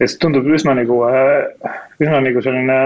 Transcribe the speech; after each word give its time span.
ja 0.00 0.08
see 0.08 0.20
tundub 0.22 0.48
üsna 0.48 0.74
nagu, 0.78 1.00
üsna 2.00 2.20
nagu 2.24 2.42
selline 2.44 2.76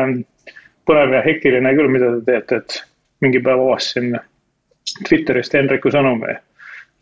põnev 0.89 1.15
ja 1.17 1.23
hektiline 1.25 1.75
küll, 1.77 1.91
mida 1.93 2.11
te 2.17 2.25
teete, 2.29 2.61
et 2.61 2.81
mingi 3.25 3.43
päev 3.45 3.63
avastasin 3.65 4.17
Twitterist 5.09 5.55
Henriku 5.57 5.93
sõnumi, 5.95 6.35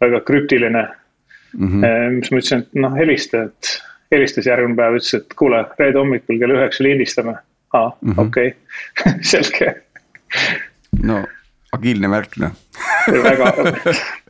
väga 0.01 0.21
krüptiline 0.27 0.85
mm. 0.85 1.69
-hmm. 1.69 2.19
mis 2.19 2.31
ma 2.31 2.43
ütlesin, 2.43 2.67
et 2.67 2.83
noh, 2.85 2.95
helista, 2.97 3.47
et 3.49 3.73
helistas 4.15 4.47
järgmine 4.47 4.79
päev, 4.79 4.99
ütles, 5.01 5.15
et 5.19 5.39
kuule, 5.39 5.65
reede 5.79 5.99
hommikul 5.99 6.39
kell 6.39 6.57
üheksa 6.59 6.85
lindistame. 6.85 7.37
aa, 7.73 7.89
mhm. 8.01 8.19
okei, 8.19 8.55
selge. 9.33 9.75
no 11.03 11.23
agiilne 11.73 12.09
märk 12.13 12.37
noh 12.43 12.53
väga, 13.09 13.53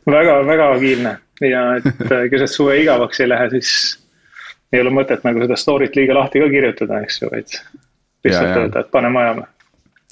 väga, 0.05 0.37
väga 0.47 0.69
agiilne 0.77 1.17
ja 1.43 1.63
et 1.77 2.07
keset 2.31 2.51
suve 2.51 2.77
igavaks 2.81 3.19
ei 3.19 3.29
lähe, 3.29 3.49
siis 3.57 3.99
ei 4.73 4.81
ole 4.81 4.93
mõtet 4.93 5.25
nagu 5.25 5.41
seda 5.43 5.57
story't 5.59 5.97
liiga 5.97 6.17
lahti 6.17 6.41
ka 6.43 6.51
kirjutada, 6.51 7.01
eks 7.05 7.21
ju, 7.21 7.31
vaid 7.31 7.57
lihtsalt 8.25 8.55
öelda, 8.57 8.85
et 8.85 8.93
paneme 8.93 9.21
ajama 9.23 9.49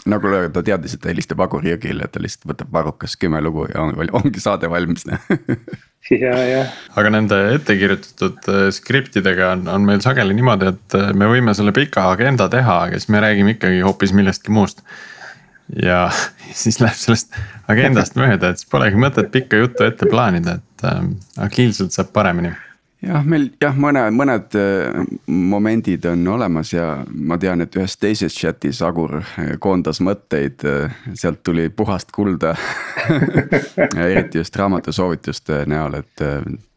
nagu 0.09 0.31
ta 0.53 0.63
teadis, 0.65 0.95
et 0.95 1.03
ta 1.03 1.11
helistab 1.11 1.41
Agur 1.45 1.65
Jõgile, 1.65 2.05
et 2.05 2.13
ta 2.13 2.21
lihtsalt 2.21 2.47
võtab 2.49 2.71
varrukas 2.73 3.13
kümme 3.21 3.41
lugu 3.43 3.67
ja 3.69 3.83
on, 3.83 3.93
ongi 4.17 4.41
saade 4.41 4.69
valmis 4.71 5.05
ja, 6.23 6.33
ja. 6.47 6.63
aga 6.97 7.13
nende 7.13 7.37
ettekirjutatud 7.57 8.49
äh, 8.49 8.63
skriptidega 8.73 9.51
on, 9.55 9.67
on 9.69 9.85
meil 9.85 10.01
sageli 10.03 10.35
niimoodi, 10.37 10.71
et 10.73 10.97
äh, 10.97 11.11
me 11.17 11.29
võime 11.29 11.53
selle 11.57 11.73
pika 11.75 12.07
agenda 12.15 12.49
teha, 12.51 12.79
aga 12.87 13.01
siis 13.01 13.11
me 13.13 13.21
räägime 13.21 13.55
ikkagi 13.57 13.83
hoopis 13.85 14.15
millestki 14.17 14.53
muust. 14.55 14.81
ja 15.77 16.07
siis 16.63 16.81
läheb 16.81 16.97
sellest 16.97 17.37
agendast 17.69 18.17
mööda, 18.19 18.51
et 18.51 18.61
siis 18.61 18.71
polegi 18.73 18.97
mõtet 18.99 19.29
pikka 19.33 19.61
juttu 19.61 19.85
ette 19.85 20.09
plaanida, 20.09 20.57
et 20.57 20.89
äh, 20.89 20.99
agiilselt 21.45 21.93
saab 21.93 22.09
paremini 22.15 22.55
jah, 23.05 23.25
meil 23.25 23.47
jah, 23.61 23.77
mõne, 23.77 24.03
mõned 24.15 24.55
äh, 24.59 25.01
momendid 25.27 26.05
on 26.09 26.25
olemas 26.35 26.73
ja 26.73 26.87
ma 27.11 27.37
tean, 27.41 27.63
et 27.65 27.75
ühes 27.77 27.97
teises 28.01 28.35
chat'is 28.37 28.81
Agur 28.85 29.17
äh, 29.21 29.53
koondas 29.61 30.01
mõtteid, 30.03 30.65
äh, 30.67 30.97
sealt 31.17 31.41
tuli 31.43 31.69
puhast 31.69 32.13
kulda 32.15 32.55
eriti 34.07 34.41
just 34.41 34.55
raamatusoovituste 34.61 35.63
näol, 35.71 36.01
et 36.01 36.25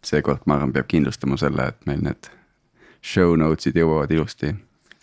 seekord 0.04 0.46
ma 0.46 0.58
arvan, 0.58 0.72
peab 0.74 0.88
kindlustama 0.90 1.38
selle, 1.40 1.70
et 1.72 1.90
meil 1.90 2.04
need 2.04 2.30
show 3.04 3.36
notes'id 3.36 3.76
jõuavad 3.76 4.12
ilusti 4.14 4.54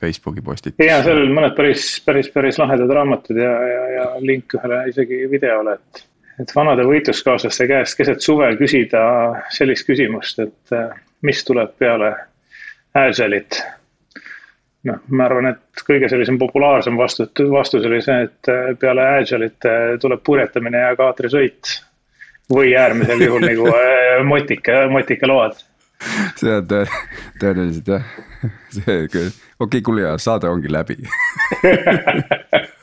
Facebooki 0.02 0.42
postitusesse. 0.42 0.90
ja 0.90 1.02
seal 1.06 1.22
oli 1.22 1.34
mõned 1.34 1.54
päris, 1.58 2.00
päris, 2.06 2.32
päris 2.34 2.58
lahedad 2.62 2.90
raamatud 2.90 3.38
ja, 3.38 3.52
ja, 3.70 3.84
ja 3.98 4.08
link 4.26 4.58
ühele 4.58 4.88
isegi 4.90 5.28
videole, 5.30 5.78
et 5.78 6.08
et 6.42 6.50
vanade 6.56 6.82
võitluskaaslaste 6.88 7.68
käest 7.70 7.98
keset 8.00 8.24
suve 8.24 8.48
küsida 8.58 9.02
sellist 9.54 9.86
küsimust, 9.86 10.40
et 10.42 10.74
mis 11.22 11.44
tuleb 11.46 11.78
peale 11.80 12.16
Agile'it? 12.98 13.62
noh, 14.90 15.02
ma 15.14 15.26
arvan, 15.28 15.52
et 15.54 15.84
kõige 15.86 16.10
sellisem 16.10 16.40
populaarsem 16.42 16.98
vastus, 16.98 17.30
vastus 17.52 17.86
oli 17.86 18.02
see, 18.02 18.26
et 18.28 18.50
äh, 18.52 18.72
peale 18.82 19.06
Agile'it 19.20 19.70
äh, 19.70 19.82
tuleb 20.02 20.24
purjetamine 20.26 20.82
ja 20.88 20.96
kaatrisõit. 21.00 21.78
või 22.52 22.74
äärmisel 22.76 23.22
juhul 23.22 23.46
nagu 23.46 23.68
äh, 23.70 24.24
motika, 24.28 24.88
motikaload. 24.92 25.62
see 26.36 26.56
on 26.58 26.66
tõe, 26.68 26.86
tõenäoliselt 27.40 27.94
jah, 27.94 28.10
see 28.80 29.08
küll, 29.14 29.30
okei 29.30 29.68
okay,, 29.68 29.82
kuule 29.86 30.08
ja 30.08 30.18
saade 30.18 30.50
ongi 30.50 30.72
läbi 30.72 30.98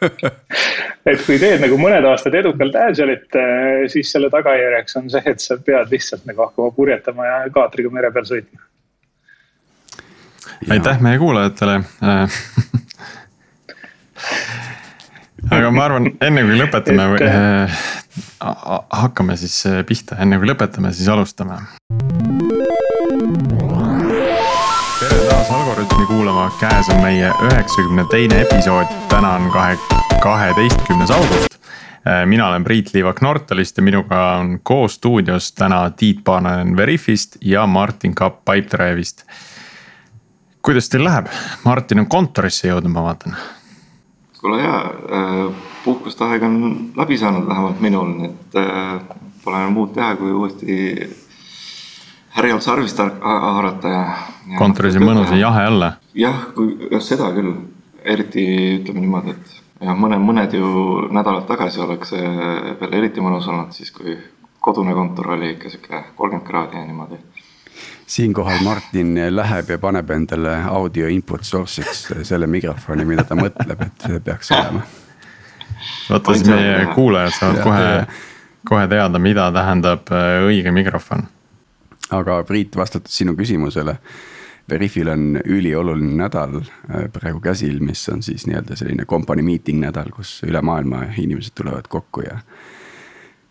et 1.10 1.22
kui 1.27 1.38
teed 1.41 1.60
nagu 1.62 1.78
mõned 1.80 2.04
aastad 2.10 2.34
edukalt 2.38 2.74
Agile'it, 2.82 3.28
eh, 3.38 3.84
siis 3.92 4.12
selle 4.14 4.30
tagajärjeks 4.32 4.98
on 5.00 5.10
see, 5.12 5.22
et 5.27 5.41
sa 5.42 5.58
pead 5.64 5.86
lihtsalt 5.92 6.24
nagu 6.28 6.44
hakkama 6.46 6.70
purjetama 6.77 7.22
ja 7.27 7.36
kaatriga 7.54 7.92
mere 7.94 8.10
peal 8.14 8.26
sõitma. 8.28 8.60
aitäh 10.74 10.96
meie 11.04 11.19
kuulajatele. 11.19 11.74
Aga 15.54 15.70
ma 15.72 15.84
arvan, 15.86 16.04
enne 16.20 16.42
kui 16.44 16.56
lõpetame 16.59 17.04
et... 17.16 17.22
äh,, 17.25 17.84
hakkame 19.03 19.36
siis 19.41 19.56
pihta, 19.88 20.19
enne 20.20 20.36
kui 20.41 20.50
lõpetame, 20.50 20.91
siis 20.92 21.09
alustame 21.12 21.56
käes 26.60 26.88
on 26.88 27.02
meie 27.02 27.30
üheksakümne 27.42 28.04
teine 28.10 28.41
episood, 28.41 28.86
täna 29.08 29.30
on 29.38 29.50
kahe, 29.50 29.76
kaheteistkümnes 30.22 31.10
august. 31.10 31.54
Äh, 31.54 32.26
mina 32.26 32.48
olen 32.48 32.64
Priit 32.64 32.91
Liivak 32.94 33.20
Nortalist 33.22 33.76
ja 33.76 33.82
minuga 33.82 34.32
on 34.36 34.58
koos 34.62 34.94
stuudios 34.94 35.52
täna 35.52 35.91
Tiit 35.91 36.24
Paananen 36.24 36.76
Veriffist 36.76 37.36
ja 37.41 37.66
Martin 37.66 38.14
Kapp 38.14 38.44
Pipedrive'ist. 38.44 39.22
kuidas 40.62 40.88
teil 40.88 41.04
läheb, 41.04 41.26
Martin 41.64 42.00
on 42.00 42.06
kontorisse 42.06 42.68
jõudnud, 42.68 42.92
ma 42.92 43.02
vaatan. 43.02 43.36
kuule 44.41 44.62
jaa, 44.62 44.82
äh, 44.82 45.54
puhkuste 45.84 46.24
aeg 46.24 46.42
on 46.42 46.91
läbi 46.97 47.18
saanud 47.18 47.47
vähemalt 47.48 47.80
minul, 47.80 48.10
nii 48.18 48.30
et 48.30 48.58
äh, 48.64 49.16
pole 49.44 49.62
muud 49.70 49.94
teha, 49.94 50.16
kui 50.16 50.32
uuesti 50.32 50.82
härjal 52.38 52.60
sarvist 52.60 52.99
haarata 53.21 53.88
ja, 53.88 54.03
ja. 54.47 54.59
kontoris 54.59 54.97
on 54.97 55.06
mõnus 55.09 55.32
ja 55.34 55.41
jahe 55.41 55.66
olla. 55.69 55.93
jah, 56.15 56.43
kui 56.54 56.76
jah, 56.91 57.03
seda 57.03 57.31
küll, 57.34 57.54
eriti 58.04 58.44
ütleme 58.78 59.03
niimoodi, 59.03 59.34
et 59.34 59.87
jah, 59.88 59.99
mõne, 59.99 60.21
mõned 60.22 60.54
ju 60.54 60.69
nädalad 61.15 61.48
tagasi 61.50 61.82
oleks 61.82 62.15
veel 62.15 62.94
eriti 63.00 63.25
mõnus 63.25 63.48
olnud, 63.50 63.75
siis 63.75 63.91
kui 63.94 64.15
kodune 64.62 64.94
kontor 64.94 65.34
oli 65.34 65.54
ikka 65.56 65.72
sihuke 65.72 66.03
kolmkümmend 66.16 66.47
kraadi 66.47 66.78
ja 66.78 66.84
niimoodi. 66.87 67.19
siinkohal 68.06 68.62
Martin 68.65 69.16
läheb 69.31 69.71
ja 69.71 69.78
paneb 69.78 70.10
endale 70.10 70.60
audio 70.71 71.09
input 71.09 71.44
source'iks 71.44 72.06
selle 72.22 72.47
mikrofoni, 72.47 73.04
mida 73.04 73.25
ta 73.25 73.34
mõtleb, 73.38 73.82
et 73.87 74.06
see 74.06 74.21
peaks 74.21 74.53
olema. 74.53 74.84
vaata 76.10 76.34
siis 76.38 76.47
meie 76.48 76.87
kuulajad 76.94 77.34
saavad 77.41 77.62
kohe, 77.66 77.91
kohe 78.69 78.87
teada, 78.88 79.19
mida 79.19 79.50
tähendab 79.53 80.15
äh, 80.15 80.38
õige 80.47 80.71
mikrofon 80.75 81.27
aga 82.10 82.42
Priit, 82.48 82.76
vastates 82.76 83.16
sinu 83.20 83.36
küsimusele. 83.38 83.98
Veriffil 84.69 85.08
on 85.08 85.38
ülioluline 85.44 86.19
nädal 86.19 86.58
äh, 86.60 87.06
praegu 87.12 87.41
käsil, 87.41 87.78
mis 87.80 88.02
on 88.12 88.22
siis 88.22 88.44
nii-öelda 88.48 88.76
selline 88.76 89.06
company 89.08 89.42
meeting 89.42 89.80
nädal, 89.80 90.10
kus 90.12 90.42
üle 90.44 90.60
maailma 90.60 91.06
inimesed 91.16 91.56
tulevad 91.56 91.88
kokku 91.88 92.26
ja. 92.26 92.42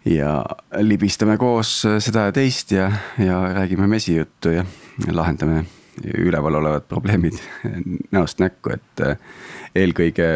ja 0.06 0.34
libistame 0.78 1.40
koos 1.42 1.80
seda 1.82 2.28
ja 2.30 2.36
teist 2.36 2.72
ja, 2.76 2.92
ja 3.18 3.42
räägime 3.58 3.90
mesijuttu 3.90 4.54
ja 4.60 4.66
lahendame 5.10 5.66
üleval 6.18 6.56
olevad 6.56 6.86
probleemid 6.90 7.38
näost 8.16 8.40
näkku, 8.40 8.76
et 8.76 9.02
äh, 9.02 9.18
eelkõige 9.76 10.28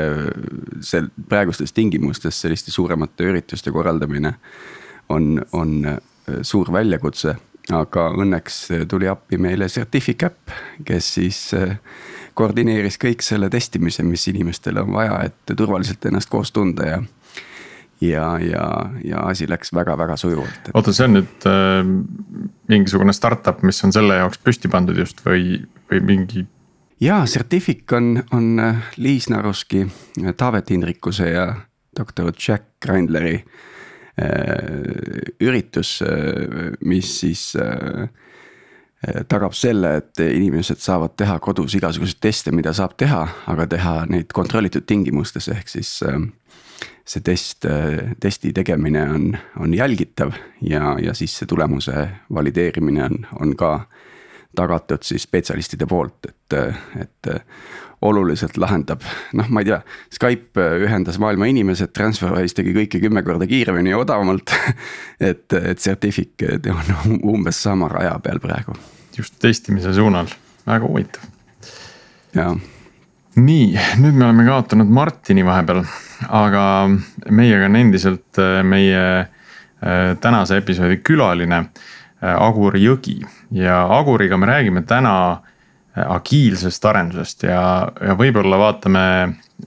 sel 0.85 1.09
praegustes 1.29 1.73
tingimustes 1.73 2.41
selliste 2.41 2.73
suuremate 2.73 3.29
ürituste 3.29 3.73
korraldamine 3.73 4.33
on, 5.09 5.43
on 5.53 5.77
äh, 5.85 6.01
suur 6.41 6.71
väljakutse 6.73 7.35
aga 7.75 8.09
õnneks 8.19 8.57
tuli 8.89 9.07
appi 9.11 9.39
meile 9.41 9.67
Certificap, 9.71 10.53
kes 10.85 11.13
siis 11.17 11.39
eh, 11.57 11.77
koordineeris 12.37 12.99
kõik 13.01 13.23
selle 13.25 13.49
testimise, 13.51 14.03
mis 14.07 14.27
inimestel 14.31 14.81
on 14.81 14.93
vaja, 14.95 15.19
et 15.27 15.55
turvaliselt 15.57 16.05
ennast 16.09 16.31
koos 16.31 16.51
tunda 16.55 16.87
ja. 16.87 17.01
ja, 18.01 18.25
ja, 18.43 18.65
ja 19.05 19.25
asi 19.31 19.49
läks 19.49 19.73
väga-väga 19.75 20.17
sujuvalt. 20.17 20.71
oota, 20.73 20.93
see 20.93 21.09
on 21.09 21.19
nüüd 21.19 21.49
äh, 21.49 21.81
mingisugune 22.71 23.15
startup, 23.15 23.63
mis 23.67 23.83
on 23.87 23.95
selle 23.95 24.19
jaoks 24.21 24.41
püsti 24.43 24.71
pandud 24.71 24.97
just 24.97 25.23
või, 25.25 25.61
või 25.91 26.05
mingi? 26.13 26.45
jaa, 27.01 27.25
Certific 27.25 27.91
on, 27.97 28.13
on 28.31 28.53
Liis 28.97 29.31
Naruski, 29.31 29.85
Taavet 30.37 30.71
Hindrikuse 30.75 31.33
ja 31.33 31.49
doktor 31.97 32.31
Jack 32.37 32.79
Grindleri 32.83 33.41
Äh, 33.41 33.70
üritus, 35.41 35.99
äh, 36.05 36.75
mis 36.85 37.13
siis 37.22 37.51
äh, 37.55 38.07
tagab 39.28 39.55
selle, 39.57 39.96
et 40.01 40.22
inimesed 40.22 40.81
saavad 40.81 41.16
teha 41.17 41.40
kodus 41.41 41.73
igasuguseid 41.78 42.22
teste, 42.22 42.53
mida 42.53 42.73
saab 42.78 42.93
teha, 43.01 43.23
aga 43.49 43.66
teha 43.69 43.96
neid 44.11 44.29
kontrollitud 44.35 44.85
tingimustes, 44.85 45.49
ehk 45.49 45.72
siis 45.73 45.96
see 46.01 47.23
test, 47.25 47.66
testi 48.22 48.51
tegemine 48.53 49.01
on, 49.09 49.25
on 49.57 49.73
jälgitav 49.73 50.35
ja, 50.61 50.93
ja 51.01 51.16
siis 51.17 51.34
see 51.40 51.49
tulemuse 51.49 52.05
valideerimine 52.29 53.07
on, 53.07 53.17
on 53.41 53.55
ka 53.57 53.72
tagatud 54.55 55.03
siis 55.07 55.23
spetsialistide 55.23 55.87
poolt, 55.87 56.27
et, 56.27 56.57
et 57.01 57.31
oluliselt 58.01 58.57
lahendab, 58.57 59.03
noh, 59.37 59.49
ma 59.53 59.61
ei 59.61 59.69
tea, 59.69 59.77
Skype 60.13 60.63
ühendas 60.85 61.19
maailma 61.21 61.47
inimesed, 61.51 61.91
TransferWise 61.93 62.57
tegi 62.57 62.73
kõike 62.75 63.01
kümme 63.03 63.21
korda 63.25 63.45
kiiremini 63.49 63.93
ja 63.93 63.99
odavamalt 64.01 64.53
et, 65.29 65.45
et 65.53 65.81
Certific 65.81 66.41
on 66.73 67.13
umbes 67.35 67.61
sama 67.61 67.89
raja 67.91 68.15
peal 68.23 68.41
praegu. 68.41 68.75
just 69.17 69.37
testimise 69.39 69.93
suunal, 69.93 70.31
väga 70.65 70.87
huvitav. 70.87 71.29
jaa. 72.33 72.55
nii, 73.35 73.67
nüüd 74.01 74.17
me 74.17 74.25
oleme 74.25 74.47
kaotanud 74.49 74.89
Martini 74.89 75.45
vahepeal, 75.45 75.83
aga 76.29 76.63
meiega 77.29 77.69
on 77.69 77.77
endiselt 77.83 78.41
äh, 78.41 78.63
meie 78.65 79.03
äh, 79.19 80.17
tänase 80.21 80.57
episoodi 80.57 80.97
külaline 81.05 81.67
äh, 82.23 82.35
Agur 82.35 82.78
Jõgi 82.78 83.20
ja 83.52 83.84
Aguriga 83.97 84.38
me 84.38 84.50
räägime 84.50 84.85
täna 84.88 85.16
agiilsest 85.91 86.85
arendusest 86.88 87.44
ja, 87.44 87.62
ja 88.00 88.14
võib-olla 88.16 88.56
vaatame, 88.56 89.02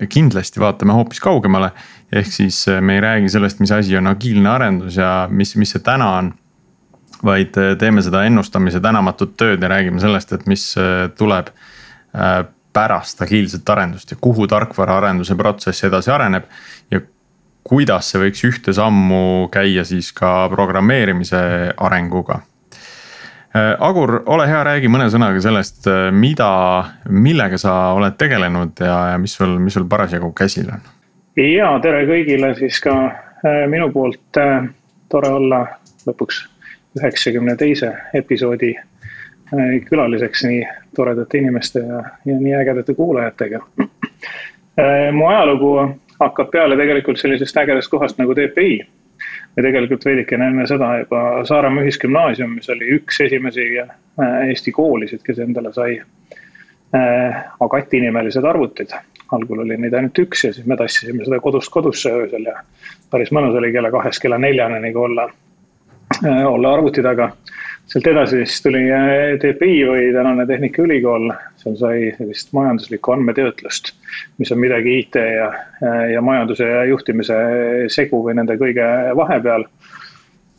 kindlasti 0.09 0.63
vaatame 0.63 0.97
hoopis 0.97 1.21
kaugemale. 1.21 1.69
ehk 2.13 2.31
siis 2.33 2.63
me 2.81 2.95
ei 2.95 3.03
räägi 3.05 3.29
sellest, 3.29 3.61
mis 3.61 3.73
asi 3.73 3.97
on 3.97 4.07
agiilne 4.09 4.49
arendus 4.49 4.97
ja 4.97 5.29
mis, 5.31 5.53
mis 5.57 5.75
see 5.77 5.85
täna 5.85 6.09
on. 6.19 6.33
vaid 7.25 7.57
teeme 7.79 8.03
seda 8.03 8.25
ennustamise 8.25 8.81
tänamatut 8.81 9.37
tööd 9.37 9.63
ja 9.63 9.69
räägime 9.69 10.01
sellest, 10.01 10.33
et 10.33 10.47
mis 10.47 10.65
tuleb 11.17 11.53
pärast 12.75 13.23
agiilset 13.23 13.69
arendust 13.71 14.11
ja 14.11 14.17
kuhu 14.21 14.47
tarkvaraarenduse 14.51 15.35
protsess 15.35 15.85
edasi 15.85 16.11
areneb. 16.11 16.45
ja 16.91 17.01
kuidas 17.65 18.11
see 18.13 18.21
võiks 18.21 18.45
ühte 18.45 18.75
sammu 18.77 19.49
käia 19.53 19.85
siis 19.89 20.13
ka 20.17 20.45
programmeerimise 20.53 21.41
arenguga. 21.77 22.43
Äh, 23.57 23.77
Agur, 23.79 24.23
ole 24.27 24.49
hea, 24.51 24.61
räägi 24.67 24.91
mõne 24.91 25.07
sõnaga 25.13 25.41
sellest, 25.41 25.85
äh, 25.87 26.09
mida, 26.11 26.49
millega 27.09 27.59
sa 27.61 27.95
oled 27.95 28.17
tegelenud 28.19 28.83
ja, 28.83 28.97
ja 29.13 29.21
mis 29.23 29.37
sul, 29.39 29.57
mis 29.63 29.77
sul 29.79 29.87
parasjagu 29.91 30.33
käsil 30.37 30.73
on? 30.75 30.83
ja 31.39 31.73
tere 31.83 32.05
kõigile 32.07 32.53
siis 32.59 32.81
ka 32.83 32.95
äh, 33.07 33.63
minu 33.71 33.89
poolt, 33.95 34.41
tore 35.11 35.31
olla 35.31 35.65
lõpuks 36.07 36.45
üheksakümne 36.99 37.57
teise 37.59 37.93
episoodi 38.15 38.73
külaliseks 39.87 40.45
nii 40.47 40.61
toredate 40.97 41.39
inimeste 41.39 41.83
ja, 41.83 42.01
ja 42.27 42.37
nii 42.41 42.55
ägedate 42.59 42.95
kuulajatega. 42.95 43.61
mu 45.15 45.27
ajalugu 45.31 45.73
hakkab 46.21 46.51
peale 46.51 46.77
tegelikult 46.77 47.19
sellisest 47.21 47.57
ägedast 47.57 47.91
kohast 47.91 48.19
nagu 48.19 48.35
TPI. 48.35 48.87
ja 49.57 49.63
tegelikult 49.63 50.05
veidikene 50.05 50.49
enne 50.51 50.67
seda 50.67 50.89
juba 50.99 51.45
Saaremaa 51.47 51.85
Ühisgümnaasium, 51.87 52.57
mis 52.59 52.71
oli 52.71 52.89
üks 52.97 53.21
esimesi 53.23 53.67
äh, 53.81 53.91
Eesti 54.49 54.73
koolisid, 54.73 55.23
kes 55.25 55.39
endale 55.39 55.73
sai 55.73 56.01
äh, 56.01 57.45
Agati 57.61 58.01
nimelised 58.01 58.45
arvutid. 58.45 58.95
algul 59.33 59.63
oli 59.65 59.77
neid 59.81 59.95
ainult 59.95 60.19
üks 60.19 60.45
ja 60.45 60.53
siis 60.53 60.67
me 60.67 60.77
tassisime 60.77 61.25
seda 61.25 61.41
kodust 61.41 61.71
kodusse 61.73 62.11
öösel 62.13 62.45
ja 62.51 62.59
päris 63.11 63.33
mõnus 63.33 63.57
oli 63.59 63.73
kella 63.73 63.91
kahest 63.91 64.23
kella 64.23 64.39
neljani 64.39 64.81
nagu 64.89 65.07
olla, 65.07 65.29
äh, 66.25 66.45
olla 66.47 66.75
arvuti 66.75 67.03
taga 67.03 67.31
sealt 67.87 68.07
edasi 68.07 68.43
siis 68.45 68.63
tuli 68.63 68.85
TPI 69.41 69.81
või 69.89 70.13
tänane 70.13 70.47
Tehnikaülikool, 70.47 71.31
seal 71.65 71.77
sai 71.81 71.99
sellist 72.19 72.53
majanduslikku 72.57 73.15
andmetöötlust, 73.17 73.93
mis 74.39 74.53
on 74.55 74.61
midagi 74.63 74.99
IT 75.01 75.19
ja, 75.21 75.51
ja 76.13 76.23
majanduse 76.25 76.69
ja 76.69 76.85
juhtimise 76.91 77.37
segu 77.93 78.23
või 78.27 78.37
nende 78.39 78.59
kõige 78.61 78.87
vahepeal. 79.17 79.67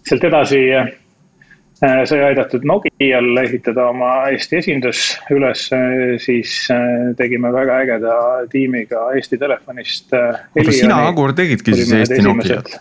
sealt 0.06 0.24
edasi 0.30 0.62
äh, 0.76 0.90
sai 1.82 2.24
aidatud 2.32 2.66
Nokial 2.66 3.30
ehitada 3.44 3.90
oma 3.90 4.12
Eesti 4.34 4.60
esindus 4.62 5.06
üles, 5.34 5.70
siis 6.26 6.58
äh, 6.74 7.14
tegime 7.18 7.54
väga 7.54 7.80
ägeda 7.86 8.18
tiimiga 8.52 9.12
Eesti 9.16 9.38
Telefonist. 9.38 10.14
oota, 10.14 10.72
sina, 10.72 11.06
Agur, 11.08 11.34
tegidki 11.38 11.78
siis 11.78 11.94
Eesti 12.02 12.22
Nokiat? 12.26 12.78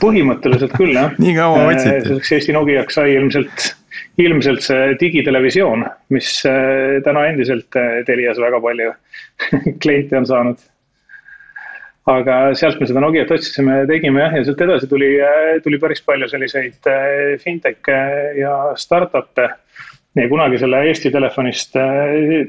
põhimõtteliselt 0.00 0.74
küll 0.76 0.96
jah. 0.96 1.14
nii 1.22 1.36
kaua 1.36 1.62
äh, 1.62 1.70
otsiti. 1.72 2.02
selleks 2.08 2.34
Eesti 2.38 2.56
Nokiaks 2.56 2.98
sai 2.98 3.14
ilmselt, 3.16 3.68
ilmselt 4.20 4.64
see 4.64 4.92
digitelevisioon, 5.00 5.86
mis 6.12 6.34
äh, 6.48 6.98
täna 7.04 7.24
endiselt 7.30 7.78
äh, 7.80 8.02
Telias 8.06 8.40
väga 8.40 8.60
palju 8.60 8.92
kliente 9.82 10.18
on 10.18 10.28
saanud. 10.28 10.68
aga 12.12 12.36
sealt 12.58 12.80
me 12.80 12.86
seda 12.90 13.00
Nokiat 13.00 13.30
otsisime 13.30 13.84
tegime 13.86 14.24
jah, 14.24 14.36
ja 14.36 14.44
sealt 14.44 14.60
edasi 14.64 14.88
tuli, 14.90 15.12
tuli 15.62 15.78
päris 15.78 16.02
palju 16.02 16.26
selliseid 16.28 16.88
fintech'e 17.38 17.98
ja 18.40 18.54
startup'e. 18.76 19.48
ja 20.18 20.28
kunagi 20.28 20.58
selle 20.58 20.82
Eesti 20.88 21.10
Telefonist 21.14 21.78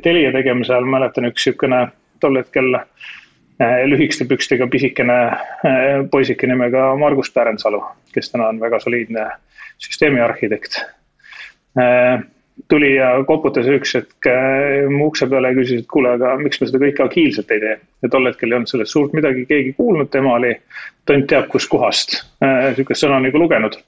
Telia 0.04 0.32
tegemise 0.34 0.74
ajal 0.74 0.90
mäletan 0.90 1.30
üks 1.30 1.46
sihukene 1.46 1.86
tol 2.20 2.42
hetkel 2.42 2.82
Äh, 3.62 3.86
lühikeste 3.86 4.26
pükstega 4.26 4.66
pisikene 4.68 5.16
äh, 5.30 6.02
poisike 6.12 6.48
nimega 6.50 6.88
Margus 6.98 7.30
Pärnsalu, 7.32 7.84
kes 8.14 8.32
täna 8.32 8.48
on 8.50 8.60
väga 8.60 8.80
soliidne 8.82 9.28
süsteemiarhitekt. 9.84 10.80
Äh, 10.82 11.03
tuli 12.70 12.90
ja 12.96 13.08
koputas 13.26 13.66
üks 13.66 13.96
hetk 13.98 14.28
mu 14.94 15.08
ukse 15.10 15.26
peale 15.30 15.50
ja 15.50 15.58
küsis, 15.58 15.82
et 15.82 15.88
kuule, 15.90 16.12
aga 16.20 16.36
miks 16.38 16.62
me 16.62 16.68
seda 16.70 16.82
kõike 16.84 17.02
agiilselt 17.08 17.50
ei 17.52 17.64
tee. 17.64 17.78
ja 18.06 18.10
tol 18.14 18.30
hetkel 18.30 18.52
ei 18.52 18.58
olnud 18.60 18.70
sellest 18.70 18.94
suurt 18.94 19.16
midagi 19.18 19.48
keegi 19.50 19.74
kuulnud, 19.74 20.12
tema 20.14 20.36
oli 20.38 20.54
tont 21.10 21.26
teab 21.32 21.50
kuskohast 21.50 22.20
sihukest 22.44 23.06
sõna 23.06 23.18
nagu 23.26 23.42
lugenud. 23.42 23.80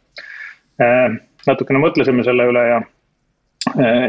natukene 1.45 1.83
mõtlesime 1.83 2.25
selle 2.25 2.49
üle 2.49 2.65
ja, 2.71 2.81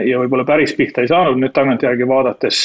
ja 0.08 0.24
võib-olla 0.24 0.48
päris 0.48 0.72
pihta 0.78 1.04
ei 1.04 1.12
saanud 1.12 1.36
nüüd 1.36 1.52
tagantjärgi 1.52 2.08
vaadates 2.08 2.64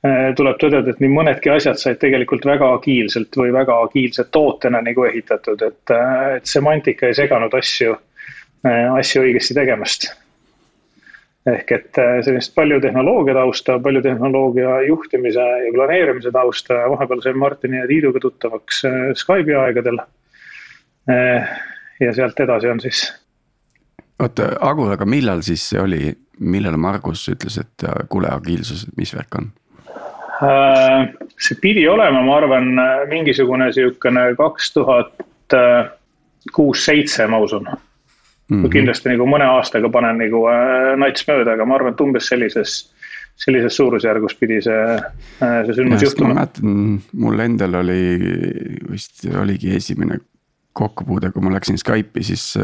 Äh, 0.00 0.30
tuleb 0.32 0.56
tõdeda, 0.56 0.94
et 0.94 1.00
nii 1.02 1.10
mõnedki 1.12 1.50
asjad 1.52 1.76
said 1.76 1.98
tegelikult 2.00 2.46
väga 2.48 2.70
agiilselt 2.72 3.36
või 3.36 3.50
väga 3.52 3.74
agiilse 3.84 4.24
tootena 4.32 4.80
nagu 4.80 5.04
ehitatud, 5.04 5.60
et, 5.66 5.92
äh, 5.92 6.36
et 6.38 6.48
semantika 6.48 7.10
ei 7.10 7.16
seganud 7.18 7.52
asju, 7.58 7.98
äh, 8.64 8.86
asju 8.96 9.26
õigesti 9.26 9.58
tegemast. 9.58 10.08
Ehk 11.52 11.72
et 11.72 12.00
sellist 12.24 12.54
palju 12.54 12.80
tehnoloogia 12.82 13.34
tausta, 13.34 13.78
palju 13.82 14.02
tehnoloogia 14.04 14.80
juhtimise 14.86 15.46
ja 15.64 15.72
planeerimise 15.74 16.32
tausta, 16.34 16.82
vahepeal 16.92 17.22
sain 17.24 17.38
Martini 17.38 17.80
ja 17.80 17.86
Tiiduga 17.88 18.20
tuttavaks 18.20 18.82
Skype'i 19.22 19.56
aegadel. 19.58 20.00
ja 22.00 22.12
sealt 22.14 22.40
edasi 22.40 22.68
on 22.68 22.80
siis. 22.80 23.02
oota, 24.18 24.50
Agur, 24.60 24.92
aga 24.92 25.06
millal 25.06 25.42
siis 25.42 25.64
see 25.72 25.80
oli, 25.80 26.12
millal 26.38 26.76
Margus 26.76 27.26
ütles, 27.32 27.58
et 27.60 27.86
kuule, 28.08 28.28
agiilsus, 28.30 28.86
mis 28.96 29.14
värk 29.16 29.38
on? 29.40 29.50
Äh, 30.44 31.10
see 31.40 31.58
pidi 31.60 31.88
olema, 31.88 32.22
ma 32.22 32.36
arvan, 32.36 32.72
mingisugune 33.08 33.72
sihukene 33.72 34.30
kaks 34.38 34.72
tuhat 34.76 35.26
kuus, 36.52 36.84
seitse, 36.84 37.26
ma 37.26 37.40
usun 37.42 37.68
mm. 38.50 38.62
-hmm. 38.62 38.72
kindlasti 38.72 39.12
nagu 39.12 39.26
mõne 39.30 39.48
aastaga 39.48 39.90
panen 39.92 40.20
nagu 40.20 40.44
äh, 40.50 40.94
nats 41.00 41.26
mööda, 41.28 41.54
aga 41.54 41.66
ma 41.66 41.78
arvan, 41.78 41.94
et 41.94 42.00
umbes 42.04 42.28
sellises, 42.28 42.78
sellises 43.40 43.76
suurusjärgus 43.76 44.36
pidi 44.40 44.60
see, 44.64 44.80
äh, 45.42 45.60
see 45.66 45.76
sündmus 45.78 46.04
juhtuma. 46.04 46.34
ma 46.34 46.40
mäletan, 46.42 47.02
mul 47.12 47.44
endal 47.46 47.80
oli 47.82 48.00
vist 48.90 49.26
oligi 49.42 49.76
esimene 49.76 50.20
kokkupuude, 50.72 51.32
kui 51.34 51.42
ma 51.42 51.54
läksin 51.56 51.78
Skype'i, 51.78 52.22
siis 52.24 52.54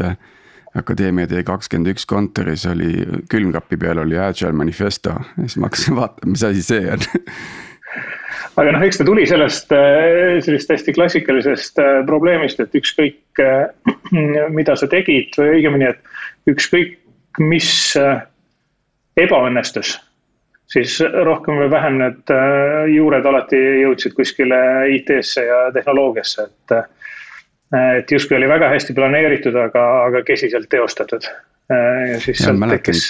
Akadeemia 0.77 1.27
tee 1.27 1.41
kakskümmend 1.43 1.89
üks 1.89 2.05
kontoris 2.05 2.65
oli 2.69 2.91
külmkapi 3.31 3.79
peal 3.81 4.03
oli 4.03 4.19
Agile 4.19 4.53
manifesto 4.53 5.15
ja 5.15 5.45
siis 5.45 5.57
ma 5.57 5.71
hakkasin 5.71 5.95
vaatama, 5.95 6.31
mis 6.31 6.43
asi 6.43 6.63
see 6.63 6.91
on 6.91 7.05
aga 8.57 8.73
noh, 8.73 8.83
eks 8.85 8.99
ta 8.99 9.05
tuli 9.07 9.25
sellest, 9.29 9.71
äh, 9.75 10.39
sellisest 10.43 10.73
hästi 10.73 10.95
klassikalisest 10.97 11.81
äh, 11.81 11.99
probleemist, 12.07 12.59
et 12.63 12.75
ükskõik, 12.77 13.21
äh, 13.43 13.69
mida 14.57 14.75
sa 14.79 14.89
tegid 14.91 15.37
või 15.39 15.57
õigemini, 15.57 15.91
et 15.93 16.51
ükskõik, 16.51 16.97
mis 17.37 17.69
ebaõnnestus, 19.17 19.91
siis 20.73 20.95
rohkem 21.27 21.59
või 21.61 21.67
vähem 21.69 21.99
need 22.01 22.31
juured 22.95 23.27
alati 23.29 23.59
jõudsid 23.83 24.15
kuskile 24.17 24.57
IT-sse 24.95 25.43
ja 25.45 25.59
tehnoloogiasse, 25.75 26.47
et. 26.47 26.77
et 27.77 28.11
justkui 28.11 28.39
oli 28.39 28.49
väga 28.49 28.71
hästi 28.71 28.95
planeeritud, 28.97 29.53
aga, 29.67 29.83
aga 30.07 30.23
kesiselt 30.25 30.65
teostatud 30.71 31.29
ja 31.29 32.17
siis 32.23 32.39
ja, 32.39 32.47
sealt 32.47 32.69
tekkis. 32.71 33.03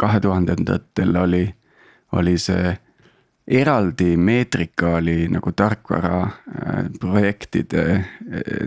kahe 0.00 0.20
tuhandendatel 0.24 1.16
oli, 1.20 1.44
oli 2.16 2.38
see 2.40 2.72
eraldi 3.50 4.14
meetrika 4.16 4.94
oli 5.00 5.24
nagu 5.30 5.52
tarkvara 5.56 6.18
äh, 6.22 6.84
projektide 7.00 7.82
äh, 7.90 8.04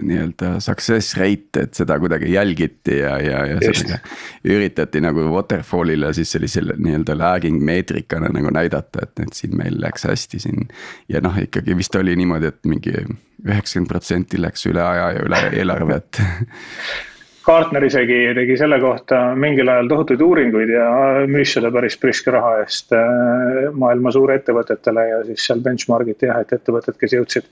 nii-öelda 0.02 0.58
success 0.64 1.16
rate, 1.18 1.64
et 1.64 1.78
seda 1.80 1.98
kuidagi 2.02 2.34
jälgiti 2.34 2.98
ja, 3.00 3.16
ja, 3.24 3.46
ja 3.48 3.62
sellega 3.64 4.00
üritati 4.44 5.02
nagu 5.04 5.26
waterfall'ile 5.32 6.12
siis 6.18 6.36
sellisele 6.36 6.76
nii-öelda 6.78 7.16
lagging 7.18 7.62
meetrikana 7.64 8.32
nagu 8.36 8.52
näidata, 8.54 9.08
et, 9.08 9.24
et 9.24 9.40
siin 9.40 9.56
meil 9.58 9.80
läks 9.82 10.08
hästi 10.10 10.42
siin. 10.44 10.68
ja 11.10 11.24
noh, 11.24 11.38
ikkagi 11.40 11.78
vist 11.80 11.96
oli 11.96 12.18
niimoodi, 12.20 12.52
et 12.52 12.62
mingi 12.68 12.98
üheksakümmend 13.44 13.90
protsenti 13.90 14.42
läks 14.42 14.68
üle 14.72 14.84
aja 14.84 15.10
ja 15.18 15.26
üle 15.26 15.42
eelarve, 15.52 16.02
et 16.04 16.22
Gartner 17.44 17.84
isegi 17.84 18.18
tegi 18.38 18.56
selle 18.60 18.80
kohta 18.80 19.20
mingil 19.36 19.68
ajal 19.68 19.90
tohutuid 19.92 20.22
uuringuid 20.24 20.70
ja 20.72 20.88
müüs 21.28 21.52
seda 21.58 21.72
päris 21.76 21.98
priske 22.00 22.32
raha 22.32 22.54
eest 22.62 22.94
äh, 22.96 23.68
maailma 23.76 24.14
suurettevõtetele 24.16 25.06
ja 25.10 25.22
siis 25.28 25.48
seal 25.50 25.64
benchmark 25.66 26.14
iti 26.14 26.30
jah, 26.30 26.40
et 26.44 26.54
ettevõtted, 26.56 26.96
kes 27.00 27.16
jõudsid 27.18 27.50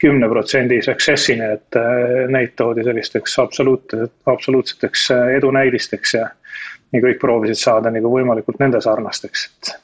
kümne 0.00 0.28
protsendi 0.28 0.80
success'ini, 0.84 1.48
et 1.58 1.80
äh, 1.80 2.24
neid 2.32 2.54
toodi 2.56 2.84
sellisteks 2.86 3.38
absoluut, 3.44 3.96
absoluutseteks 4.32 5.08
äh, 5.12 5.24
edunäidisteks 5.36 6.14
ja. 6.16 6.28
ja 6.96 7.02
kõik 7.04 7.20
proovisid 7.20 7.60
saada 7.60 7.92
nagu 7.92 8.12
võimalikult 8.12 8.62
nende 8.62 8.80
sarnasteks, 8.84 9.48
et. 9.50 9.74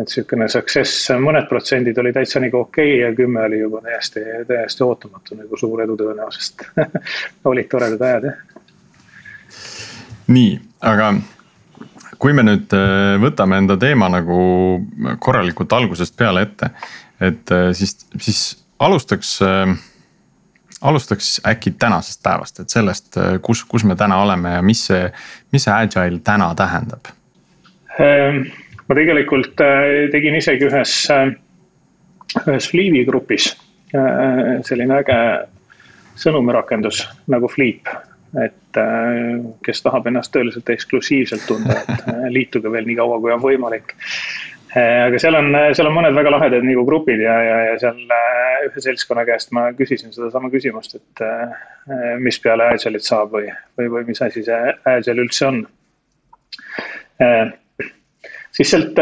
et 0.00 0.08
sihukene 0.08 0.48
success, 0.48 1.10
mõned 1.20 1.48
protsendid 1.52 1.98
oli 2.00 2.14
täitsa 2.16 2.40
nagu 2.40 2.64
okei 2.64 2.94
okay 2.94 3.02
ja 3.02 3.12
kümme 3.16 3.44
oli 3.44 3.60
juba 3.60 3.84
täiesti, 3.84 4.24
täiesti 4.48 4.86
ootamatu 4.88 5.36
nagu 5.36 5.60
suur 5.60 5.84
edu 5.84 5.98
tõenäoliselt 6.00 6.64
olid 7.52 7.68
toredad 7.68 8.08
ajad 8.08 8.30
jah 8.30 8.49
nii, 10.30 10.56
aga 10.86 11.12
kui 12.20 12.34
me 12.36 12.44
nüüd 12.46 12.72
võtame 13.22 13.60
enda 13.62 13.76
teema 13.80 14.10
nagu 14.12 14.40
korralikult 15.22 15.72
algusest 15.72 16.16
peale 16.18 16.44
ette, 16.46 16.70
et 17.20 17.52
siis, 17.76 17.96
siis 18.20 18.42
alustaks 18.78 19.38
alustaks 20.80 21.26
siis 21.26 21.46
äkki 21.46 21.70
tänasest 21.70 22.22
päevast, 22.22 22.60
et 22.60 22.68
sellest, 22.68 23.16
kus, 23.42 23.64
kus 23.64 23.84
me 23.84 23.96
täna 23.96 24.22
oleme 24.22 24.54
ja 24.54 24.62
mis 24.62 24.86
see, 24.86 25.10
mis 25.52 25.64
see 25.66 25.74
agile 25.74 26.20
täna 26.24 26.50
tähendab? 26.56 27.12
Ehm, 28.00 28.44
ma 28.88 28.96
tegelikult 28.96 29.60
tegin 30.12 30.38
isegi 30.38 30.68
ühes, 30.70 30.94
ühes 32.46 32.70
Fleevi 32.70 33.04
grupis 33.08 33.52
selline 33.90 35.00
äge 35.02 35.18
sõnumirakendus 36.20 37.02
nagu 37.32 37.48
Fleep. 37.50 37.88
Et 38.38 38.78
äh, 38.78 39.40
kes 39.66 39.82
tahab 39.82 40.06
ennast 40.06 40.32
tõeliselt 40.34 40.70
eksklusiivselt 40.70 41.46
tunda, 41.48 41.80
et 41.82 42.06
äh, 42.12 42.24
liituge 42.30 42.70
veel 42.72 42.86
nii 42.86 42.98
kaua, 43.00 43.18
kui 43.22 43.34
on 43.34 43.42
võimalik. 43.42 43.94
Äh, 44.70 45.06
aga 45.08 45.18
seal 45.18 45.34
on, 45.34 45.50
seal 45.74 45.90
on 45.90 45.96
mõned 45.96 46.14
väga 46.14 46.32
lahedad 46.36 46.66
nagu 46.66 46.84
grupid 46.86 47.22
ja, 47.24 47.36
ja, 47.42 47.56
ja 47.70 47.78
seal 47.82 47.98
ühe 48.68 48.84
seltskonna 48.84 49.24
käest 49.26 49.50
ma 49.56 49.70
küsisin 49.74 50.14
sedasama 50.14 50.50
küsimust, 50.52 50.98
et 51.00 51.22
mis 52.22 52.38
peale 52.44 52.68
Agile'it 52.74 53.06
saab 53.06 53.32
või, 53.34 53.48
või, 53.78 53.88
või 53.96 54.04
mis 54.12 54.20
asi 54.22 54.44
see 54.46 54.74
Agile 54.86 55.24
üldse 55.24 55.48
on. 55.48 55.62
siis 58.52 58.70
sealt 58.70 59.00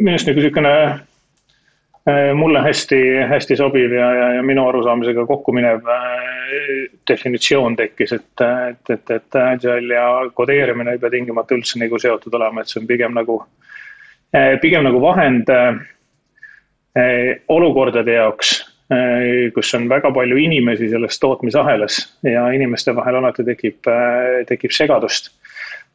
minu 0.00 0.16
arust 0.16 0.30
nagu 0.32 0.42
sihukene 0.42 0.72
mulle 2.34 2.62
hästi, 2.62 2.98
hästi 3.28 3.56
sobiv 3.56 3.92
ja, 3.92 4.14
ja, 4.14 4.28
ja 4.34 4.42
minu 4.42 4.68
arusaamisega 4.68 5.26
kokku 5.26 5.52
minev 5.52 5.88
äh, 5.90 6.04
definitsioon 7.10 7.76
tekkis, 7.76 8.12
et, 8.12 8.44
et, 8.70 8.90
et, 8.90 9.10
et 9.10 9.38
agile 9.42 9.94
ja 9.94 10.06
kodeerimine 10.34 10.94
ei 10.94 11.00
pea 11.02 11.10
tingimata 11.10 11.56
üldse 11.56 11.80
nagu 11.82 11.98
seotud 11.98 12.34
olema, 12.38 12.62
et 12.62 12.70
see 12.70 12.78
on 12.80 12.86
pigem 12.86 13.16
nagu, 13.16 13.40
äh, 14.36 14.54
pigem 14.62 14.86
nagu 14.86 15.02
vahend 15.02 15.50
olukordade 17.52 18.14
jaoks, 18.14 18.54
kus 19.52 19.74
on 19.76 19.82
väga 19.90 20.08
palju 20.16 20.38
inimesi 20.40 20.86
selles 20.88 21.18
tootmisahelas 21.20 21.98
ja 22.24 22.46
inimeste 22.56 22.94
vahel 22.96 23.18
alati 23.18 23.44
tekib, 23.44 23.90
tekib 24.48 24.72
segadust. 24.72 25.28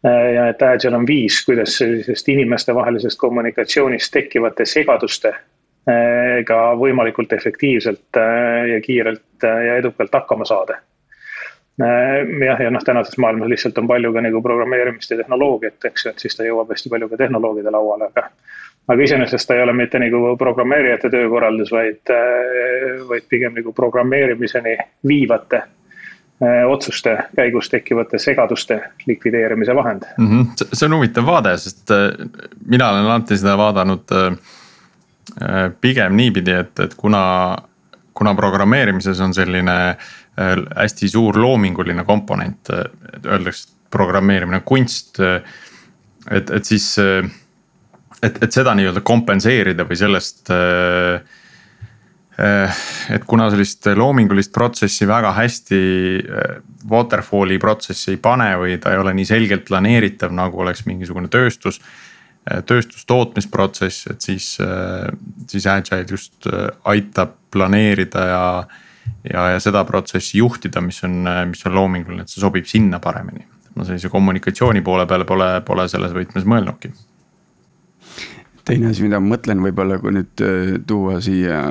Ja 0.06 0.44
et 0.52 0.62
Agile 0.62 1.00
on 1.00 1.08
viis, 1.10 1.40
kuidas 1.46 1.80
sellisest 1.82 2.30
inimestevahelisest 2.30 3.18
kommunikatsioonist 3.18 4.14
tekkivate 4.14 4.70
segaduste 4.70 5.34
ka 6.46 6.60
võimalikult 6.78 7.34
efektiivselt 7.34 8.18
eh, 8.18 8.70
ja 8.74 8.82
kiirelt 8.86 9.44
eh, 9.44 9.66
ja 9.68 9.76
edukalt 9.82 10.14
hakkama 10.14 10.46
saada. 10.46 10.78
jah, 11.82 12.60
ja 12.62 12.70
noh, 12.70 12.84
tänases 12.86 13.18
maailmas 13.18 13.50
lihtsalt 13.50 13.78
on 13.82 13.88
palju 13.90 14.12
ka 14.14 14.22
nagu 14.22 14.42
programmeerimist 14.44 15.12
ja 15.12 15.18
tehnoloogiat, 15.18 15.80
eks 15.88 16.06
ju, 16.06 16.12
et 16.12 16.20
siis 16.20 16.36
ta 16.38 16.46
jõuab 16.46 16.70
hästi 16.70 16.92
palju 16.92 17.08
ka 17.10 17.18
tehnoloogide 17.18 17.72
lauale, 17.74 18.12
aga. 18.12 18.28
aga 18.92 19.04
iseenesest 19.08 19.48
ta 19.48 19.56
ei 19.56 19.64
ole 19.64 19.74
mitte 19.74 20.00
nagu 20.00 20.36
programmeerijate 20.38 21.10
töökorraldus, 21.10 21.72
vaid, 21.72 22.14
vaid 23.10 23.26
pigem 23.30 23.56
nagu 23.58 23.74
programmeerimiseni 23.74 24.76
viivate 25.08 25.64
otsuste 26.68 27.16
käigus 27.36 27.70
tekkivate 27.70 28.20
segaduste 28.20 28.80
likvideerimise 29.08 29.76
vahend 29.76 30.06
mm. 30.18 30.28
-hmm. 30.28 30.70
see 30.74 30.86
on 30.86 30.96
huvitav 31.00 31.26
vaade, 31.26 31.58
sest 31.58 31.94
mina 32.68 32.90
olen 32.90 33.06
alati 33.06 33.38
seda 33.38 33.58
vaadanud 33.58 34.10
Äh, 34.12 34.38
pigem 35.82 36.16
niipidi, 36.18 36.54
et, 36.64 36.80
et 36.80 36.96
kuna, 36.98 37.58
kuna 38.18 38.34
programmeerimises 38.36 39.20
on 39.24 39.34
selline 39.34 39.76
äh, 39.92 40.56
hästi 40.76 41.10
suur 41.12 41.38
loominguline 41.40 42.06
komponent, 42.08 42.72
et 43.14 43.26
öeldakse, 43.26 43.68
et 43.68 43.78
programmeerimine 43.92 44.62
on 44.62 44.66
kunst. 44.66 45.20
et, 45.20 46.50
et 46.50 46.66
siis, 46.66 46.86
et, 48.22 48.44
et 48.44 48.52
seda 48.52 48.76
nii-öelda 48.78 49.02
kompenseerida 49.04 49.84
või 49.90 49.98
sellest 50.00 50.52
et 53.12 53.26
kuna 53.28 53.50
sellist 53.52 53.90
loomingulist 53.98 54.54
protsessi 54.54 55.06
väga 55.06 55.34
hästi 55.36 55.82
waterfall'i 56.90 57.60
protsessi 57.62 58.16
ei 58.16 58.22
pane 58.22 58.48
või 58.58 58.78
ta 58.82 58.94
ei 58.94 59.02
ole 59.02 59.14
nii 59.18 59.28
selgelt 59.28 59.68
planeeritav, 59.68 60.32
nagu 60.34 60.64
oleks 60.64 60.86
mingisugune 60.88 61.30
tööstus 61.30 61.82
Äh, 61.82 62.11
tööstustootmisprotsess, 62.46 64.08
et 64.10 64.26
siis, 64.26 64.56
äh, 64.64 65.10
siis 65.48 65.68
agile 65.70 66.06
just 66.10 66.48
äh, 66.50 66.70
aitab 66.90 67.38
planeerida 67.52 68.26
ja. 68.26 68.46
ja, 69.28 69.46
ja 69.54 69.60
seda 69.62 69.84
protsessi 69.86 70.40
juhtida, 70.40 70.82
mis 70.82 71.04
on, 71.04 71.22
mis 71.50 71.66
on 71.70 71.76
loominguline, 71.76 72.26
et 72.26 72.34
see 72.34 72.42
sobib 72.42 72.66
sinna 72.70 73.00
paremini. 73.00 73.46
ma 73.76 73.86
sellise 73.88 74.10
kommunikatsiooni 74.12 74.82
poole 74.84 75.06
peale 75.08 75.26
pole, 75.26 75.46
pole 75.64 75.88
selles 75.88 76.12
võtmes 76.12 76.44
mõelnudki 76.44 76.90
teine 78.68 78.90
asi, 78.90 79.04
mida 79.06 79.20
ma 79.20 79.32
mõtlen, 79.36 79.62
võib-olla 79.64 79.96
kui 80.00 80.12
nüüd 80.14 80.42
tuua 80.88 81.22
siia 81.24 81.62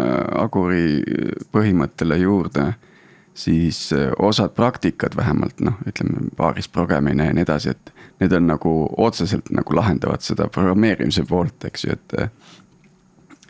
Aguri 0.40 1.02
põhimõttele 1.52 2.16
juurde 2.18 2.72
siis 3.34 3.90
osad 4.18 4.54
praktikad 4.56 5.14
vähemalt 5.16 5.60
noh, 5.64 5.76
ütleme 5.86 6.30
paaris 6.36 6.68
progemine 6.68 7.28
ja 7.28 7.36
nii 7.36 7.44
edasi, 7.46 7.74
et 7.76 7.92
need 8.20 8.32
on 8.32 8.46
nagu 8.46 8.72
otseselt 8.96 9.50
nagu 9.54 9.76
lahendavad 9.76 10.24
seda 10.24 10.48
programmeerimise 10.52 11.24
poolt, 11.28 11.64
eks 11.70 11.84
ju, 11.84 11.96
et. 11.96 12.16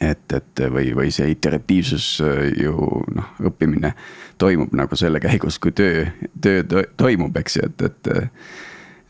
et, 0.00 0.32
et 0.32 0.60
või, 0.72 0.94
või 0.96 1.10
see 1.12 1.28
iteratiivsus 1.34 2.04
äh, 2.24 2.44
ju 2.62 2.72
noh, 3.14 3.32
õppimine 3.50 3.92
toimub 4.40 4.72
nagu 4.72 4.96
selle 4.96 5.20
käigus, 5.20 5.58
kui 5.60 5.74
töö, 5.76 6.06
töö 6.40 6.84
toimub, 6.96 7.36
eks 7.36 7.58
ju, 7.58 7.66
et, 7.68 7.82
et. 7.82 8.12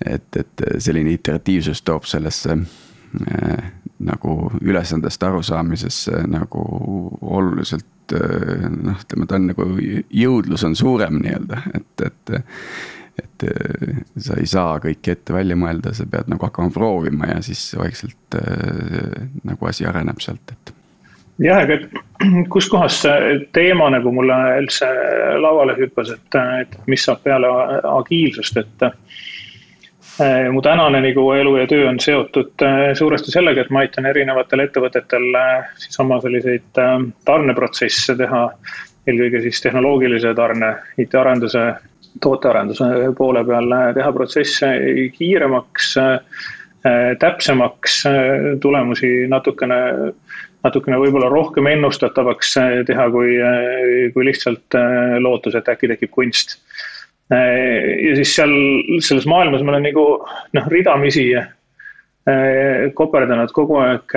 et, 0.07 0.37
et 0.37 0.65
selline 0.81 1.13
iteratiivsus 1.13 1.83
toob 1.85 2.09
sellesse 2.09 2.57
äh, 2.57 3.71
nagu 4.01 4.37
ülesandest 4.61 5.23
arusaamisesse 5.23 6.25
nagu 6.27 6.65
oluliselt 7.21 8.17
äh, 8.17 8.65
noh, 8.73 8.97
ütleme, 8.97 9.29
ta 9.29 9.37
on 9.37 9.51
nagu 9.53 9.69
jõudlus 10.25 10.65
on 10.67 10.75
suurem 10.79 11.21
nii-öelda, 11.21 11.63
et, 11.77 12.09
et 12.09 12.35
et 13.19 13.45
äh, 13.45 14.03
sa 14.19 14.37
ei 14.41 14.47
saa 14.47 14.77
kõike 14.83 15.15
ette 15.15 15.35
välja 15.35 15.57
mõelda, 15.59 15.95
sa 15.97 16.07
pead 16.11 16.31
nagu 16.31 16.47
hakkama 16.47 16.73
proovima 16.75 17.31
ja 17.33 17.41
siis 17.45 17.71
vaikselt 17.79 18.39
äh, 18.39 19.27
nagu 19.45 19.71
asi 19.71 19.87
areneb 19.89 20.21
sealt, 20.23 20.55
et. 20.55 20.75
jah, 21.45 21.65
aga 21.65 21.81
kuskohast 22.55 23.07
see 23.07 23.41
teema 23.57 23.91
nagu 23.95 24.13
mulle 24.15 24.39
üldse 24.61 24.89
lauale 25.41 25.77
hüppas, 25.81 26.15
et, 26.17 26.41
et 26.65 26.79
mis 26.91 27.05
saab 27.05 27.23
peale 27.27 27.51
agiilsust, 27.95 28.63
et 28.63 28.87
äh, 28.89 30.47
mu 30.53 30.63
tänane 30.65 31.01
nagu 31.05 31.27
elu 31.33 31.57
ja 31.63 31.67
töö 31.71 31.89
on 31.89 32.01
seotud 32.01 32.67
suuresti 32.99 33.33
sellega, 33.33 33.65
et 33.65 33.73
ma 33.73 33.87
aitan 33.87 34.09
erinevatel 34.11 34.67
ettevõtetel 34.67 35.31
siis 35.81 36.01
oma 36.03 36.21
selliseid 36.21 36.83
tarneprotsesse 37.25 38.17
teha. 38.21 38.49
eelkõige 39.09 39.41
siis 39.41 39.63
tehnoloogilise 39.65 40.35
tarne, 40.37 40.75
IT-arenduse 41.01 41.63
tootearenduse 42.23 42.85
poole 43.19 43.45
peal 43.47 43.75
teha 43.97 44.13
protsesse 44.13 44.71
kiiremaks, 45.17 45.95
täpsemaks, 47.21 47.97
tulemusi 48.61 49.11
natukene, 49.29 49.81
natukene 50.65 51.01
võib-olla 51.03 51.29
rohkem 51.33 51.69
ennustatavaks 51.71 52.55
teha, 52.89 53.07
kui, 53.13 53.37
kui 54.15 54.27
lihtsalt 54.27 54.79
lootus, 55.21 55.59
et 55.59 55.69
äkki 55.69 55.93
tekib 55.93 56.13
kunst. 56.17 56.59
ja 57.31 58.15
siis 58.19 58.35
seal 58.35 58.53
selles 59.05 59.27
maailmas 59.31 59.63
ma 59.63 59.77
olen 59.77 59.85
nagu 59.87 60.07
noh, 60.57 60.71
ridamisi 60.73 61.29
koperdanud 62.97 63.53
kogu 63.55 63.79
aeg 63.85 64.17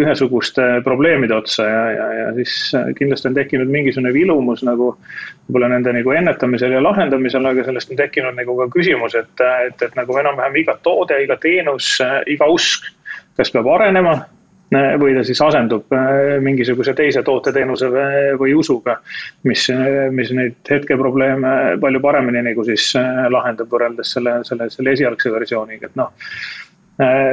ühesuguste 0.00 0.62
probleemide 0.84 1.34
otsa 1.36 1.66
ja, 1.68 1.80
ja, 1.92 2.06
ja 2.12 2.28
siis 2.34 2.52
äh, 2.74 2.92
kindlasti 2.96 3.28
on 3.28 3.34
tekkinud 3.36 3.68
mingisugune 3.68 4.12
vilumus 4.14 4.62
nagu 4.64 4.94
võib-olla 4.94 5.68
nende 5.74 5.92
nagu 5.92 6.14
ennetamisel 6.16 6.72
ja 6.72 6.80
lahendamisel, 6.80 7.44
aga 7.50 7.66
sellest 7.66 7.92
on 7.92 8.00
tekkinud 8.00 8.38
nagu 8.38 8.56
ka 8.62 8.70
küsimus, 8.72 9.16
et, 9.20 9.44
et, 9.66 9.84
et 9.84 9.98
nagu 9.98 10.16
enam-vähem 10.22 10.56
iga 10.62 10.78
toode, 10.82 11.20
iga 11.24 11.36
teenus, 11.42 11.98
äh, 12.04 12.22
iga 12.32 12.48
usk, 12.48 12.88
kas 13.36 13.52
peab 13.52 13.68
arenema 13.74 14.16
äh, 14.16 14.96
või 15.02 15.12
ta 15.18 15.26
siis 15.28 15.44
asendub 15.44 15.92
mingisuguse 16.40 16.96
teise 16.96 17.20
toote-teenuse 17.28 17.92
või 18.40 18.56
usuga, 18.56 18.96
mis, 19.44 19.68
mis 20.16 20.32
neid 20.32 20.72
hetkeprobleeme 20.72 21.76
palju 21.84 22.00
paremini 22.00 22.46
nagu 22.48 22.64
siis 22.64 22.94
lahendab 22.96 23.68
võrreldes 23.68 24.16
selle, 24.16 24.40
selle, 24.48 24.72
selle 24.72 24.96
esialgse 24.96 25.36
versiooniga, 25.36 25.92
et 25.92 26.00
noh 26.00 26.16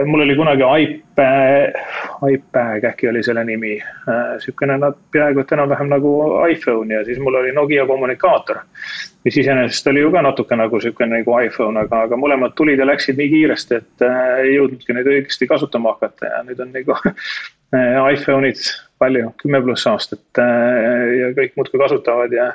mul 0.05 0.21
oli 0.21 0.35
kunagi 0.35 0.63
iPad, 0.81 1.75
iPad 2.31 2.85
äkki 2.89 3.09
oli 3.09 3.23
selle 3.23 3.43
nimi, 3.43 3.75
äh, 3.81 4.37
sihukene 4.39 4.77
nad 4.77 4.97
peaaegu 5.11 5.43
et 5.43 5.51
enam-vähem 5.55 5.91
nagu 5.91 6.13
iPhone 6.51 6.93
ja 6.93 7.03
siis 7.05 7.19
mul 7.19 7.35
oli 7.41 7.51
Nokia 7.51 7.85
kommunikaator. 7.87 8.61
mis 9.25 9.37
iseenesest 9.37 9.87
oli 9.87 9.99
ju 9.99 10.11
ka 10.11 10.21
natuke 10.21 10.55
nagu 10.55 10.79
sihukene 10.79 11.17
nagu 11.17 11.39
iPhone, 11.39 11.79
aga, 11.79 12.01
aga 12.07 12.15
mõlemad 12.15 12.55
tulid 12.55 12.79
ja 12.79 12.87
läksid 12.87 13.17
nii 13.19 13.29
kiiresti, 13.29 13.75
et 13.75 14.05
äh, 14.07 14.39
ei 14.43 14.55
jõudnudki 14.55 14.95
neid 14.95 15.07
õigesti 15.07 15.47
kasutama 15.47 15.95
hakata 15.95 16.25
ja 16.25 16.43
nüüd 16.47 16.61
on 16.63 16.71
nagu 16.73 16.95
iPhone'id 18.15 18.63
palju, 18.99 19.33
kümme 19.43 19.61
pluss 19.63 19.87
aastat 19.87 20.39
ja 20.39 21.29
kõik 21.35 21.53
muudkui 21.55 21.79
kasutavad 21.79 22.33
ja 22.33 22.49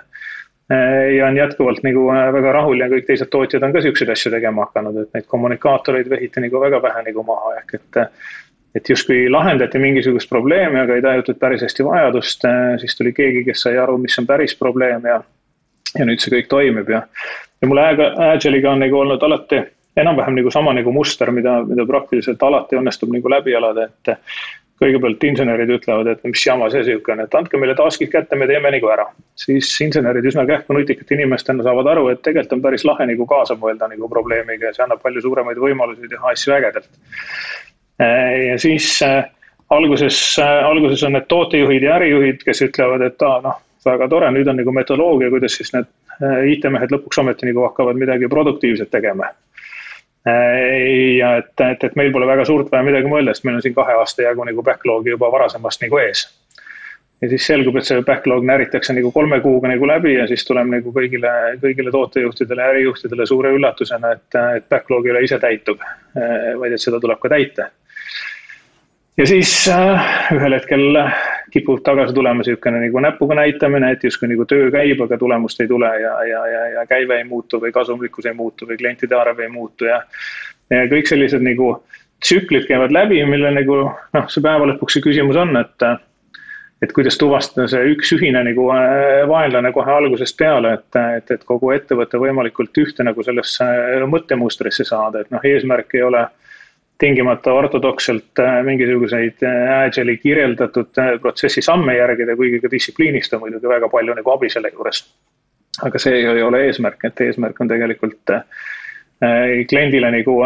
ja 1.16 1.26
on 1.26 1.37
jätkuvalt 1.37 1.83
nagu 1.85 2.06
väga 2.09 2.52
rahul 2.56 2.80
ja 2.80 2.88
kõik 2.88 3.04
teised 3.09 3.28
tootjad 3.33 3.66
on 3.66 3.75
ka 3.75 3.83
siukseid 3.85 4.09
asju 4.14 4.33
tegema 4.33 4.64
hakanud, 4.64 5.02
et 5.02 5.18
neid 5.18 5.26
kommunikaatoreid 5.28 6.09
vehiti 6.11 6.40
nagu 6.40 6.62
väga 6.62 6.80
vähe 6.83 7.02
nagu 7.11 7.26
maha, 7.26 7.59
ehk 7.61 7.76
et 7.80 8.00
et 8.75 8.88
justkui 8.90 9.28
lahendati 9.30 9.78
mingisugust 9.78 10.26
probleemi, 10.28 10.80
aga 10.80 10.97
ei 10.97 11.02
tajutud 11.02 11.37
päris 11.38 11.62
hästi 11.62 11.85
vajadust, 11.87 12.42
siis 12.83 12.97
tuli 12.99 13.12
keegi, 13.14 13.44
kes 13.47 13.61
sai 13.68 13.76
aru, 13.78 14.00
mis 14.02 14.18
on 14.18 14.26
päris 14.26 14.56
probleem 14.59 15.04
ja 15.06 15.21
ja 15.99 16.06
nüüd 16.09 16.23
see 16.23 16.33
kõik 16.33 16.49
toimib 16.50 16.90
ja, 16.90 17.04
ja 17.62 17.68
mul 17.71 17.80
Agile'iga 17.85 18.73
on 18.73 18.83
nagu 18.83 18.99
olnud 18.99 19.23
alati 19.23 19.61
enam-vähem 19.97 20.35
nagu 20.40 20.50
sama 20.50 20.75
nagu 20.75 20.92
muster, 20.92 21.30
mida, 21.30 21.61
mida 21.68 21.87
praktiliselt 21.87 22.42
alati 22.42 22.78
õnnestub 22.80 23.12
nagu 23.14 23.30
läbi 23.30 23.54
elada, 23.54 23.87
et 23.87 24.16
kõigepealt 24.82 25.22
insenerid 25.28 25.70
ütlevad, 25.76 26.08
et 26.10 26.24
mis 26.26 26.42
jama 26.46 26.66
see 26.72 26.82
sihuke 26.86 27.12
on, 27.14 27.22
et 27.24 27.36
andke 27.38 27.58
meile 27.60 27.76
task'id 27.78 28.10
kätte, 28.12 28.36
me 28.38 28.48
teeme 28.50 28.72
nagu 28.74 28.90
ära. 28.90 29.06
siis 29.38 29.70
insenerid 29.84 30.26
üsna 30.26 30.46
kähku 30.46 30.74
nutikate 30.74 31.14
inimestena 31.14 31.62
saavad 31.66 31.90
aru, 31.92 32.08
et 32.10 32.22
tegelikult 32.22 32.58
on 32.58 32.64
päris 32.66 32.84
lahe 32.84 33.06
nagu 33.10 33.26
kaasa 33.26 33.56
mõelda 33.60 33.88
nagu 33.90 34.08
probleemiga 34.10 34.70
ja 34.70 34.74
see 34.74 34.84
annab 34.86 35.02
palju 35.02 35.22
suuremaid 35.22 35.60
võimalusi 35.62 36.10
teha 36.10 36.32
asju 36.32 36.56
ägedalt. 36.58 36.90
ja 38.00 38.58
siis 38.58 38.90
äh, 39.06 39.22
alguses 39.70 40.18
äh,, 40.42 40.64
alguses 40.66 41.02
on 41.06 41.14
need 41.18 41.30
tootejuhid 41.30 41.86
ja 41.86 41.96
ärijuhid, 42.00 42.42
kes 42.44 42.66
ütlevad, 42.66 43.06
et 43.06 43.22
aa 43.22 43.40
noh, 43.46 43.62
väga 43.86 44.08
tore, 44.08 44.30
nüüd 44.34 44.50
on 44.50 44.58
nagu 44.58 44.74
metodoloogia, 44.74 45.30
kuidas 45.30 45.54
siis 45.60 45.70
need 45.76 45.86
äh, 46.18 46.50
IT-mehed 46.56 46.94
lõpuks 46.94 47.22
ometi 47.22 47.46
nagu 47.46 47.68
hakkavad 47.68 48.00
midagi 48.00 48.30
produktiivset 48.32 48.90
tegema 48.90 49.30
Äh, 49.30 49.43
ja 50.24 51.34
et, 51.36 51.52
et, 51.60 51.84
et 51.84 51.96
meil 52.00 52.12
pole 52.12 52.26
väga 52.26 52.46
suurt 52.48 52.70
vaja 52.72 52.86
midagi 52.86 53.10
mõelda, 53.10 53.34
sest 53.34 53.44
meil 53.44 53.58
on 53.58 53.64
siin 53.64 53.74
kahe 53.76 53.98
aasta 54.00 54.24
jagu 54.24 54.46
nagu 54.48 54.64
backlog'i 54.64 55.12
juba 55.12 55.28
varasemast 55.32 55.84
nagu 55.84 56.00
ees. 56.00 56.24
ja 57.20 57.28
siis 57.28 57.46
selgub, 57.46 57.76
et 57.76 57.88
see 57.88 58.00
backlog 58.04 58.44
näritakse 58.48 58.96
nagu 58.96 59.12
kolme 59.12 59.40
kuuga 59.44 59.68
nagu 59.68 59.86
läbi 59.86 60.14
ja 60.14 60.26
siis 60.30 60.44
tuleb 60.48 60.72
nagu 60.72 60.92
kõigile, 60.96 61.30
kõigile 61.60 61.92
tootejuhtidele 61.92 62.62
ja 62.62 62.72
ärijuhtidele 62.72 63.26
suure 63.26 63.52
üllatusena, 63.52 64.16
et, 64.16 64.40
et 64.56 64.68
backlog 64.68 65.06
ei 65.06 65.14
ole 65.14 65.24
ise 65.28 65.38
täitub, 65.40 65.84
äh, 65.84 66.52
vaid 66.60 66.72
et 66.72 66.80
seda 66.80 67.00
tuleb 67.00 67.20
ka 67.20 67.32
täita 67.36 67.68
ja 69.16 69.26
siis 69.26 69.52
äh, 69.71 70.12
ühel 70.35 70.56
hetkel 70.56 71.00
kipub 71.54 71.83
tagasi 71.87 72.14
tulema 72.14 72.42
niisugune 72.42 72.80
nagu 72.83 73.02
näpuga 73.02 73.37
näitamine, 73.38 73.92
et 73.94 74.04
justkui 74.04 74.30
nagu 74.33 74.47
töö 74.50 74.71
käib, 74.75 75.02
aga 75.04 75.18
tulemust 75.18 75.61
ei 75.62 75.71
tule 75.71 75.90
ja, 76.02 76.14
ja, 76.26 76.47
ja, 76.50 76.62
ja 76.78 76.87
käive 76.90 77.21
ei 77.21 77.28
muutu 77.28 77.61
või 77.62 77.73
kasumlikkus 77.75 78.26
ei 78.26 78.35
muutu 78.35 78.66
või 78.71 78.78
klientide 78.80 79.14
arv 79.18 79.44
ei 79.44 79.52
muutu 79.52 79.87
ja. 79.90 80.00
ja 80.71 80.88
kõik 80.90 81.11
sellised 81.11 81.44
nagu 81.47 81.76
tsüklid 82.25 82.66
käivad 82.66 82.94
läbi, 82.94 83.21
mille 83.28 83.52
nagu 83.54 83.85
noh, 83.87 84.26
see 84.33 84.42
päeva 84.42 84.66
lõpuks 84.73 84.99
see 84.99 85.06
küsimus 85.06 85.38
on, 85.38 85.54
et. 85.61 85.88
et 86.83 86.92
kuidas 86.92 87.16
tuvastada 87.21 87.68
see 87.71 87.94
üks 87.94 88.11
ühine 88.16 88.42
nagu 88.44 88.66
äh, 88.75 89.23
vaenlane 89.30 89.71
kohe 89.73 89.92
algusest 89.92 90.37
peale, 90.40 90.75
et, 90.80 91.02
et, 91.21 91.30
et 91.38 91.44
kogu 91.47 91.71
ettevõte 91.76 92.18
võimalikult 92.21 92.83
ühte 92.83 93.06
nagu 93.06 93.23
sellesse 93.23 93.68
mõttemustrisse 94.11 94.85
saada, 94.88 95.23
et 95.23 95.30
noh, 95.30 95.44
eesmärk 95.44 95.94
ei 95.94 96.02
ole 96.02 96.26
tingimata 96.98 97.52
ortodokselt 97.52 98.38
äh, 98.38 98.62
mingisuguseid 98.64 99.42
äh, 99.42 99.84
Agile'i 99.84 100.16
kirjeldatud 100.16 100.98
äh, 100.98 101.20
protsessi 101.20 101.62
samme 101.62 101.96
järgida, 101.96 102.36
kuigi 102.36 102.60
ka 102.62 102.70
distsipliinist 102.70 103.34
on 103.34 103.42
muidugi 103.44 103.68
väga 103.68 103.88
palju 103.90 104.14
nagu 104.14 104.34
abi 104.34 104.50
selle 104.50 104.70
juures. 104.74 105.02
aga 105.82 105.98
see 105.98 106.20
ei 106.20 106.42
ole 106.42 106.60
eesmärk, 106.68 107.02
et 107.04 107.20
eesmärk 107.20 107.60
on 107.60 107.68
tegelikult 107.68 108.30
kliendile 109.68 110.10
nagu 110.10 110.36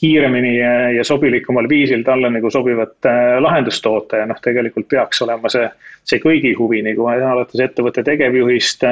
kiiremini 0.00 0.56
ja 0.96 1.04
sobilikumal 1.04 1.68
viisil 1.68 2.02
talle 2.04 2.30
nagu 2.34 2.50
sobivat 2.50 3.06
lahendust 3.40 3.82
toota 3.84 4.18
ja 4.22 4.26
noh, 4.26 4.40
tegelikult 4.42 4.88
peaks 4.88 5.22
olema 5.22 5.50
see, 5.52 5.68
see 6.02 6.18
kõigi 6.22 6.54
huvi 6.58 6.82
nagu 6.82 7.06
alates 7.06 7.62
ettevõtte 7.62 8.02
tegevjuhist 8.06 8.82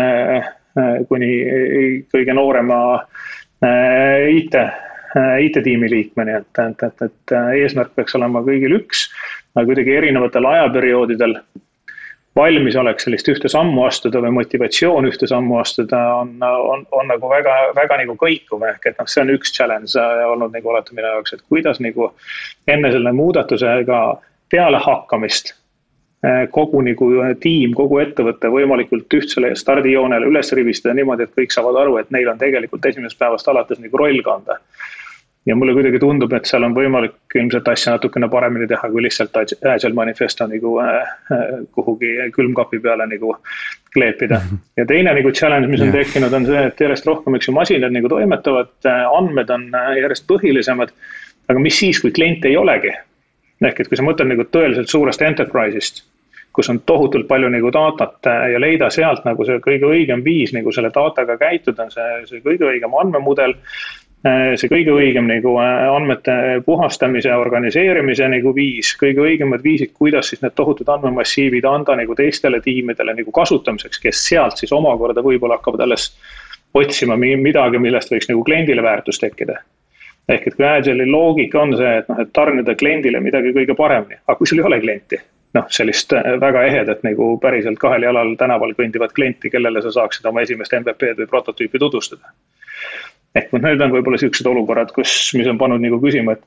kuni 1.09 1.33
kõige 2.15 2.39
noorema 2.39 2.79
IT 4.39 4.55
Äh, 5.17 5.45
IT-tiimi 5.47 5.91
liikmeni, 5.91 6.33
et, 6.41 6.59
et, 6.59 6.81
et, 6.83 7.03
et 7.03 7.33
äh, 7.33 7.53
eesmärk 7.63 7.93
peaks 7.95 8.17
olema 8.19 8.41
kõigil 8.43 8.73
üks, 8.81 9.05
aga 9.55 9.63
kuidagi 9.69 9.93
erinevatel 9.95 10.49
ajaperioodidel 10.51 11.37
valmisolek 12.35 12.99
sellist 12.99 13.29
ühte 13.31 13.47
sammu 13.53 13.85
astuda 13.87 14.19
või 14.25 14.33
motivatsioon 14.41 15.07
ühte 15.07 15.29
sammu 15.31 15.61
astuda 15.61 16.01
on, 16.17 16.33
on, 16.43 16.83
on 16.91 17.07
nagu 17.13 17.31
väga, 17.31 17.53
väga 17.77 18.01
nagu 18.01 18.17
kõikuv, 18.19 18.65
ehk 18.73 18.89
et 18.91 18.99
noh, 18.99 19.07
see 19.07 19.23
on 19.23 19.31
üks 19.37 19.55
challenge 19.55 20.07
olnud 20.33 20.57
nagu 20.57 20.73
alati 20.73 20.99
minu 20.99 21.07
jaoks, 21.07 21.37
et 21.37 21.45
kuidas 21.47 21.79
nagu 21.85 22.11
enne 22.75 22.91
selle 22.97 23.13
muudatusega 23.15 24.01
pealehakkamist 24.51 25.55
äh, 26.27 26.43
kogu 26.59 26.83
nagu 26.89 27.13
tiim, 27.47 27.79
kogu 27.79 28.03
ettevõte 28.03 28.51
võimalikult 28.51 29.21
ühtsele 29.21 29.55
stardijoonele 29.63 30.27
üles 30.35 30.51
ribistada 30.59 30.99
niimoodi, 30.99 31.29
et 31.29 31.39
kõik 31.39 31.55
saavad 31.55 31.79
aru, 31.85 32.01
et 32.03 32.11
neil 32.11 32.35
on 32.35 32.43
tegelikult 32.43 32.91
esimesest 32.91 33.23
päevast 33.23 33.55
alates 33.55 33.79
nagu 33.79 34.03
roll 34.03 34.19
kanda 34.27 34.59
ja 35.47 35.57
mulle 35.57 35.75
kuidagi 35.77 35.99
tundub, 36.01 36.33
et 36.33 36.49
seal 36.49 36.65
on 36.65 36.75
võimalik 36.77 37.37
ilmselt 37.37 37.69
asja 37.69 37.95
natukene 37.95 38.29
paremini 38.33 38.69
teha, 38.69 38.89
kui 38.91 39.03
lihtsalt 39.05 39.37
Agile 39.37 39.93
manifesto 39.97 40.47
nagu 40.49 40.77
äh, 40.83 40.95
äh, 41.33 41.43
kuhugi 41.77 42.15
külmkapi 42.35 42.81
peale 42.85 43.07
nagu 43.11 43.35
kleepida. 43.95 44.41
Mhm. 44.41 44.63
ja 44.77 44.87
teine 44.87 45.13
nagu 45.15 45.33
challenge, 45.33 45.69
mis 45.69 45.83
on 45.85 45.93
yeah. 45.93 45.99
tekkinud, 46.01 46.33
on 46.33 46.49
see, 46.49 46.63
et 46.71 46.81
järjest 46.81 47.07
rohkem, 47.07 47.37
eks 47.37 47.51
ju, 47.51 47.57
masinad 47.57 47.93
nagu 47.95 48.11
toimetavad, 48.11 48.73
äh, 48.89 49.05
andmed 49.19 49.53
on 49.55 49.69
järjest 50.01 50.27
põhilisemad. 50.31 50.97
aga 51.49 51.61
mis 51.61 51.79
siis, 51.79 52.01
kui 52.01 52.13
kliente 52.13 52.49
ei 52.49 52.57
olegi? 52.57 52.95
ehk 53.65 53.79
et 53.81 53.89
kui 53.89 53.97
sa 53.97 54.05
mõtled 54.05 54.29
nagu 54.29 54.45
tõeliselt 54.53 54.91
suurest 54.93 55.23
enterprise'ist, 55.25 56.03
kus 56.53 56.69
on 56.69 56.83
tohutult 56.85 57.25
palju 57.29 57.49
nagu 57.49 57.71
datat 57.73 58.27
ja 58.53 58.59
leida 58.61 58.91
sealt 58.93 59.25
nagu 59.25 59.47
see 59.47 59.57
kõige 59.65 59.89
õigem 59.89 60.25
viis 60.25 60.53
nagu 60.53 60.73
selle 60.73 60.91
dataga 60.93 61.39
käituda, 61.41 61.87
on 61.87 61.95
see, 61.95 62.11
see 62.29 62.43
kõige 62.45 62.67
õigem 62.69 62.93
andmemudel 63.01 63.55
see 64.25 64.71
kõige 64.73 64.95
õigem 64.95 65.27
nagu 65.29 65.53
äh, 65.61 65.83
andmete 65.93 66.35
puhastamise 66.65 67.33
organiseerimise 67.37 68.29
nagu 68.33 68.55
viis, 68.57 68.95
kõige 69.01 69.21
õigemad 69.21 69.65
viisid, 69.65 69.93
kuidas 69.93 70.33
siis 70.33 70.41
need 70.41 70.55
tohutud 70.57 70.89
andmemassiivid 70.89 71.67
anda 71.69 71.97
nagu 72.01 72.17
teistele 72.17 72.63
tiimidele 72.65 73.17
nagu 73.19 73.35
kasutamiseks, 73.35 74.01
kes 74.01 74.25
sealt 74.31 74.63
siis 74.63 74.73
omakorda 74.73 75.25
võib-olla 75.25 75.59
hakkavad 75.61 75.85
alles 75.85 76.09
otsima 76.75 77.19
midagi, 77.21 77.79
millest 77.79 78.11
võiks 78.11 78.31
nagu 78.31 78.43
kliendile 78.49 78.83
väärtus 78.83 79.21
tekkida. 79.21 79.61
ehk 80.29 80.47
et 80.47 80.57
kui 80.57 80.65
Agile'i 80.65 81.05
loogika 81.11 81.61
on 81.61 81.77
see, 81.77 81.99
et 81.99 82.09
noh, 82.09 82.21
et 82.25 82.33
tarnida 82.33 82.75
kliendile 82.75 83.21
midagi 83.21 83.53
kõige 83.53 83.77
paremini, 83.77 84.17
aga 84.25 84.39
kui 84.39 84.49
sul 84.49 84.65
ei 84.65 84.65
ole 84.65 84.81
klienti 84.81 85.21
noh, 85.55 85.69
sellist 85.69 86.17
äh, 86.17 86.33
väga 86.41 86.65
ehedat 86.65 87.05
nagu 87.05 87.35
päriselt 87.45 87.79
kahel 87.79 88.09
jalal 88.09 88.33
tänaval 88.41 88.73
kõndivat 88.73 89.13
klienti, 89.13 89.53
kellele 89.53 89.85
sa 89.85 89.93
saaksid 90.01 90.25
oma 90.33 90.49
esimest 90.49 90.73
MVP-d 90.81 91.21
või 91.21 91.33
prototüüpi 91.37 91.79
tutvustada 91.79 92.33
ehk 93.35 93.53
noh, 93.53 93.65
need 93.65 93.83
on 93.83 93.95
võib-olla 93.95 94.21
siuksed 94.21 94.47
olukorrad, 94.47 94.93
kus, 94.95 95.13
mis 95.39 95.49
on 95.51 95.59
pannud 95.61 95.83
nagu 95.83 95.99
küsima, 96.03 96.37
et, 96.37 96.45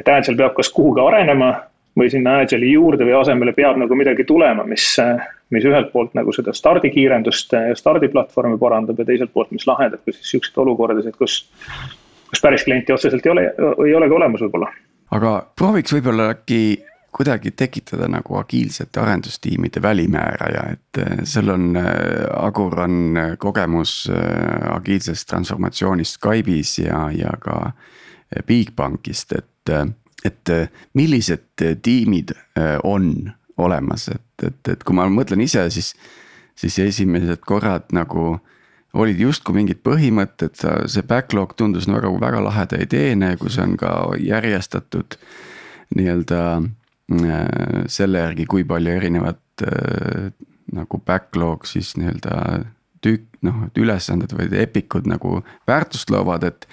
et 0.00 0.10
Agile 0.12 0.38
peab 0.40 0.56
kas 0.58 0.70
kuhugi 0.74 1.02
arenema 1.04 1.52
või 1.98 2.10
sinna 2.12 2.38
Agile'i 2.42 2.74
juurde 2.74 3.06
või 3.08 3.16
asemele 3.18 3.54
peab 3.56 3.78
nagu 3.80 3.96
midagi 3.98 4.26
tulema, 4.28 4.66
mis, 4.68 4.90
mis 5.54 5.66
ühelt 5.66 5.90
poolt 5.94 6.14
nagu 6.18 6.34
seda 6.36 6.54
stardikiirendust 6.54 7.56
ja 7.56 7.78
stardiplatvormi 7.78 8.58
parandab 8.60 9.00
ja 9.00 9.08
teiselt 9.08 9.32
poolt, 9.34 9.50
mis 9.54 9.66
lahendab 9.68 10.04
ka 10.04 10.14
siis 10.14 10.34
siukseid 10.36 10.60
olukordasid, 10.64 11.16
kus, 11.18 11.40
kus 12.30 12.44
päris 12.44 12.66
klienti 12.68 12.94
otseselt 12.94 13.26
ei 13.26 13.34
ole, 13.34 13.48
ei 13.86 13.96
olegi 13.98 14.18
olemas 14.20 14.44
võib-olla. 14.44 14.70
aga 15.16 15.34
prooviks 15.58 15.96
võib-olla 15.96 16.30
äkki 16.36 16.60
kuidagi 17.12 17.50
tekitada 17.50 18.08
nagu 18.08 18.36
agiilsete 18.36 19.00
arendustiimide 19.00 19.82
välimääraja, 19.82 20.64
et 20.72 20.98
äh, 20.98 21.18
sul 21.24 21.48
on, 21.48 21.76
äh, 21.76 21.86
Agur 22.36 22.80
on 22.80 23.16
äh, 23.16 23.36
kogemus 23.38 24.10
agiilsest 24.70 25.28
transformatsioonist 25.28 26.18
Skype'is 26.18 26.78
ja, 26.84 27.08
ja 27.10 27.32
ka 27.40 27.72
Bigbankist, 28.46 29.32
et, 29.32 29.70
et 30.24 30.50
millised 30.94 31.62
tiimid 31.82 32.34
on 32.84 33.30
olemas, 33.56 34.08
et, 34.12 34.44
et, 34.44 34.68
et 34.68 34.84
kui 34.84 34.96
ma 34.96 35.06
mõtlen 35.08 35.40
ise, 35.40 35.64
siis, 35.72 35.94
siis 36.60 36.76
esimesed 36.84 37.40
korrad 37.48 37.88
nagu 37.96 38.34
olid 38.92 39.20
justkui 39.20 39.56
mingid 39.56 39.80
põhimõtted, 39.80 40.60
see 40.92 41.06
backlog 41.08 41.54
tundus 41.56 41.88
nagu 41.88 42.12
väga 42.20 42.42
laheda 42.44 42.82
ideena 42.84 43.32
ja 43.32 43.40
kui 43.40 43.52
see 43.52 43.64
on 43.64 43.78
ka 43.80 43.94
järjestatud 44.20 45.16
nii-öelda 45.96 46.42
selle 47.88 48.24
järgi, 48.26 48.44
kui 48.48 48.66
palju 48.68 48.92
erinevat 48.92 49.64
äh, 49.64 50.28
nagu 50.76 51.00
backlog 51.06 51.64
siis 51.66 51.94
nii-öelda 51.96 52.34
tükk, 53.04 53.38
noh, 53.46 53.62
et 53.68 53.78
ülesanded 53.80 54.34
või 54.36 54.48
epikud 54.60 55.08
nagu 55.08 55.38
väärtust 55.68 56.10
loovad, 56.12 56.44
et. 56.50 56.68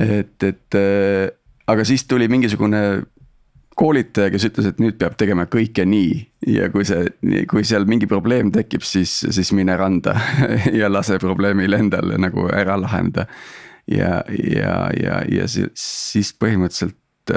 et, 0.00 0.36
et 0.42 0.78
äh, 0.80 1.28
aga 1.70 1.84
siis 1.86 2.04
tuli 2.08 2.26
mingisugune 2.28 3.04
koolitaja, 3.78 4.30
kes 4.30 4.46
ütles, 4.48 4.68
et 4.70 4.80
nüüd 4.82 4.98
peab 4.98 5.16
tegema 5.18 5.46
kõike 5.50 5.84
nii 5.86 6.18
ja 6.54 6.68
kui 6.70 6.86
see, 6.86 7.08
kui 7.50 7.64
seal 7.66 7.86
mingi 7.90 8.06
probleem 8.10 8.52
tekib, 8.54 8.84
siis, 8.86 9.16
siis 9.34 9.50
mine 9.56 9.74
randa 9.78 10.14
ja 10.80 10.90
lase 10.90 11.18
probleemil 11.22 11.78
endal 11.78 12.14
nagu 12.22 12.48
ära 12.54 12.76
lahendada. 12.80 13.26
ja, 13.90 14.22
ja, 14.30 14.76
ja, 14.98 15.22
ja 15.28 15.48
siis 15.50 16.34
põhimõtteliselt 16.40 17.34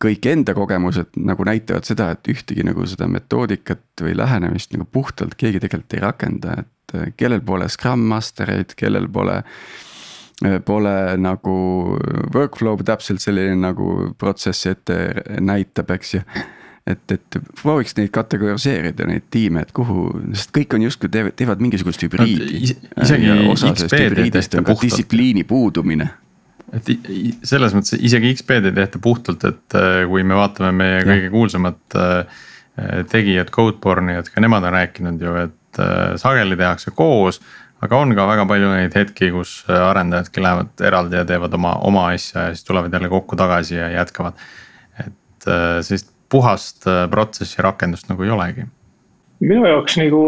kõik 0.00 0.26
enda 0.32 0.54
kogemused 0.56 1.18
nagu 1.20 1.44
näitavad 1.44 1.84
seda, 1.88 2.10
et 2.14 2.32
ühtegi 2.32 2.64
nagu 2.66 2.86
seda 2.88 3.08
metoodikat 3.10 4.04
või 4.04 4.16
lähenemist 4.16 4.72
nagu 4.74 4.88
puhtalt 4.88 5.36
keegi 5.40 5.60
tegelikult 5.60 5.98
ei 5.98 6.04
rakenda, 6.06 6.58
et. 6.64 6.74
et 6.94 7.14
kellel 7.20 7.42
pole 7.46 7.68
Scrum 7.70 8.02
Mastereid, 8.10 8.74
kellel 8.76 9.08
pole 9.12 9.42
Pole 10.64 10.92
nagu 11.20 11.54
workflow 12.32 12.78
täpselt 12.80 13.20
selline 13.20 13.58
nagu 13.60 14.14
protsessi 14.16 14.70
ette 14.70 14.96
näitab, 15.44 15.90
eks 15.92 16.14
ju 16.14 16.22
et, 16.88 17.12
et 17.12 17.38
prooviks 17.60 17.92
neid 17.98 18.08
kategoriseerida, 18.14 19.04
neid 19.10 19.26
tiime, 19.32 19.66
et 19.66 19.74
kuhu, 19.76 20.06
sest 20.32 20.52
kõik 20.56 20.76
on 20.76 20.86
justkui 20.86 21.12
teevad, 21.12 21.36
teevad 21.36 21.60
mingisugust 21.60 22.06
hübriidi. 22.06 22.72
isegi 23.04 23.30
XP-d 23.52 24.24
ei 24.24 24.32
tehta 24.32 24.62
puhtalt. 24.62 24.86
distsipliini 24.86 25.44
puudumine 25.44 26.08
et 26.76 26.90
selles 27.46 27.74
mõttes 27.74 27.98
isegi 27.98 28.32
XP-d 28.36 28.70
ei 28.70 28.76
tehta 28.76 29.00
puhtalt, 29.02 29.44
et 29.48 29.78
äh, 29.78 30.02
kui 30.10 30.24
me 30.26 30.38
vaatame 30.38 30.72
meie 30.76 31.00
ja. 31.00 31.06
kõige 31.08 31.32
kuulsamat 31.32 31.98
äh, 31.98 32.44
tegijat, 33.10 33.50
Codeborne'i, 33.54 34.18
et 34.20 34.30
ka 34.32 34.42
nemad 34.42 34.66
on 34.68 34.76
rääkinud 34.76 35.24
ju, 35.24 35.34
et 35.46 35.82
äh, 35.82 36.14
sageli 36.20 36.58
tehakse 36.60 36.94
koos. 36.96 37.40
aga 37.80 37.96
on 37.96 38.14
ka 38.14 38.26
väga 38.28 38.44
palju 38.46 38.72
neid 38.74 38.94
hetki, 38.94 39.30
kus 39.32 39.62
arendajadki 39.72 40.42
lähevad 40.44 40.82
eraldi 40.84 41.16
ja 41.16 41.24
teevad 41.24 41.54
oma, 41.56 41.74
oma 41.88 42.10
asja 42.12 42.48
ja 42.48 42.54
siis 42.54 42.66
tulevad 42.68 42.92
jälle 42.92 43.08
kokku 43.08 43.36
tagasi 43.40 43.74
ja 43.74 43.88
jätkavad. 43.90 44.34
et 45.06 45.48
sellist 45.82 46.10
puhast 46.28 46.84
protsessi 47.10 47.62
rakendust 47.64 48.10
nagu 48.12 48.22
ei 48.22 48.30
olegi 48.30 48.66
minu 49.40 49.64
jaoks 49.66 49.96
nagu 50.00 50.20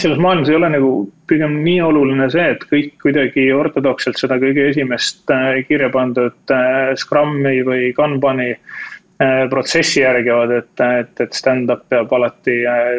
selles 0.00 0.18
maailmas 0.18 0.50
ei 0.50 0.58
ole 0.58 0.70
nagu 0.74 0.92
pigem 1.30 1.60
nii 1.64 1.80
oluline 1.86 2.26
see, 2.32 2.46
et 2.54 2.64
kõik 2.70 2.94
kuidagi 3.02 3.46
ortodokselt 3.54 4.18
seda 4.18 4.40
kõige 4.42 4.66
esimest 4.72 5.30
äh, 5.34 5.60
kirja 5.68 5.90
pandud 5.94 6.54
äh, 6.54 6.92
Scrumi 6.98 7.60
või 7.66 7.90
Kanbani 7.96 8.50
äh, 8.50 9.42
protsessi 9.52 10.02
järgivad, 10.02 10.54
et, 10.58 10.72
et, 10.86 11.12
et 11.22 11.36
stand-up 11.36 11.86
peab 11.92 12.10
alati 12.18 12.56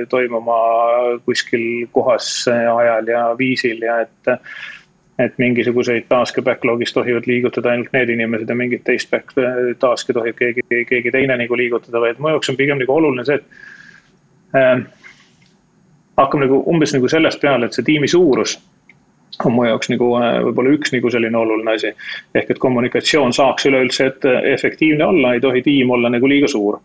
toimuma 0.10 0.60
kuskil 1.26 1.90
kohas, 1.92 2.32
ajal 2.52 3.12
ja 3.12 3.26
viisil 3.40 3.84
ja 3.88 4.04
et 4.06 4.38
et 5.22 5.36
mingisuguseid 5.38 6.08
task'e 6.10 6.42
backlog'is 6.42 6.96
tohivad 6.96 7.28
liigutada 7.30 7.70
ainult 7.76 7.92
need 7.94 8.10
inimesed 8.10 8.50
ja 8.50 8.56
mingit 8.58 8.82
teist 8.88 9.12
back, 9.12 9.36
task'i 9.78 10.16
tohib 10.18 10.40
keegi, 10.40 10.64
keegi 10.90 11.12
teine 11.14 11.36
nagu 11.38 11.60
liigutada, 11.60 12.02
vaid 12.02 12.18
mu 12.18 12.32
jaoks 12.32 12.50
on 12.50 12.58
pigem 12.58 12.80
nagu 12.82 12.96
oluline 12.96 13.28
see, 13.28 13.38
et 13.38 14.88
hakkab 16.18 16.44
nagu 16.44 16.62
umbes 16.68 16.94
nagu 16.96 17.10
sellest 17.10 17.42
peale, 17.42 17.68
et 17.68 17.78
see 17.78 17.88
tiimi 17.88 18.10
suurus 18.12 18.58
on 19.46 19.56
mu 19.56 19.66
jaoks 19.66 19.90
nagu 19.92 20.12
äh, 20.20 20.38
võib-olla 20.46 20.76
üks 20.76 20.94
nagu 20.94 21.10
selline 21.14 21.38
oluline 21.38 21.76
asi. 21.76 21.94
ehk 22.36 22.52
et 22.52 22.60
kommunikatsioon 22.60 23.34
saaks 23.34 23.66
üleüldse 23.70 24.06
ette 24.12 24.36
efektiivne 24.54 25.06
olla, 25.06 25.34
ei 25.34 25.42
tohi 25.42 25.62
tiim 25.66 25.90
olla 25.90 26.10
nagu 26.10 26.30
liiga 26.30 26.48
suur. 26.48 26.80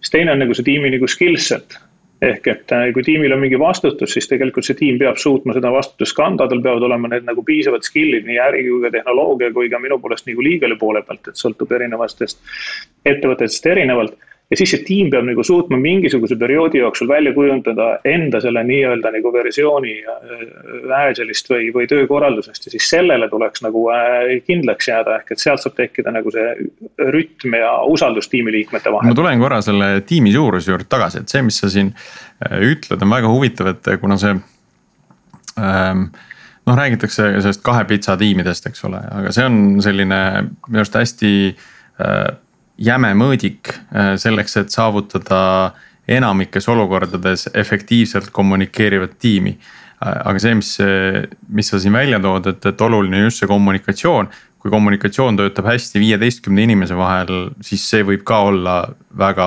siis 0.00 0.10
teine 0.16 0.32
on 0.32 0.38
nagu 0.44 0.54
see 0.54 0.64
tiimi 0.64 0.90
nagu 0.94 1.08
skill 1.08 1.36
set. 1.36 1.76
ehk 2.22 2.46
et 2.52 2.72
äh, 2.76 2.86
kui 2.94 3.02
tiimil 3.02 3.32
on 3.32 3.40
mingi 3.40 3.58
vastutus, 3.58 4.14
siis 4.14 4.28
tegelikult 4.28 4.64
see 4.64 4.78
tiim 4.78 4.98
peab 4.98 5.16
suutma 5.16 5.56
seda 5.56 5.72
vastutust 5.72 6.16
kanda, 6.16 6.48
tal 6.48 6.62
peavad 6.62 6.88
olema 6.88 7.08
need 7.08 7.28
nagu 7.28 7.44
piisavad 7.44 7.84
skill'id 7.84 8.26
nii 8.28 8.40
äri 8.46 8.64
kui 8.68 8.82
ka 8.86 8.94
tehnoloogia 8.96 9.52
kui 9.52 9.70
ka 9.72 9.82
minu 9.82 9.98
poolest 9.98 10.28
nagu 10.30 10.44
legal'i 10.44 10.78
poole 10.78 11.02
pealt, 11.02 11.32
et 11.32 11.44
sõltub 11.44 11.72
erinevatest 11.78 12.42
ettevõtetest 13.04 13.66
erinevalt 13.74 14.29
ja 14.50 14.58
siis 14.58 14.72
see 14.74 14.82
tiim 14.86 15.10
peab 15.12 15.26
nagu 15.28 15.44
suutma 15.46 15.78
mingisuguse 15.78 16.34
perioodi 16.38 16.80
jooksul 16.80 17.08
välja 17.08 17.32
kujundada 17.34 17.90
enda 18.08 18.40
selle 18.42 18.64
nii-öelda 18.66 19.12
nagu 19.14 19.32
versiooni 19.34 19.92
äh, 20.02 20.40
Agile'ist 21.00 21.50
või, 21.52 21.68
või 21.74 21.86
töökorraldusest. 21.90 22.66
Ja 22.66 22.74
siis 22.74 22.88
sellele 22.90 23.28
tuleks 23.30 23.62
nagu 23.62 23.84
äh, 23.94 24.32
kindlaks 24.46 24.90
jääda, 24.90 25.20
ehk 25.20 25.34
et 25.34 25.42
sealt 25.42 25.62
saab 25.62 25.78
tekkida 25.78 26.14
nagu 26.14 26.34
see 26.34 26.48
rütm 27.14 27.54
ja 27.60 27.76
usaldus 27.86 28.30
tiimiliikmete 28.32 28.92
vahel. 28.92 29.12
ma 29.12 29.18
tulen 29.20 29.42
korra 29.42 29.60
selle 29.64 29.92
tiimi 30.06 30.34
suuruse 30.34 30.74
juurde 30.74 30.88
tagasi, 30.90 31.22
et 31.22 31.36
see, 31.36 31.44
mis 31.46 31.62
sa 31.62 31.70
siin 31.70 31.94
äh, 31.94 32.58
ütled, 32.72 32.98
on 33.06 33.14
väga 33.14 33.30
huvitav, 33.30 33.70
et 33.76 33.94
kuna 34.02 34.18
see 34.18 34.34
ähm, 34.34 36.08
noh, 36.66 36.76
räägitakse 36.76 37.32
sellest 37.38 37.62
kahe 37.66 37.86
pitsa 37.86 38.18
tiimidest, 38.18 38.66
eks 38.66 38.84
ole, 38.90 38.98
aga 38.98 39.30
see 39.34 39.46
on 39.46 39.62
selline 39.84 40.22
minu 40.66 40.82
arust 40.82 40.98
hästi 40.98 41.34
äh, 42.02 42.30
jäme 42.80 43.12
mõõdik 43.18 43.72
äh, 43.74 44.14
selleks, 44.20 44.56
et 44.60 44.74
saavutada 44.74 45.40
enamikes 46.10 46.68
olukordades 46.68 47.48
efektiivselt 47.54 48.30
kommunikeerivat 48.34 49.18
tiimi. 49.20 49.56
Äh, 50.00 50.14
aga 50.24 50.42
see, 50.42 50.56
mis, 50.58 50.76
mis 51.48 51.72
sa 51.72 51.80
siin 51.80 51.96
välja 51.96 52.20
tood, 52.22 52.48
et, 52.50 52.70
et 52.72 52.86
oluline 52.86 53.24
just 53.26 53.42
see 53.42 53.50
kommunikatsioon. 53.50 54.30
kui 54.60 54.68
kommunikatsioon 54.68 55.38
töötab 55.38 55.70
hästi 55.70 56.00
viieteistkümne 56.02 56.66
inimese 56.66 56.96
vahel, 56.96 57.46
siis 57.64 57.80
see 57.88 58.02
võib 58.04 58.26
ka 58.28 58.42
olla 58.50 58.74
väga 59.16 59.46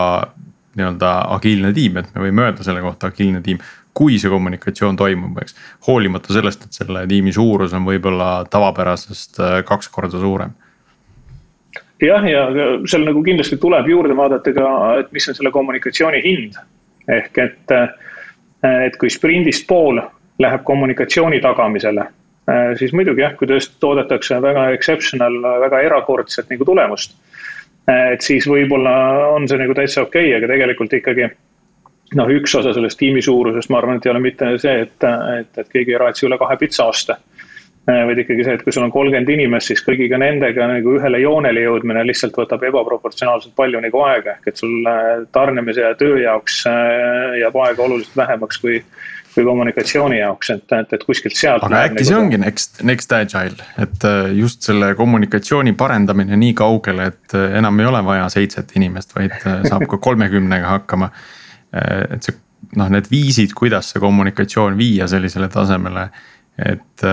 nii-öelda 0.73 1.11
agiilne 1.35 1.69
tiim, 1.73 1.99
et 2.01 2.09
me 2.15 2.23
võime 2.23 2.47
öelda 2.47 2.65
selle 2.65 2.81
kohta 2.81 3.11
agiilne 3.13 3.43
tiim 3.45 3.59
kui 3.93 4.17
see 4.17 4.31
kommunikatsioon 4.33 4.97
toimub, 4.97 5.37
eks. 5.43 5.53
hoolimata 5.87 6.33
sellest, 6.33 6.65
et 6.65 6.79
selle 6.81 7.05
tiimi 7.09 7.33
suurus 7.33 7.75
on 7.77 7.85
võib-olla 7.85 8.31
tavapärasest 8.49 9.39
äh, 9.39 9.59
kaks 9.69 9.93
korda 9.93 10.21
suurem 10.21 10.57
jah, 12.07 12.25
ja 12.29 12.47
seal 12.89 13.05
nagu 13.07 13.23
kindlasti 13.23 13.57
tuleb 13.61 13.87
juurde 13.89 14.15
vaadata 14.17 14.53
ka, 14.55 14.71
et 15.03 15.11
mis 15.15 15.27
on 15.29 15.37
selle 15.37 15.51
kommunikatsiooni 15.51 16.23
hind. 16.23 16.59
ehk 17.03 17.37
et, 17.43 17.71
et 18.63 18.97
kui 18.99 19.09
sprindist 19.11 19.65
pool 19.67 19.99
läheb 20.39 20.63
kommunikatsiooni 20.63 21.41
tagamisele, 21.43 22.05
siis 22.79 22.93
muidugi 22.95 23.21
jah, 23.21 23.33
kui 23.35 23.47
tõesti 23.47 23.75
toodetakse 23.83 24.39
väga 24.41 24.69
exceptional, 24.75 25.35
väga 25.65 25.81
erakordset 25.89 26.49
nagu 26.49 26.65
tulemust. 26.65 27.17
et 27.87 28.21
siis 28.21 28.47
võib-olla 28.47 28.93
on 29.35 29.47
see 29.47 29.59
nagu 29.59 29.75
täitsa 29.75 30.05
okei 30.05 30.29
okay,, 30.29 30.37
aga 30.37 30.47
tegelikult 30.53 30.93
ikkagi 30.95 31.27
noh, 32.15 32.29
üks 32.31 32.55
osa 32.55 32.71
sellest 32.73 32.97
tiimi 32.99 33.21
suurusest, 33.21 33.69
ma 33.69 33.81
arvan, 33.81 33.97
et 33.97 34.05
ei 34.07 34.11
ole 34.13 34.21
mitte 34.23 34.53
see, 34.61 34.85
et, 34.85 35.07
et, 35.39 35.57
et 35.57 35.69
keegi 35.69 35.91
ei 35.91 35.99
raatsi 35.99 36.27
üle 36.27 36.37
kahe 36.39 36.57
pitsa 36.61 36.87
osta 36.87 37.17
vaid 37.87 38.19
ikkagi 38.23 38.45
see, 38.45 38.57
et 38.57 38.61
kui 38.63 38.71
sul 38.75 38.85
on 38.85 38.91
kolmkümmend 38.93 39.29
inimest, 39.33 39.71
siis 39.71 39.81
kõigiga 39.83 40.19
nendega 40.21 40.67
nagu 40.71 40.93
ühele 40.97 41.19
joonele 41.23 41.65
jõudmine 41.65 42.05
lihtsalt 42.07 42.37
võtab 42.39 42.63
ebaproportsionaalselt 42.69 43.55
palju 43.59 43.81
nagu 43.83 44.03
aega, 44.07 44.37
ehk 44.37 44.53
et 44.53 44.61
sul 44.61 44.87
äh, 44.87 45.25
tarnimise 45.35 45.83
ja 45.83 45.91
töö 45.99 46.21
jaoks 46.21 46.61
äh, 46.69 47.41
jääb 47.41 47.59
aega 47.65 47.83
oluliselt 47.87 48.15
vähemaks 48.23 48.61
kui 48.63 48.79
kui 49.33 49.41
kommunikatsiooni 49.47 50.19
jaoks, 50.19 50.51
et, 50.53 50.65
et, 50.77 50.91
et 50.93 51.03
kuskilt 51.09 51.33
sealt. 51.33 51.63
aga 51.65 51.79
äkki 51.87 51.95
nagu 51.95 52.05
see 52.05 52.17
ongi 52.19 52.37
next, 52.37 52.83
next 52.85 53.15
agile, 53.17 53.65
et 53.81 54.05
just 54.37 54.61
selle 54.61 54.91
kommunikatsiooni 54.99 55.73
parendamine 55.73 56.37
nii 56.37 56.53
kaugele, 56.59 57.07
et 57.09 57.33
enam 57.57 57.81
ei 57.81 57.89
ole 57.89 58.03
vaja 58.05 58.27
seitset 58.29 58.75
inimest, 58.77 59.15
vaid 59.17 59.33
saab 59.65 59.87
ka 59.89 59.97
kolmekümnega 59.97 60.75
hakkama. 60.75 61.09
et 61.73 62.21
see 62.21 62.37
noh, 62.77 62.89
need 62.93 63.09
viisid, 63.11 63.55
kuidas 63.57 63.89
see 63.91 64.01
kommunikatsioon 64.03 64.77
viia 64.77 65.07
sellisele 65.09 65.49
tasemele 65.51 66.07
et, 66.61 67.05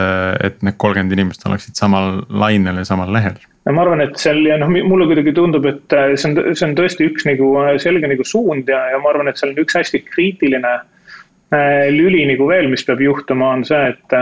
et 0.45 0.59
need 0.67 0.77
kolmkümmend 0.81 1.17
inimest 1.17 1.47
oleksid 1.49 1.79
samal 1.79 2.21
lainel 2.29 2.83
ja 2.83 2.85
samal 2.89 3.13
lehel. 3.15 3.39
Ja 3.69 3.75
ma 3.77 3.85
arvan, 3.85 4.01
et 4.05 4.17
seal 4.21 4.41
ja 4.49 4.57
noh, 4.61 4.71
mulle 4.73 5.07
kuidagi 5.09 5.35
tundub, 5.37 5.67
et 5.69 5.97
äh, 5.97 6.15
see 6.17 6.31
on, 6.31 6.39
see 6.57 6.67
on 6.67 6.77
tõesti 6.79 7.07
üks 7.11 7.27
nagu 7.29 7.53
äh, 7.63 7.75
selge 7.83 8.09
nagu 8.09 8.25
suund 8.27 8.69
ja, 8.73 8.81
ja 8.95 9.01
ma 9.03 9.13
arvan, 9.13 9.29
et 9.31 9.41
seal 9.41 9.53
on 9.53 9.63
üks 9.63 9.77
hästi 9.77 10.03
kriitiline 10.09 10.75
äh, 10.81 11.89
lüli 11.93 12.25
nagu 12.31 12.49
veel, 12.49 12.71
mis 12.73 12.85
peab 12.89 13.03
juhtuma, 13.05 13.55
on 13.59 13.67
see, 13.69 13.83
et 13.93 14.17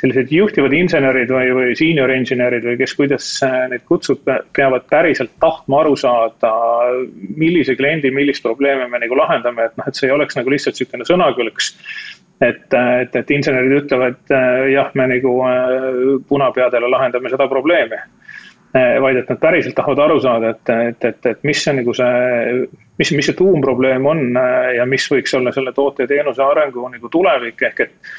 sellised 0.00 0.32
juhtivad 0.34 0.72
insenerid 0.74 1.30
või, 1.30 1.52
või 1.54 1.76
senior 1.78 2.10
engineer'id 2.10 2.64
või 2.66 2.80
kes, 2.80 2.96
kuidas 2.98 3.28
neid 3.70 3.84
kutsub, 3.88 4.24
peavad 4.56 4.88
päriselt 4.90 5.36
tahtma 5.40 5.84
aru 5.84 5.94
saada, 5.96 6.50
millise 7.38 7.76
kliendi, 7.78 8.10
millist 8.12 8.42
probleemi 8.44 8.88
me 8.90 9.00
nagu 9.04 9.16
lahendame, 9.20 9.68
et 9.68 9.78
noh, 9.78 9.86
et 9.88 9.96
see 9.96 10.08
ei 10.10 10.16
oleks 10.16 10.36
nagu 10.40 10.50
lihtsalt 10.50 10.80
niisugune 10.80 11.06
sõnakõlks 11.08 11.70
et, 12.48 12.74
et, 12.74 13.16
et 13.16 13.30
insenerid 13.30 13.78
ütlevad 13.82 14.34
äh, 14.34 14.68
jah, 14.74 14.90
me 14.98 15.08
nagu 15.10 15.34
äh, 15.48 15.88
punapeadele 16.28 16.90
lahendame 16.90 17.32
seda 17.32 17.46
probleemi. 17.50 18.00
Äh, 18.74 18.98
vaid 19.02 19.20
et 19.20 19.30
nad 19.30 19.40
päriselt 19.42 19.76
tahavad 19.78 20.04
aru 20.06 20.18
saada, 20.22 20.54
et, 20.54 20.72
et, 20.90 21.08
et, 21.10 21.30
et 21.30 21.46
mis 21.46 21.62
see 21.62 21.76
nagu 21.76 21.94
see, 21.94 22.64
mis, 23.00 23.12
mis 23.14 23.30
see 23.30 23.38
tuumprobleem 23.38 24.06
on 24.10 24.38
ja 24.74 24.86
mis 24.88 25.06
võiks 25.10 25.36
olla 25.38 25.52
selle 25.54 25.74
toote 25.76 26.04
ja 26.04 26.10
teenuse 26.10 26.42
arengu 26.42 26.88
nagu 26.90 27.10
tulevik, 27.12 27.68
ehk 27.70 27.84
et 27.86 28.14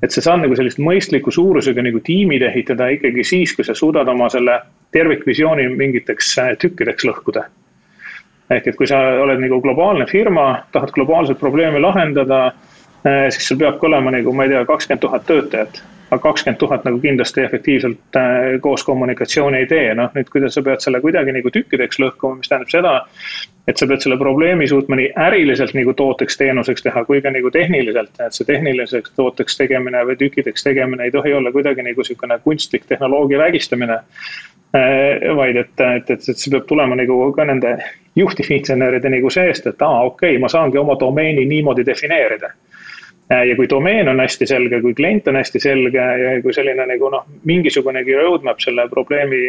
et 0.00 0.14
sa 0.14 0.22
saad 0.24 0.40
nagu 0.40 0.54
sellist 0.56 0.78
mõistliku 0.80 1.28
suurusega 1.28 1.82
nagu 1.84 1.98
tiimid 2.00 2.40
ehitada 2.40 2.86
ikkagi 2.88 3.20
siis, 3.20 3.52
kui 3.52 3.66
sa 3.68 3.74
suudad 3.76 4.08
oma 4.08 4.30
selle 4.32 4.54
tervikvisiooni 4.96 5.66
mingiteks 5.76 6.30
tükkideks 6.62 7.04
lõhkuda. 7.04 7.42
ehk 8.50 8.66
et 8.66 8.78
kui 8.78 8.88
sa 8.88 8.98
oled 9.20 9.44
nagu 9.44 9.60
globaalne 9.60 10.08
firma, 10.08 10.64
tahad 10.72 10.90
globaalseid 10.96 11.38
probleeme 11.38 11.78
lahendada 11.84 12.40
Äh, 12.48 12.69
siis 13.04 13.48
sul 13.48 13.56
peabki 13.56 13.86
olema 13.86 14.10
nagu, 14.10 14.32
ma 14.32 14.44
ei 14.44 14.52
tea, 14.52 14.64
kakskümmend 14.64 15.00
tuhat 15.00 15.26
töötajat. 15.26 15.82
aga 16.10 16.18
kakskümmend 16.22 16.58
tuhat 16.58 16.84
nagu 16.84 16.98
kindlasti 16.98 17.40
efektiivselt 17.40 18.16
äh, 18.16 18.60
koos 18.60 18.84
kommunikatsiooni 18.84 19.58
ei 19.58 19.66
tee, 19.66 19.94
noh 19.94 20.10
nüüd, 20.14 20.26
kuidas 20.32 20.56
sa 20.58 20.62
pead 20.66 20.82
selle 20.82 20.98
kuidagi 21.00 21.32
nagu 21.32 21.52
tükkideks 21.54 22.00
lõhkuma, 22.02 22.40
mis 22.40 22.50
tähendab 22.50 22.72
seda. 22.72 22.94
et 23.68 23.78
sa 23.78 23.86
pead 23.86 24.02
selle 24.02 24.16
probleemi 24.18 24.66
suutma 24.68 24.96
nii 24.98 25.12
äriliselt 25.26 25.74
nagu 25.78 25.94
tooteks, 25.94 26.36
teenuseks 26.36 26.82
teha, 26.82 27.04
kui 27.04 27.22
ka 27.22 27.30
nagu 27.30 27.50
tehniliselt, 27.54 28.10
et 28.26 28.34
see 28.34 28.48
tehniliseks 28.48 29.14
tooteks 29.16 29.56
tegemine 29.56 30.02
või 30.08 30.16
tükkideks 30.18 30.66
tegemine 30.66 31.06
ei 31.06 31.14
tohi 31.14 31.32
olla 31.32 31.52
kuidagi 31.52 31.86
nagu 31.86 32.04
sihukene 32.04 32.40
kunstlik 32.44 32.88
tehnoloogia 32.90 33.38
vägistamine 33.38 34.00
äh, 34.00 35.36
vaid 35.36 35.56
et, 35.62 35.76
et, 35.78 36.10
et, 36.10 36.28
et 36.28 36.42
see 36.42 36.50
peab 36.50 36.66
tulema 36.66 36.98
nagu 36.98 37.20
ka 37.36 37.46
nende 37.46 37.76
juhtivinseneride 38.16 39.14
nagu 39.14 39.30
seest, 39.30 39.70
et 39.70 39.86
aa, 39.86 40.02
okei 40.10 40.34
okay,, 40.34 40.42
ma 40.42 40.50
saangi 40.50 40.82
oma 40.82 40.98
domeeni 40.98 41.46
niimoodi 41.46 41.86
defineerida 41.86 42.50
ja 43.30 43.56
kui 43.56 43.68
domeen 43.70 44.08
on 44.08 44.20
hästi 44.20 44.46
selge, 44.46 44.80
kui 44.82 44.94
klient 44.94 45.28
on 45.28 45.36
hästi 45.38 45.60
selge 45.62 45.98
ja 46.22 46.32
kui 46.42 46.54
selline 46.54 46.86
nagu 46.86 47.10
noh, 47.12 47.26
mingisugunegi 47.46 48.16
roadmap 48.18 48.58
selle 48.62 48.88
probleemi 48.90 49.44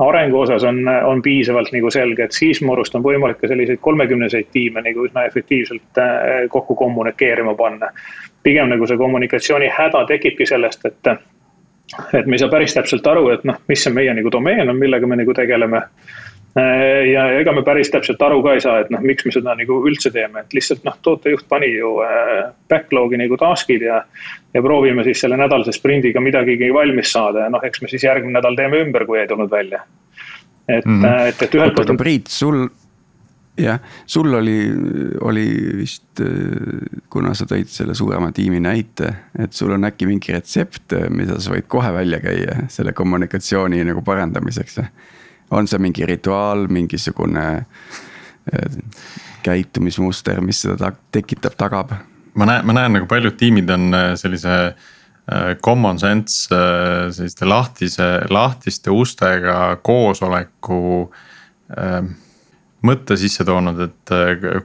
arengu 0.00 0.40
osas 0.40 0.64
on, 0.64 0.80
on 0.88 1.20
piisavalt 1.22 1.72
nagu 1.74 1.90
selge, 1.92 2.24
et 2.24 2.36
siis 2.36 2.62
mu 2.64 2.72
arust 2.72 2.96
on 2.96 3.04
võimalik 3.04 3.42
ka 3.42 3.50
selliseid 3.50 3.82
kolmekümneseid 3.84 4.48
tiime 4.52 4.84
nagu 4.86 5.04
üsna 5.04 5.26
efektiivselt 5.28 6.00
kokku 6.48 6.74
kommunikeerima 6.74 7.54
panna. 7.54 7.92
pigem 8.42 8.68
nagu 8.72 8.86
see 8.86 8.96
kommunikatsiooni 8.96 9.68
häda 9.68 10.06
tekibki 10.08 10.46
sellest, 10.46 10.86
et 10.88 11.12
et 12.14 12.26
me 12.26 12.34
ei 12.34 12.38
saa 12.38 12.48
päris 12.48 12.74
täpselt 12.74 13.06
aru, 13.06 13.28
et 13.34 13.44
noh, 13.44 13.56
mis 13.68 13.82
see 13.84 13.92
meie 13.92 14.14
nagu 14.14 14.30
domeen 14.32 14.68
on, 14.68 14.78
millega 14.78 15.06
me 15.06 15.18
nagu 15.20 15.34
tegeleme. 15.34 15.82
Äh, 16.58 17.12
ja 17.12 17.28
ega 17.38 17.52
me 17.54 17.62
päris 17.62 17.92
täpselt 17.92 18.22
aru 18.26 18.40
ka 18.42 18.56
ei 18.56 18.62
saa, 18.64 18.80
et 18.82 18.88
noh, 18.90 19.02
miks 19.06 19.22
me 19.22 19.30
seda 19.30 19.54
nagu 19.54 19.76
üldse 19.86 20.10
teeme, 20.10 20.42
et 20.42 20.56
lihtsalt 20.56 20.82
noh, 20.82 20.96
tootejuht 21.06 21.46
pani 21.48 21.68
ju 21.76 21.92
äh, 22.02 22.48
backlog'i 22.70 23.20
nagu 23.20 23.38
task'id 23.38 23.84
ja. 23.86 24.00
ja 24.54 24.62
proovime 24.64 25.04
siis 25.06 25.22
selle 25.22 25.38
nädalase 25.38 25.76
sprindiga 25.76 26.22
midagigi 26.22 26.72
valmis 26.74 27.12
saada 27.14 27.46
ja 27.46 27.52
noh, 27.54 27.62
eks 27.62 27.84
me 27.84 27.90
siis 27.92 28.02
järgmine 28.08 28.34
nädal 28.34 28.58
teeme 28.58 28.82
ümber, 28.82 29.06
kui 29.06 29.20
ei 29.20 29.28
tulnud 29.30 29.50
välja. 29.50 29.84
et 30.68 30.84
mm, 30.86 31.02
-hmm. 31.04 31.28
et, 31.28 31.42
et 31.42 31.54
ühelt 31.54 31.74
poolt. 31.74 31.94
Priit, 31.98 32.26
sul 32.26 32.66
jah, 33.58 33.78
sul 34.06 34.34
oli, 34.34 34.58
oli 35.20 35.46
vist, 35.78 36.22
kuna 37.10 37.34
sa 37.34 37.46
tõid 37.46 37.70
selle 37.70 37.94
suurema 37.94 38.32
tiimi 38.32 38.60
näite, 38.60 39.14
et 39.38 39.52
sul 39.52 39.70
on 39.70 39.86
äkki 39.86 40.06
mingi 40.06 40.34
retsept, 40.34 40.98
mida 41.10 41.38
sa 41.38 41.54
võid 41.54 41.70
kohe 41.70 41.92
välja 41.94 42.20
käia 42.20 42.66
selle 42.68 42.92
kommunikatsiooni 42.92 43.84
nagu 43.84 44.02
parandamiseks. 44.02 44.80
On 45.50 45.68
see 45.68 45.78
mingi 45.82 46.06
rituaal, 46.06 46.66
mingisugune 46.70 47.46
äh, 47.58 48.80
käitumismuster, 49.42 50.40
mis 50.44 50.62
seda 50.66 50.92
tekitab, 51.12 51.56
tagab? 51.58 51.92
ma 52.34 52.46
näen, 52.46 52.66
ma 52.66 52.76
näen 52.76 52.94
nagu 52.94 53.08
paljud 53.10 53.34
tiimid 53.38 53.70
on 53.74 53.94
äh, 53.94 54.12
sellise 54.18 54.56
äh, 54.70 55.56
common 55.64 55.98
sense 55.98 56.48
selliste 57.10 57.48
lahtise, 57.48 58.08
lahtiste 58.30 58.92
ustega 58.94 59.76
koosoleku 59.82 60.80
äh, 61.74 62.00
mõtte 62.86 63.16
sisse 63.20 63.44
toonud, 63.44 63.80
et 63.84 64.12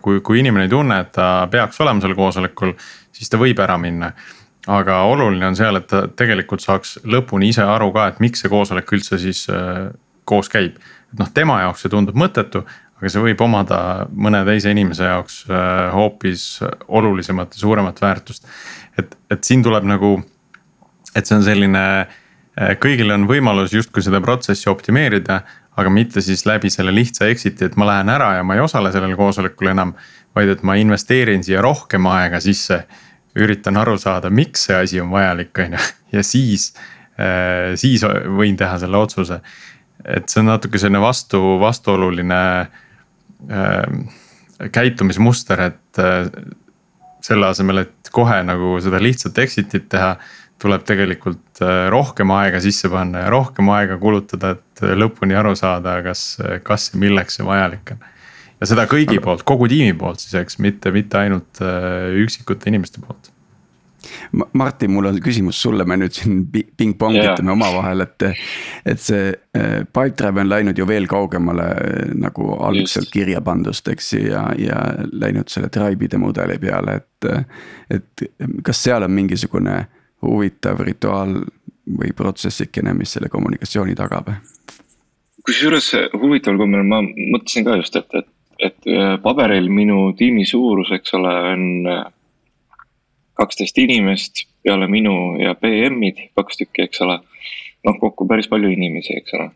kui, 0.01 0.21
kui 0.23 0.39
inimene 0.39 0.69
ei 0.69 0.71
tunne, 0.71 1.01
et 1.03 1.09
ta 1.17 1.49
peaks 1.51 1.81
olema 1.83 1.99
seal 1.99 2.13
koosolekul, 2.15 2.71
siis 3.11 3.27
ta 3.27 3.39
võib 3.41 3.59
ära 3.59 3.75
minna. 3.81 4.13
aga 4.71 5.01
oluline 5.03 5.45
on 5.45 5.55
seal, 5.55 5.75
et 5.75 5.89
ta 5.91 6.05
tegelikult 6.07 6.63
saaks 6.63 6.99
lõpuni 7.03 7.49
ise 7.51 7.61
aru 7.61 7.91
ka, 7.93 8.07
et 8.07 8.21
miks 8.23 8.39
see 8.41 8.49
koosolek 8.49 8.93
üldse 8.95 9.19
siis 9.19 9.43
koos 10.25 10.49
käib. 10.49 10.81
noh, 11.19 11.29
tema 11.33 11.61
jaoks 11.61 11.85
see 11.85 11.93
tundub 11.93 12.17
mõttetu, 12.19 12.65
aga 12.99 13.11
see 13.11 13.23
võib 13.23 13.41
omada 13.45 13.79
mõne 14.11 14.43
teise 14.47 14.71
inimese 14.73 15.07
jaoks 15.07 15.43
äh, 15.49 15.93
hoopis 15.93 16.59
olulisemat 16.87 17.55
ja 17.55 17.59
suuremat 17.59 18.01
väärtust. 18.01 18.47
et, 18.99 19.17
et 19.31 19.43
siin 19.43 19.63
tuleb 19.63 19.87
nagu, 19.87 20.17
et 21.15 21.25
see 21.25 21.37
on 21.37 21.43
selline 21.43 21.85
kõigil 22.55 23.11
on 23.11 23.25
võimalus 23.27 23.73
justkui 23.75 24.03
seda 24.03 24.21
protsessi 24.23 24.69
optimeerida, 24.71 25.41
aga 25.75 25.91
mitte 25.91 26.21
siis 26.23 26.45
läbi 26.47 26.69
selle 26.71 26.93
lihtsa 26.95 27.27
exit'i, 27.27 27.67
et 27.67 27.75
ma 27.75 27.87
lähen 27.89 28.09
ära 28.13 28.35
ja 28.37 28.45
ma 28.47 28.55
ei 28.55 28.63
osale 28.63 28.91
sellel 28.95 29.15
koosolekul 29.19 29.73
enam. 29.73 29.95
vaid 30.35 30.49
et 30.51 30.63
ma 30.67 30.73
investeerin 30.75 31.43
siia 31.47 31.61
rohkem 31.63 32.07
aega 32.11 32.41
sisse, 32.43 32.81
üritan 33.39 33.77
aru 33.79 33.93
saada, 33.97 34.27
miks 34.29 34.65
see 34.67 34.75
asi 34.75 34.99
on 34.99 35.07
vajalik, 35.07 35.53
on 35.63 35.77
ju, 35.77 35.83
ja 36.17 36.23
siis, 36.23 36.73
äh, 37.15 37.71
siis 37.79 38.03
võin 38.03 38.57
teha 38.59 38.75
selle 38.79 38.97
otsuse. 38.97 39.39
Et 40.05 40.29
see 40.29 40.41
on 40.43 40.51
natuke 40.51 40.79
selline 40.81 41.01
vastu, 41.01 41.41
vastuoluline 41.61 42.39
äh, 42.61 44.21
käitumismuster, 44.71 45.61
et 45.71 46.01
äh, 46.01 46.29
selle 47.25 47.49
asemel, 47.49 47.85
et 47.85 48.11
kohe 48.13 48.37
nagu 48.45 48.75
seda 48.83 49.01
lihtsat 49.01 49.37
exit'it 49.41 49.89
teha 49.91 50.15
tuleb 50.61 50.85
tegelikult 50.87 51.61
äh, 51.63 51.87
rohkem 51.91 52.31
aega 52.35 52.61
sisse 52.63 52.89
panna 52.91 53.25
ja 53.25 53.31
rohkem 53.33 53.69
aega 53.75 53.97
kulutada, 54.01 54.55
et 54.55 54.83
lõpuni 54.95 55.37
aru 55.37 55.55
saada, 55.57 55.97
kas, 56.05 56.35
kas 56.63 56.91
ja 56.93 57.01
milleks 57.01 57.39
see 57.39 57.47
vajalik 57.47 57.95
on. 57.95 58.03
ja 58.61 58.69
seda 58.71 58.85
kõigi 58.91 59.19
poolt, 59.23 59.43
kogu 59.47 59.67
tiimi 59.71 59.97
poolt 59.99 60.23
siis, 60.23 60.37
eks, 60.39 60.59
mitte, 60.63 60.93
mitte 60.95 61.19
ainult 61.25 61.63
äh, 61.63 62.13
üksikute 62.23 62.71
inimeste 62.71 63.03
poolt. 63.03 63.34
Martin, 64.53 64.91
mul 64.91 65.09
on 65.09 65.19
küsimus 65.23 65.59
sulle, 65.61 65.85
me 65.87 65.97
nüüd 65.99 66.15
siin 66.15 66.45
pingpong 66.51 67.17
yeah. 67.17 67.39
omavahel, 67.51 68.05
et. 68.05 68.29
et 68.85 69.01
see 69.01 69.33
Pipedrive 69.55 70.41
on 70.43 70.49
läinud 70.51 70.77
ju 70.77 70.87
veel 70.87 71.05
kaugemale 71.07 71.67
nagu 72.19 72.49
algselt 72.67 73.07
kirja 73.13 73.39
pandust, 73.41 73.87
eks 73.87 74.13
ja, 74.17 74.49
ja 74.59 74.81
läinud 75.13 75.47
selle 75.51 75.69
tribe'ide 75.71 76.19
mudeli 76.19 76.57
peale, 76.59 76.99
et. 77.01 77.29
et 77.89 78.25
kas 78.65 78.83
seal 78.83 79.05
on 79.05 79.13
mingisugune 79.15 79.77
huvitav 80.25 80.81
rituaal 80.83 81.37
või 81.85 82.11
protsessikene, 82.17 82.93
mis 82.97 83.15
selle 83.15 83.29
kommunikatsiooni 83.29 83.95
tagab. 83.95 84.31
kusjuures 85.45 85.91
huvitaval 86.17 86.57
kombel 86.57 86.83
ma 86.83 87.01
mõtlesin 87.05 87.65
ka 87.67 87.75
just, 87.77 87.95
et, 87.99 88.15
et, 88.17 88.29
et 88.69 88.87
äh, 88.89 89.17
paberil 89.21 89.69
minu 89.69 90.13
tiimi 90.17 90.45
suurus, 90.49 90.91
eks 90.95 91.13
ole, 91.13 91.33
on 91.53 91.65
kaksteist 93.35 93.77
inimest 93.81 94.45
peale 94.63 94.87
minu 94.91 95.35
ja 95.41 95.53
PM-id, 95.59 96.29
kaks 96.35 96.61
tükki, 96.61 96.87
eks 96.87 97.03
ole. 97.05 97.19
noh, 97.85 97.99
kokku 98.01 98.25
päris 98.25 98.47
palju 98.49 98.71
inimesi, 98.73 99.13
eks 99.19 99.35
ole 99.37 99.51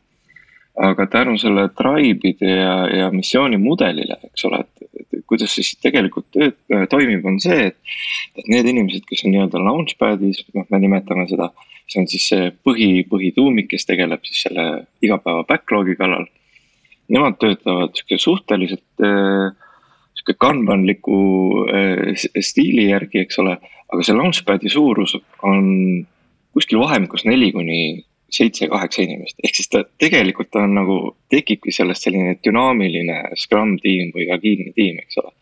aga 0.79 1.05
tänu 1.11 1.35
selle 1.39 1.67
tribe'ide 1.75 2.49
ja, 2.49 2.73
ja 2.87 3.09
missiooni 3.11 3.57
mudelile, 3.59 4.19
eks 4.29 4.45
ole, 4.47 4.61
et, 4.63 4.89
et 5.01 5.23
kuidas 5.27 5.53
siis 5.57 5.73
tegelikult 5.83 6.29
tööd, 6.35 6.55
toimib, 6.91 7.25
on 7.27 7.39
see, 7.43 7.69
et. 7.71 7.97
et 8.39 8.47
need 8.51 8.69
inimesed, 8.71 9.03
kes 9.09 9.25
on 9.25 9.33
nii-öelda 9.33 9.61
launchpad'is, 9.65 10.45
noh, 10.55 10.67
me 10.71 10.79
nimetame 10.79 11.25
seda, 11.31 11.49
see 11.89 12.03
on 12.03 12.09
siis 12.11 12.27
see 12.31 12.51
põhi, 12.65 12.91
põhituumik, 13.09 13.67
kes 13.73 13.87
tegeleb 13.89 14.23
siis 14.27 14.45
selle 14.47 14.67
igapäeva 15.03 15.43
backlog'i 15.49 15.97
kallal. 15.99 16.27
Nemad 17.09 17.39
töötavad 17.41 17.97
sihuke 17.97 18.19
suhteliselt 18.21 19.03
äh, 19.03 19.49
sihuke 20.29 20.37
kanbanliku 20.39 21.19
äh, 21.73 22.13
stiili 22.39 22.89
järgi, 22.89 23.25
eks 23.25 23.39
ole, 23.39 23.57
aga 23.89 24.05
see 24.05 24.15
launchpad'i 24.15 24.69
suurus 24.69 25.15
on 25.43 26.05
kuskil 26.53 26.79
vahemikus 26.79 27.25
neli 27.25 27.51
kuni 27.51 28.05
seitse-kaheksa 28.29 29.01
inimest, 29.01 29.39
ehk 29.43 29.55
siis 29.57 29.69
ta 29.73 29.81
tegelikult 29.97 30.53
on 30.61 30.75
nagu, 30.77 30.97
tekibki 31.33 31.71
sellest 31.73 32.05
selline 32.05 32.35
dünaamiline 32.45 33.33
Scrum 33.41 33.77
tiim 33.81 34.11
või 34.13 34.27
agiilne 34.29 34.73
tiim, 34.75 34.99
eks 35.01 35.17
ole. 35.17 35.33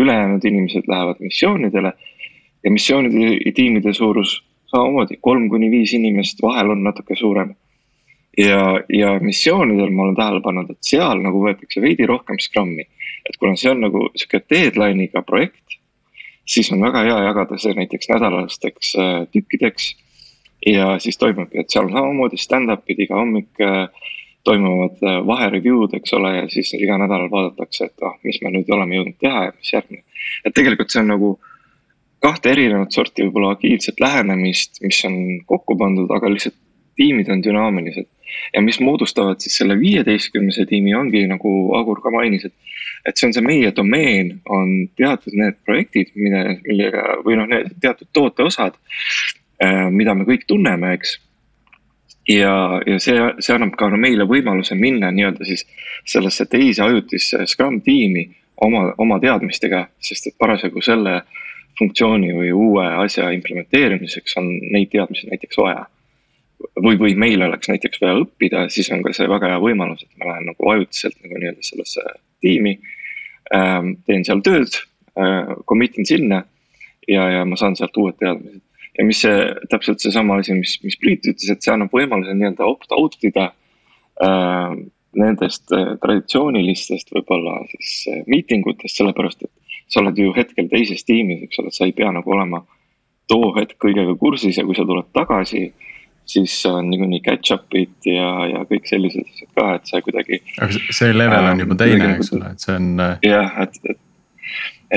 ülejäänud 0.00 0.44
inimesed 0.48 0.88
lähevad 0.88 1.20
missioonidele 1.20 1.92
ja 2.64 2.70
missioonide 2.70 3.52
tiimide 3.52 3.92
suurus 3.92 4.38
samamoodi 4.72 5.18
kolm 5.20 5.50
kuni 5.52 5.68
viis 5.70 5.92
inimest, 5.92 6.40
vahel 6.42 6.72
on 6.72 6.82
natuke 6.84 7.16
suurem. 7.16 7.52
Ja, 8.38 8.62
ja 8.88 9.12
missioonidel 9.20 9.90
ma 9.90 10.06
olen 10.06 10.16
tähele 10.16 10.40
pannud, 10.44 10.70
et 10.70 10.86
seal 10.86 11.20
nagu 11.24 11.42
võetakse 11.44 11.82
veidi 11.84 12.06
rohkem 12.08 12.40
Scrumi, 12.40 12.86
et 13.28 13.36
kuna 13.40 13.56
see 13.56 13.72
on 13.72 13.84
nagu 13.86 14.06
sihuke 14.16 14.42
deadline'iga 14.50 15.24
projekt, 15.26 15.78
siis 16.48 16.72
on 16.72 16.82
väga 16.82 17.04
hea 17.08 17.18
jagada 17.28 17.58
see 17.60 17.76
näiteks 17.76 18.10
nädalasteks 18.12 18.94
äh, 18.96 19.12
tükkideks 19.32 19.92
ja 20.66 20.96
siis 21.02 21.18
toimubki, 21.18 21.60
et 21.60 21.70
seal 21.70 21.90
samamoodi 21.90 22.40
stand-up'id 22.40 23.04
iga 23.04 23.20
hommik 23.20 23.62
äh, 23.62 23.86
toimuvad 24.44 24.98
äh, 25.06 25.20
vahereview'd, 25.26 25.94
eks 25.98 26.14
ole, 26.18 26.36
ja 26.36 26.48
siis 26.50 26.72
iga 26.78 26.98
nädal 26.98 27.28
vaadatakse, 27.30 27.90
et 27.90 28.06
ah, 28.06 28.16
mis 28.26 28.40
me 28.42 28.52
nüüd 28.54 28.70
oleme 28.74 28.98
jõudnud 28.98 29.18
teha 29.20 29.48
ja 29.48 29.54
mis 29.56 29.72
järgmine. 29.72 30.04
et 30.44 30.54
tegelikult 30.54 30.90
see 30.90 31.02
on 31.02 31.12
nagu 31.14 31.32
kahte 32.22 32.52
erinevat 32.54 32.94
sorti 32.94 33.26
võib-olla 33.26 33.56
agiilset 33.56 34.00
lähenemist, 34.00 34.82
mis 34.82 35.00
on 35.08 35.16
kokku 35.46 35.76
pandud, 35.78 36.10
aga 36.14 36.30
lihtsalt 36.30 36.58
tiimid 36.96 37.30
on 37.32 37.42
dünaamilised. 37.42 38.08
Ja 38.54 38.62
mis 38.62 38.80
moodustavad 38.80 39.40
siis 39.40 39.56
selle 39.60 39.78
viieteistkümnese 39.80 40.66
tiimi, 40.66 40.94
ongi 40.94 41.26
nagu 41.30 41.52
Agur 41.78 42.02
ka 42.02 42.10
mainis, 42.14 42.48
et. 42.48 42.54
et 43.06 43.18
see 43.18 43.26
on 43.26 43.32
see 43.34 43.42
meie 43.42 43.70
domeen, 43.74 44.36
on 44.46 44.74
teatud 44.96 45.34
need 45.34 45.56
projektid, 45.66 46.12
mille, 46.14 46.58
millega 46.66 47.16
või 47.26 47.38
noh, 47.40 47.48
need 47.50 47.72
teatud 47.82 48.08
tooteosad 48.14 48.78
Äh, 49.62 49.90
mida 49.94 50.14
me 50.18 50.24
kõik 50.26 50.46
tunneme, 50.50 50.94
eks. 50.96 51.18
ja, 52.30 52.80
ja 52.86 52.98
see, 53.02 53.18
see 53.44 53.54
annab 53.54 53.76
ka 53.78 53.90
no 53.92 53.98
meile 54.00 54.24
võimaluse 54.26 54.74
minna 54.78 55.10
nii-öelda 55.14 55.46
siis 55.46 55.66
sellesse 56.08 56.46
teise 56.50 56.82
ajutisse 56.82 57.44
Scrum 57.50 57.80
tiimi 57.84 58.24
oma, 58.64 58.88
oma 58.98 59.20
teadmistega, 59.22 59.84
sest 60.02 60.30
et 60.30 60.38
parasjagu 60.38 60.82
selle 60.82 61.20
funktsiooni 61.78 62.32
või 62.34 62.50
uue 62.54 62.86
asja 63.04 63.30
implementeerimiseks 63.36 64.38
on 64.40 64.50
neid 64.74 64.90
teadmisi 64.94 65.30
näiteks 65.30 65.60
vaja. 65.62 65.86
Või, 66.82 66.98
või 67.00 67.14
meil 67.18 67.42
oleks 67.46 67.70
näiteks 67.70 68.00
vaja 68.02 68.18
õppida, 68.22 68.66
siis 68.72 68.90
on 68.94 69.02
ka 69.04 69.14
see 69.16 69.28
väga 69.30 69.54
hea 69.54 69.60
võimalus, 69.62 70.04
et 70.04 70.18
ma 70.20 70.32
lähen 70.32 70.48
nagu 70.50 70.70
ajutiselt 70.74 71.18
nagu 71.22 71.38
nii-öelda 71.38 71.66
sellesse 71.66 72.06
tiimi 72.42 72.78
ähm,. 73.54 73.96
teen 74.06 74.24
seal 74.28 74.42
tööd 74.44 74.74
äh,, 75.18 75.54
commit 75.68 75.98
in 75.98 76.08
sinna 76.08 76.42
ja, 77.08 77.28
ja 77.38 77.44
ma 77.48 77.58
saan 77.60 77.76
sealt 77.78 77.96
uued 77.96 78.18
teadmised 78.20 78.62
ja 78.98 79.06
mis 79.06 79.22
see 79.24 79.44
täpselt 79.72 80.02
seesama 80.04 80.38
asi, 80.40 80.54
mis, 80.56 80.76
mis 80.84 80.98
Priit 81.00 81.26
ütles, 81.28 81.48
et 81.50 81.64
see 81.64 81.72
annab 81.72 81.92
võimaluse 81.94 82.34
nii-öelda 82.36 82.68
opt-out 82.68 83.16
ida 83.24 83.48
äh, 84.24 84.74
nendest 85.18 85.72
äh, 85.76 85.94
traditsioonilistest 86.02 87.12
võib-olla 87.14 87.60
siis 87.72 87.94
äh, 88.12 88.22
miitingutest, 88.28 88.98
sellepärast 88.98 89.46
et 89.46 89.52
sa 89.92 90.00
oled 90.00 90.18
ju 90.18 90.32
hetkel 90.36 90.68
teises 90.72 91.04
tiimis, 91.08 91.44
eks 91.46 91.60
ole, 91.60 91.72
sa 91.74 91.88
ei 91.88 91.96
pea 91.96 92.12
nagu 92.12 92.32
olema 92.32 92.62
too 93.30 93.52
hetk 93.56 93.78
kõigega 93.80 94.14
kursis 94.20 94.58
ja 94.58 94.64
kui 94.66 94.76
sa 94.76 94.86
tuled 94.88 95.08
tagasi 95.16 95.66
siis 96.26 96.54
on 96.66 96.90
niikuinii 96.90 97.20
catch-up'id 97.26 98.08
ja, 98.08 98.28
ja 98.52 98.62
kõik 98.68 98.86
sellised 98.88 99.26
asjad 99.26 99.50
ka, 99.56 99.66
et 99.76 99.90
see 99.90 100.04
kuidagi. 100.06 100.38
aga 100.58 100.84
see 100.98 101.16
level 101.16 101.50
on 101.50 101.64
juba 101.64 101.78
teine, 101.82 102.12
eks 102.16 102.32
ole, 102.36 102.52
et 102.54 102.66
see 102.66 102.76
on. 102.78 102.88
Äh, 103.02 103.26
jah, 103.26 103.58
et, 103.64 103.80
et, 103.90 104.00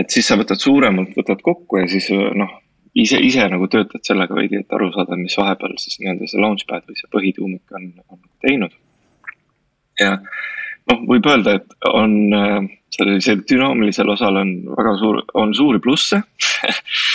et 0.01 0.17
siis 0.17 0.29
sa 0.29 0.37
võtad 0.39 0.61
suuremalt, 0.61 1.15
võtad 1.17 1.41
kokku 1.45 1.81
ja 1.81 1.89
siis 1.91 2.09
noh, 2.13 2.55
ise, 2.95 3.19
ise 3.19 3.47
nagu 3.51 3.69
töötad 3.71 4.03
sellega 4.07 4.37
veidi, 4.37 4.61
et 4.63 4.77
aru 4.77 4.91
saada, 4.95 5.19
mis 5.19 5.37
vahepeal 5.39 5.77
siis 5.81 5.99
nii-öelda 6.01 6.31
see 6.31 6.41
launchpad 6.43 6.87
või 6.87 6.99
see 6.99 7.13
põhituumik 7.13 7.77
on, 7.77 7.91
on 8.09 8.21
teinud. 8.45 8.75
ja 9.99 10.17
noh, 10.91 11.05
võib 11.09 11.27
öelda, 11.31 11.57
et 11.59 11.91
on 11.91 12.17
äh, 12.35 12.59
sellisel 12.95 13.41
dünaamilisel 13.49 14.09
osal 14.13 14.39
on 14.39 14.51
väga 14.77 14.95
suur, 15.01 15.21
on 15.33 15.53
suuri 15.57 15.81
plusse 15.83 16.21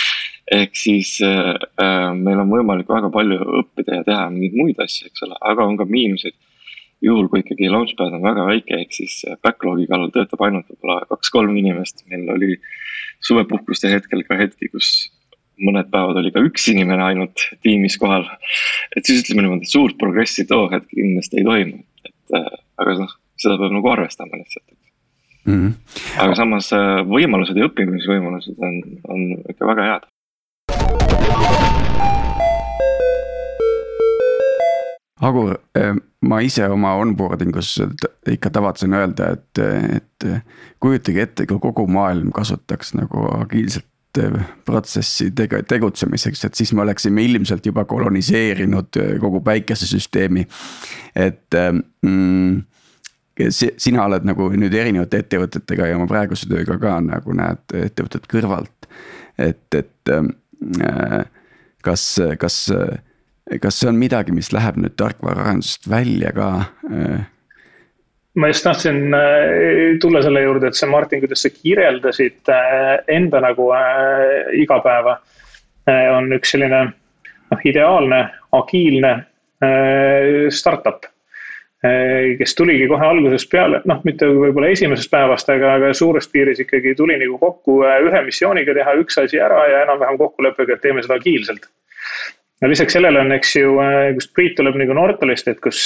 ehk 0.51 0.75
siis 0.75 1.15
äh, 1.25 1.53
äh, 1.81 2.11
meil 2.17 2.41
on 2.43 2.51
võimalik 2.51 2.89
väga 2.91 3.11
palju 3.13 3.39
õppida 3.61 4.01
ja 4.01 4.07
teha 4.07 4.25
mingeid 4.33 4.57
muid 4.59 4.81
asju, 4.83 5.07
eks 5.09 5.25
ole, 5.27 5.37
aga 5.51 5.67
on 5.67 5.77
ka 5.79 5.87
miinuseid. 5.89 6.37
juhul, 7.01 7.31
kui 7.31 7.41
ikkagi 7.41 7.69
launchpad 7.73 8.13
on 8.13 8.21
väga 8.21 8.43
väike, 8.45 8.77
ehk 8.83 8.91
siis 8.93 9.23
äh, 9.25 9.37
backlog'i 9.41 9.87
kallal 9.89 10.11
töötab 10.13 10.43
ainult 10.45 10.67
võib-olla 10.69 10.99
kaks-kolm 11.09 11.55
inimest, 11.57 12.03
meil 12.11 12.27
oli 12.29 12.51
suvepuhkuste 13.25 13.89
hetkel 13.89 14.21
ka 14.27 14.37
hetki, 14.37 14.69
kus 14.69 15.09
mõned 15.61 15.89
päevad 15.93 16.19
oli 16.21 16.33
ka 16.33 16.43
üks 16.45 16.67
inimene 16.73 17.03
ainult 17.05 17.47
tiimis 17.65 17.97
kohal. 18.01 18.27
et 18.95 19.05
siis 19.05 19.23
ütleme 19.23 19.45
niimoodi, 19.45 19.65
et 19.65 19.73
suurt 19.73 19.97
progressi 19.97 20.45
too 20.49 20.67
hetk 20.73 20.89
kindlasti 20.93 21.41
ei 21.41 21.47
toimu, 21.47 21.81
et 22.05 22.37
äh, 22.37 22.53
aga 22.81 22.99
noh, 23.01 23.17
seda 23.41 23.57
peab 23.57 23.75
nagu 23.77 23.91
arvestama 23.95 24.37
lihtsalt 24.37 24.69
mm. 25.45 25.53
-hmm. 25.53 25.73
aga 26.23 26.35
samas 26.35 26.71
äh, 26.73 27.01
võimalused 27.07 27.57
ja 27.57 27.69
õppimisvõimalused 27.69 28.57
on, 28.61 28.81
on 29.07 29.21
ikka 29.49 29.69
väga 29.73 29.87
head. 29.89 30.09
Agur, 35.21 35.53
eh, 35.77 35.93
ma 36.25 36.39
ise 36.41 36.65
oma 36.69 36.95
onboarding 36.97 37.55
us 37.59 37.75
ikka 38.29 38.49
tavatsen 38.53 38.93
öelda, 38.97 39.35
et, 39.35 39.61
et 39.97 40.27
kujutage 40.81 41.21
ette, 41.27 41.45
kui 41.49 41.61
kogu 41.61 41.85
maailm 41.91 42.31
kasutaks 42.33 42.95
nagu 42.97 43.27
agiilset 43.35 44.21
eh, 44.21 44.39
protsessi 44.65 45.29
tege-, 45.37 45.61
tegutsemiseks, 45.69 46.41
et 46.47 46.57
siis 46.57 46.73
me 46.73 46.81
oleksime 46.85 47.25
ilmselt 47.27 47.69
juba 47.69 47.85
koloniseerinud 47.89 49.01
eh, 49.03 49.13
kogu 49.21 49.43
päikesesüsteemi. 49.45 50.47
et 51.15 51.59
mm, 52.01 52.63
sina 53.51 54.05
oled 54.05 54.25
nagu 54.27 54.49
nüüd 54.57 54.73
erinevate 54.73 55.21
ettevõtetega 55.21 55.91
ja 55.91 55.99
oma 55.99 56.09
praeguse 56.09 56.49
tööga 56.49 56.77
ka 56.81 56.97
nagu 57.05 57.37
näed 57.37 57.77
ettevõtet 57.77 58.25
kõrvalt. 58.31 58.89
et, 59.37 59.67
et 59.75 60.15
äh, 60.17 61.23
kas, 61.85 62.09
kas 62.41 62.65
kas 63.59 63.81
see 63.81 63.89
on 63.91 63.99
midagi, 63.99 64.33
mis 64.35 64.51
läheb 64.55 64.79
nüüd 64.79 64.95
tarkvaraarendusest 64.99 65.89
välja 65.91 66.31
ka? 66.35 66.49
Äh? 66.87 67.21
ma 68.39 68.47
just 68.47 68.63
tahtsin 68.63 69.11
äh, 69.13 69.97
tulla 70.01 70.21
selle 70.23 70.45
juurde, 70.45 70.69
et 70.71 70.79
see 70.79 70.87
Martin, 70.87 71.19
kuidas 71.23 71.43
sa 71.43 71.51
kirjeldasid 71.51 72.51
äh, 72.53 72.93
enda 73.11 73.43
nagu 73.43 73.71
igapäeva. 74.55 75.19
on 76.15 76.29
üks 76.31 76.51
selline 76.53 76.79
noh, 76.85 77.61
ideaalne, 77.65 78.19
agiilne 78.53 79.09
startup 80.53 81.07
kes 82.37 82.53
tuligi 82.55 82.85
kohe 82.87 83.05
algusest 83.05 83.49
peale, 83.49 83.79
noh, 83.89 83.97
mitte 84.05 84.27
võib-olla 84.29 84.69
esimesest 84.71 85.09
päevast, 85.11 85.49
aga, 85.49 85.73
aga 85.79 85.89
suures 85.97 86.29
piiris 86.29 86.61
ikkagi 86.61 86.93
tuli 86.95 87.17
nagu 87.17 87.39
kokku 87.41 87.79
ühe 87.81 88.21
missiooniga 88.27 88.77
teha 88.77 88.93
üks 89.01 89.17
asi 89.17 89.41
ära 89.41 89.63
ja 89.71 89.81
enam-vähem 89.87 90.21
kokkuleppega, 90.21 90.77
et 90.77 90.85
teeme 90.85 91.01
seda 91.01 91.17
agiilselt 91.17 91.65
no 92.61 92.69
lisaks 92.69 92.97
sellele 92.97 93.23
on, 93.23 93.33
eks 93.35 93.55
ju, 93.57 93.73
äh, 93.83 94.11
kust 94.17 94.33
Priit 94.37 94.55
tuleb 94.59 94.77
nagu 94.81 94.95
Nortalist, 94.97 95.49
et 95.51 95.59
kus, 95.63 95.81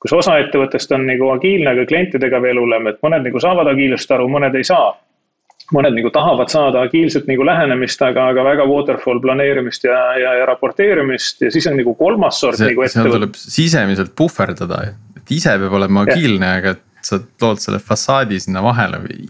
kus 0.00 0.16
osa 0.16 0.38
ettevõttest 0.42 0.92
on 0.96 1.06
nagu 1.08 1.30
agiilne, 1.34 1.74
aga 1.74 1.86
klientidega 1.88 2.40
veel 2.42 2.60
hullem, 2.62 2.88
et 2.90 3.00
mõned 3.04 3.28
nagu 3.28 3.42
saavad 3.42 3.70
agiilsust 3.74 4.16
aru, 4.16 4.28
mõned 4.32 4.58
ei 4.58 4.66
saa. 4.66 4.90
mõned 5.70 5.94
nagu 5.94 6.10
tahavad 6.10 6.50
saada 6.50 6.80
agiilset 6.82 7.28
nagu 7.30 7.44
lähenemist, 7.46 8.00
aga, 8.02 8.24
aga 8.32 8.42
väga 8.42 8.64
waterfall 8.66 9.20
planeerimist 9.22 9.84
ja, 9.84 9.98
ja, 10.18 10.32
ja 10.40 10.46
raporteerimist 10.48 11.44
ja 11.44 11.50
siis 11.54 11.68
on 11.70 11.76
nagu 11.78 11.94
kolmas 11.94 12.40
sort 12.40 12.58
see, 12.58 12.72
nagu 12.72 12.82
ettevõte. 12.82 13.04
seal 13.06 13.14
tuleb 13.14 13.36
sisemiselt 13.38 14.16
puhverdada, 14.18 14.80
et 15.20 15.30
ise 15.30 15.54
peab 15.62 15.76
olema 15.78 16.02
agiilne, 16.08 16.48
aga 16.58 16.74
sa 17.06 17.20
lood 17.42 17.62
selle 17.62 17.78
fassaadi 17.78 18.40
sinna 18.42 18.64
vahele 18.64 18.98
või 19.04 19.28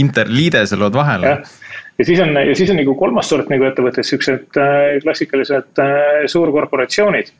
interliidese 0.00 0.78
lood 0.80 0.96
vahele 0.96 1.28
ja 1.28 1.36
siis 2.04 2.20
on, 2.20 2.36
ja 2.36 2.54
siis 2.54 2.70
on 2.70 2.80
nagu 2.80 2.94
kolmas 2.98 3.28
sort 3.30 3.50
nagu 3.52 3.64
ettevõtted, 3.68 4.06
siuksed 4.06 4.60
äh, 4.60 4.96
klassikalised 5.02 5.82
äh, 5.82 6.24
suurkorporatsioonid. 6.30 7.32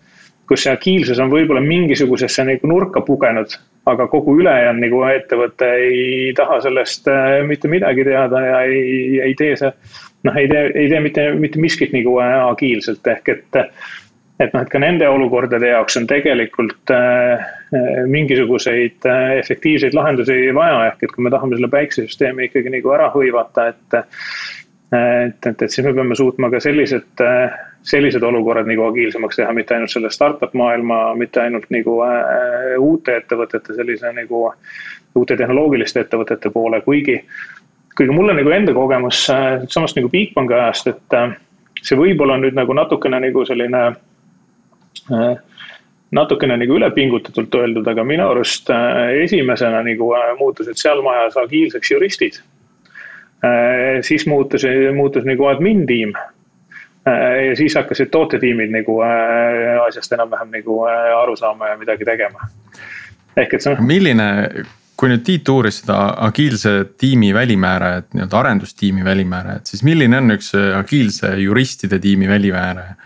kus 0.46 0.62
see 0.62 0.70
agiilsus 0.70 1.18
on 1.18 1.26
võib-olla 1.26 1.58
mingisugusesse 1.58 2.44
nagu 2.46 2.68
nurka 2.70 3.00
pugenud, 3.02 3.56
aga 3.90 4.04
kogu 4.06 4.36
ülejäänud 4.38 4.84
nagu 4.84 5.00
ettevõte 5.10 5.70
ei 5.82 6.32
taha 6.38 6.60
sellest 6.62 7.08
äh, 7.10 7.40
mitte 7.46 7.68
midagi 7.68 8.04
teada 8.06 8.44
ja 8.44 8.60
ei, 8.62 9.18
ei 9.26 9.34
tee 9.34 9.56
see. 9.58 9.72
noh, 10.22 10.36
ei 10.38 10.46
tee, 10.48 10.70
ei 10.74 10.88
tee 10.88 11.00
mitte, 11.00 11.26
mitte 11.34 11.58
miskit 11.58 11.92
nagu 11.92 12.14
agiilselt 12.22 13.06
ehk 13.10 13.28
et 13.34 13.58
et 14.40 14.52
noh, 14.52 14.62
et 14.62 14.72
ka 14.72 14.80
nende 14.80 15.08
olukordade 15.08 15.70
jaoks 15.70 15.96
on 16.00 16.06
tegelikult 16.08 16.92
äh, 16.92 17.44
mingisuguseid 18.12 19.06
äh, 19.08 19.38
efektiivseid 19.40 19.96
lahendusi 19.96 20.36
vaja, 20.54 20.82
ehk 20.90 21.06
et 21.06 21.14
kui 21.14 21.24
me 21.24 21.32
tahame 21.32 21.56
selle 21.56 21.70
päiksesüsteemi 21.72 22.50
ikkagi 22.50 22.72
nagu 22.76 22.92
ära 22.96 23.10
hõivata, 23.14 23.70
et. 23.72 24.00
et, 24.96 25.46
et, 25.46 25.62
et 25.62 25.70
siis 25.72 25.82
me 25.82 25.94
peame 25.96 26.14
suutma 26.14 26.50
ka 26.52 26.60
sellised, 26.62 27.24
äh, 27.24 27.56
sellised 27.86 28.22
olukorrad 28.22 28.68
nagu 28.68 28.84
agiilsemaks 28.90 29.40
teha, 29.40 29.54
mitte 29.56 29.74
ainult 29.74 29.90
selle 29.90 30.12
startup 30.14 30.54
maailma, 30.54 31.00
mitte 31.18 31.42
ainult 31.42 31.66
nagu 31.74 31.98
äh, 32.06 32.76
uute 32.78 33.16
ettevõtete 33.22 33.74
sellise 33.78 34.12
nagu. 34.12 34.50
uute 35.16 35.36
tehnoloogiliste 35.36 36.00
ettevõtete 36.00 36.50
poole, 36.52 36.82
kuigi, 36.84 37.14
kuigi 37.96 38.12
mul 38.12 38.28
on 38.28 38.36
nagu 38.36 38.50
enda 38.52 38.74
kogemus 38.76 39.22
äh, 39.32 39.62
samast 39.72 39.96
nagu 39.96 40.10
Bigbanki 40.12 40.54
ajast, 40.54 40.90
et 40.92 41.16
äh, 41.16 41.32
see 41.82 41.96
võib-olla 41.96 42.36
nüüd 42.36 42.56
nagu 42.58 42.74
natukene 42.76 43.20
nagu 43.24 43.44
selline 43.48 43.80
äh, 43.86 43.96
natukene 46.14 46.56
nagu 46.60 46.78
ülepingutatult 46.78 47.54
öeldud, 47.58 47.88
aga 47.90 48.04
minu 48.06 48.28
arust 48.30 48.70
äh, 48.70 49.16
esimesena 49.24 49.82
nagu 49.86 50.12
äh, 50.14 50.30
muutusid 50.38 50.78
seal 50.78 51.02
majas 51.04 51.36
agiilseks 51.40 51.90
juristid. 51.90 52.38
Äh, 53.44 54.00
siis 54.06 54.26
muutus, 54.30 54.66
muutus 54.96 55.26
nagu 55.28 55.50
admin 55.50 55.86
tiim. 55.86 56.16
ja 57.06 57.52
siis 57.54 57.74
hakkasid 57.78 58.08
tootetiimid 58.10 58.72
nagu 58.74 58.96
asjast 59.84 60.10
enam-vähem 60.16 60.48
nagu 60.50 60.80
aru 61.20 61.36
saama 61.38 61.68
ja 61.68 61.76
midagi 61.78 62.04
tegema. 62.04 62.48
ehk 63.36 63.54
et 63.54 63.62
see 63.62 63.70
on. 63.70 63.84
milline, 63.86 64.26
kui 64.98 65.12
nüüd 65.12 65.22
Tiit 65.22 65.48
uuris 65.48 65.78
seda 65.84 66.00
agiilse 66.26 66.72
tiimi 66.98 67.30
välimäärajat, 67.34 68.08
nii-öelda 68.10 68.38
arendustiimi 68.40 69.04
välimäärajat, 69.06 69.70
siis 69.70 69.84
milline 69.86 70.18
on 70.18 70.34
üks 70.34 70.50
agiilse 70.80 71.30
juristide 71.44 72.02
tiimi 72.02 72.26
välimääraja? 72.28 72.98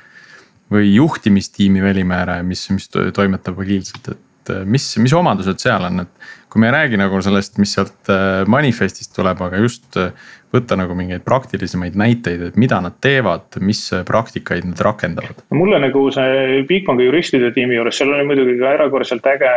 Või 0.71 0.95
juhtimistiimi 0.95 1.83
välimääraja, 1.83 2.43
mis, 2.47 2.65
mis 2.71 2.89
toimetab 2.91 3.59
agiilselt, 3.61 4.13
et 4.15 4.53
äh, 4.55 4.65
mis, 4.65 4.87
mis 5.03 5.15
omadused 5.17 5.63
seal 5.63 5.87
on, 5.89 6.07
et. 6.07 6.29
kui 6.51 6.59
me 6.59 6.67
ei 6.67 6.73
räägi 6.75 6.99
nagu 6.99 7.21
sellest, 7.23 7.59
mis 7.63 7.73
sealt 7.77 8.11
äh, 8.11 8.41
manifest'ist 8.51 9.13
tuleb, 9.15 9.39
aga 9.47 9.59
just 9.63 9.99
äh, 10.01 10.11
võtta 10.51 10.75
nagu 10.79 10.97
mingeid 10.99 11.23
praktilisemaid 11.23 11.95
näiteid, 11.99 12.43
et 12.49 12.57
mida 12.59 12.81
nad 12.83 12.97
teevad, 13.03 13.59
mis 13.63 13.85
praktikaid 14.07 14.67
nad 14.67 14.83
rakendavad. 14.83 15.45
mulle 15.55 15.79
nagu 15.83 16.09
see 16.15 16.63
Bigbanki 16.67 17.07
juristide 17.07 17.53
tiimi 17.55 17.79
juures, 17.79 17.99
seal 17.99 18.11
oli 18.15 18.27
muidugi 18.27 18.57
ka 18.59 18.75
erakordselt 18.79 19.27
äge, 19.31 19.51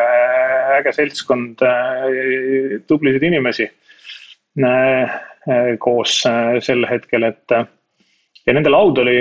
äge 0.80 0.93
seltskond 0.93 1.65
tublisid 2.89 3.26
inimesi 3.26 3.69
koos 5.82 6.19
sel 6.62 6.86
hetkel, 6.86 7.26
et 7.26 7.57
ja 8.45 8.53
nende 8.53 8.70
laud 8.70 9.01
oli 9.01 9.18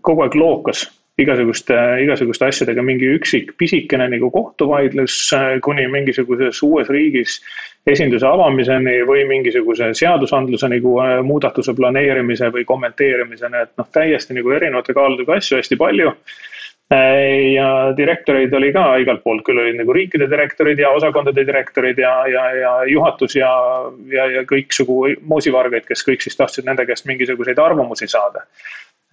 kogu 0.00 0.24
aeg 0.24 0.40
lookas 0.40 0.86
igasuguste, 1.18 1.76
igasuguste 2.04 2.48
asjadega 2.48 2.82
mingi 2.84 3.08
üksik 3.16 3.54
pisikene 3.60 4.08
nagu 4.12 4.30
kohtuvaidlus 4.32 5.16
äh, 5.36 5.48
kuni 5.64 5.86
mingisuguses 5.90 6.62
uues 6.66 6.90
riigis 6.92 7.40
esinduse 7.88 8.28
avamiseni 8.28 9.00
või 9.08 9.24
mingisuguse 9.28 9.92
seadusandluse 9.96 10.70
nagu 10.72 10.96
äh, 11.02 11.18
muudatuse 11.26 11.74
planeerimise 11.76 12.52
või 12.54 12.66
kommenteerimiseni, 12.68 13.66
et 13.66 13.74
noh, 13.80 13.90
täiesti 13.92 14.36
nagu 14.36 14.54
erinevate 14.56 14.96
kaaludega 14.96 15.38
asju 15.40 15.60
hästi 15.60 15.78
palju 15.80 16.10
äh, 16.10 17.54
ja 17.56 17.70
direktoreid 17.96 18.54
oli 18.56 18.72
ka 18.76 18.86
igalt 19.02 19.24
poolt, 19.24 19.44
küll 19.46 19.60
olid 19.62 19.80
nagu 19.80 19.96
riikide 19.96 20.28
direktorid 20.30 20.80
ja 20.80 20.92
osakondade 20.96 21.44
direktorid 21.46 22.00
ja, 22.00 22.14
ja, 22.32 22.44
ja 22.56 22.74
juhatus 22.88 23.36
ja, 23.36 23.52
ja, 24.12 24.28
ja 24.38 24.44
kõiksugu 24.48 25.02
moosivargaid, 25.20 25.88
kes 25.88 26.06
kõik 26.06 26.24
siis 26.24 26.38
tahtsid 26.38 26.68
nende 26.68 26.88
käest 26.88 27.08
mingisuguseid 27.10 27.60
arvamusi 27.60 28.08
saada. 28.08 28.46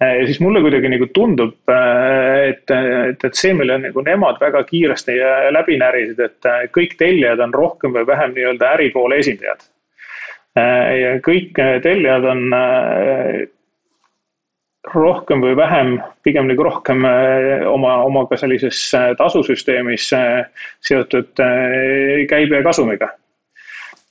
Äh, 0.02 0.20
ja 0.20 0.26
siis 0.26 0.38
mulle 0.40 0.60
kuidagi 0.62 0.88
nagu 0.92 1.08
tundub, 1.10 1.56
äh, 1.74 2.48
et, 2.52 2.70
et, 2.70 3.24
et 3.24 3.34
see, 3.34 3.50
mille 3.58 3.80
nagu 3.82 4.02
nemad 4.06 4.38
väga 4.38 4.62
kiiresti 4.68 5.16
äh, 5.18 5.48
läbi 5.50 5.78
närisid, 5.80 6.20
et 6.22 6.48
kõik 6.74 6.94
tellijad 7.00 7.42
on 7.42 7.54
rohkem 7.54 7.96
või 7.96 8.06
vähem 8.06 8.36
nii-öelda 8.36 8.72
äripoole 8.78 9.18
esindajad. 9.18 9.66
ja 10.58 11.10
kõik 11.22 11.58
tellijad 11.82 12.24
on 12.26 12.40
rohkem 14.94 15.42
või 15.44 15.54
vähem, 15.58 15.92
pigem 16.26 16.48
nagu 16.50 16.64
rohkem 16.66 17.04
oma, 17.70 17.92
oma 18.02 18.24
ka 18.26 18.38
sellises 18.40 18.80
tasusüsteemis 19.20 20.08
seotud 20.88 21.44
käibe 22.32 22.58
ja 22.58 22.66
kasumiga 22.66 23.12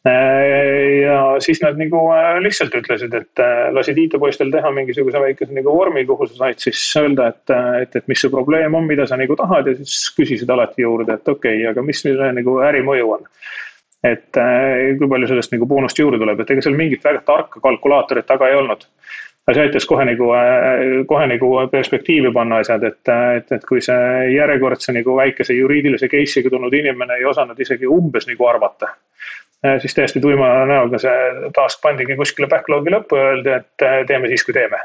ja 0.08 1.20
siis 1.44 1.62
nad 1.64 1.78
nagu 1.80 2.02
lihtsalt 2.44 2.76
ütlesid, 2.80 3.14
et 3.18 3.42
lasid 3.76 4.00
IT-poistel 4.02 4.52
teha 4.54 4.72
mingisuguse 4.76 5.22
väikese 5.22 5.56
nagu 5.56 5.74
vormi, 5.74 6.06
kuhu 6.08 6.28
sa 6.30 6.40
said 6.42 6.64
siis 6.64 6.82
öelda, 7.00 7.30
et, 7.34 7.56
et, 7.82 7.96
et 8.02 8.08
mis 8.12 8.22
see 8.22 8.32
probleem 8.34 8.76
on, 8.78 8.88
mida 8.88 9.08
sa 9.10 9.20
nagu 9.20 9.36
tahad 9.40 9.72
ja 9.72 9.78
siis 9.80 10.10
küsisid 10.18 10.52
alati 10.54 10.86
juurde, 10.86 11.20
et 11.20 11.34
okei 11.34 11.62
okay,, 11.62 11.72
aga 11.72 11.86
mis 11.86 12.04
selle 12.06 12.32
nagu 12.40 12.60
ärimõju 12.70 13.16
on 13.18 13.32
et 14.08 14.38
kui 15.00 15.10
palju 15.10 15.28
sellest 15.28 15.52
nagu 15.56 15.66
boonust 15.68 16.00
juurde 16.00 16.20
tuleb, 16.22 16.40
et 16.40 16.52
ega 16.54 16.64
seal 16.64 16.78
mingit 16.78 17.04
väga 17.04 17.24
tarka 17.26 17.60
kalkulaatorit 17.64 18.28
taga 18.30 18.52
ei 18.52 18.60
olnud 18.60 18.86
aga 19.48 19.56
see 19.56 19.64
aitas 19.64 19.86
kohe 19.88 20.04
nagu, 20.04 20.28
kohe 21.08 21.28
nagu 21.32 21.50
perspektiivi 21.72 22.34
panna 22.36 22.60
asjad, 22.64 22.84
et, 22.84 23.12
et, 23.40 23.52
et 23.56 23.68
kui 23.68 23.80
see 23.84 24.34
järjekordse 24.34 24.92
nagu 24.96 25.16
väikese 25.16 25.56
juriidilise 25.56 26.10
case'iga 26.12 26.52
tulnud 26.52 26.74
inimene 26.76 27.16
ei 27.16 27.28
osanud 27.32 27.60
isegi 27.64 27.88
umbes 27.88 28.28
nagu 28.28 28.50
arvata. 28.50 28.92
Siis 29.82 29.96
täiesti 29.98 30.22
tuima 30.22 30.52
näoga 30.70 31.00
see 31.02 31.50
task 31.56 31.82
pandigi 31.82 32.16
kuskile 32.20 32.50
backlog'i 32.52 32.94
lõppu 32.94 33.18
ja 33.18 33.32
öeldi, 33.32 33.56
et 33.58 33.88
teeme 34.08 34.30
siis, 34.30 34.44
kui 34.46 34.54
teeme. 34.54 34.78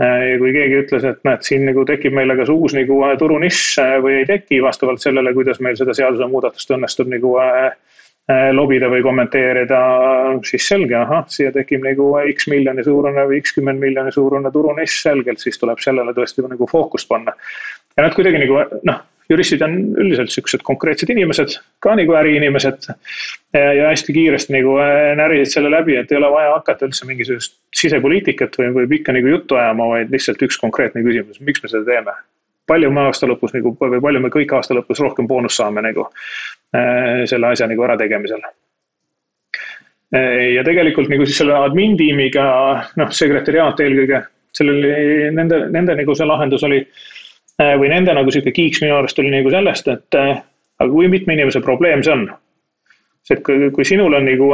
ja 0.00 0.36
kui 0.40 0.52
keegi 0.52 0.82
ütles, 0.82 1.06
et 1.08 1.22
näed, 1.24 1.44
siin 1.44 1.64
nagu 1.68 1.84
tekib 1.88 2.12
meile 2.16 2.36
kas 2.36 2.52
uus 2.52 2.76
nagu 2.76 3.00
turunišš 3.18 3.80
või 4.04 4.18
ei 4.18 4.28
teki 4.28 4.60
vastavalt 4.64 5.00
sellele, 5.00 5.32
kuidas 5.36 5.60
meil 5.64 5.80
seda 5.80 5.96
seadusemuudatust 5.96 6.76
õnnestub 6.76 7.08
nagu 7.12 7.34
äh, 7.40 7.72
Äh, 8.30 8.50
lobida 8.54 8.86
või 8.90 9.00
kommenteerida, 9.02 9.78
siis 10.46 10.66
selge, 10.68 10.94
ahah, 10.94 11.24
siia 11.32 11.50
tekib 11.54 11.82
nagu 11.82 12.10
X 12.30 12.46
miljoni 12.52 12.84
suurune 12.86 13.24
või 13.26 13.40
X 13.40 13.56
kümne 13.56 13.72
miljoni 13.74 14.12
suurune 14.14 14.52
turunišš 14.54 14.98
selgelt, 15.06 15.40
siis 15.42 15.58
tuleb 15.58 15.80
sellele 15.82 16.12
tõesti 16.14 16.44
nagu 16.44 16.68
fookust 16.70 17.08
panna. 17.08 17.32
ja 17.96 18.04
nad 18.04 18.14
kuidagi 18.14 18.42
nagu 18.44 18.60
noh, 18.86 19.00
juristid 19.30 19.62
on 19.62 19.76
üldiselt 20.00 20.32
siuksed 20.34 20.64
konkreetsed 20.66 21.10
inimesed, 21.12 21.54
ka 21.82 21.94
nagu 21.98 22.16
äriinimesed. 22.18 22.88
ja 23.54 23.88
hästi 23.88 24.14
kiiresti 24.14 24.54
nagu 24.54 24.76
äh, 24.82 25.12
närisid 25.18 25.54
selle 25.54 25.70
läbi, 25.72 25.96
et 25.98 26.12
ei 26.12 26.18
ole 26.18 26.30
vaja 26.30 26.52
hakata 26.54 26.86
üldse 26.86 27.06
mingisugust 27.06 27.56
sisepoliitikat 27.74 28.58
või, 28.58 28.68
või 28.76 28.90
pikka 28.96 29.14
nagu 29.16 29.32
juttu 29.32 29.58
ajama, 29.58 29.88
vaid 29.94 30.12
lihtsalt 30.14 30.42
üks 30.46 30.58
konkreetne 30.60 31.02
küsimus, 31.06 31.40
miks 31.42 31.62
me 31.62 31.72
seda 31.72 31.86
teeme 31.86 32.14
palju 32.70 32.90
me 32.94 33.08
aasta 33.08 33.26
lõpus 33.26 33.50
nagu 33.56 33.74
või 33.80 33.98
palju 33.98 34.20
me 34.22 34.30
kõik 34.30 34.52
aasta 34.54 34.76
lõpus 34.78 35.00
rohkem 35.02 35.26
boonust 35.26 35.58
saame 35.58 35.82
nagu 35.82 36.06
äh, 36.06 37.26
selle 37.30 37.50
asja 37.50 37.66
nagu 37.70 37.86
ärategemisel. 37.86 38.44
Ja 40.10 40.64
tegelikult 40.66 41.06
nagu 41.06 41.22
siis 41.22 41.36
selle 41.38 41.54
admin 41.54 41.92
tiimiga, 41.94 42.44
noh, 42.98 43.12
sekretäriaat 43.14 43.78
eelkõige, 43.78 44.24
sellel 44.58 44.80
oli 44.80 45.28
nende, 45.36 45.60
nende 45.70 45.94
nagu 46.00 46.16
see 46.18 46.26
lahendus 46.26 46.64
oli. 46.66 46.80
Äh, 46.82 47.19
või 47.60 47.90
nende 47.92 48.14
nagu 48.16 48.32
sihuke 48.32 48.54
kiiks 48.56 48.80
minu 48.80 48.96
arust 48.96 49.18
oli 49.20 49.32
nagu 49.32 49.50
sellest, 49.52 49.88
et 49.92 50.16
aga 50.16 50.88
kui 50.88 51.10
mitme 51.12 51.36
inimese 51.36 51.60
probleem 51.64 52.04
see 52.06 52.14
on 52.14 52.28
see, 53.26 53.36
et 53.36 53.42
kui, 53.44 53.70
kui 53.76 53.84
sinul 53.84 54.16
on 54.16 54.24
nagu 54.24 54.52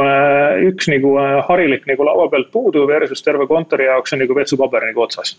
üks 0.67 0.89
nagu 0.91 1.13
harilik 1.47 1.87
nagu 1.87 2.07
laua 2.07 2.27
pealt 2.33 2.51
puudu 2.51 2.87
versus 2.89 3.23
terve 3.23 3.47
kontori 3.47 3.87
jaoks 3.87 4.15
on 4.15 4.23
nagu 4.25 4.35
vetsupaber 4.35 4.89
nagu 4.89 5.05
otsas 5.05 5.37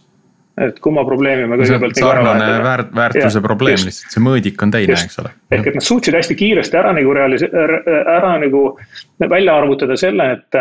et 0.67 0.81
kumma 0.83 1.05
probleemi 1.07 1.47
me 1.47 1.59
kõigepealt. 1.61 1.99
sarnane 1.99 2.49
väärt, 2.65 2.91
väärtuse 2.95 3.39
ja, 3.39 3.45
probleem 3.45 3.77
just. 3.77 3.89
lihtsalt, 3.89 4.15
see 4.15 4.25
mõõdik 4.25 4.65
on 4.65 4.75
teine, 4.75 4.99
eks 4.99 5.21
ole. 5.23 5.33
ehk 5.55 5.71
et 5.71 5.79
nad 5.79 5.87
suutsid 5.87 6.17
hästi 6.19 6.37
kiiresti 6.39 6.79
ära 6.81 6.93
nagu 6.97 7.15
realise-, 7.15 7.51
ära 8.17 8.35
nagu 8.43 8.63
välja 9.23 9.57
arvutada 9.61 9.97
selle, 10.01 10.31
et, 10.39 10.61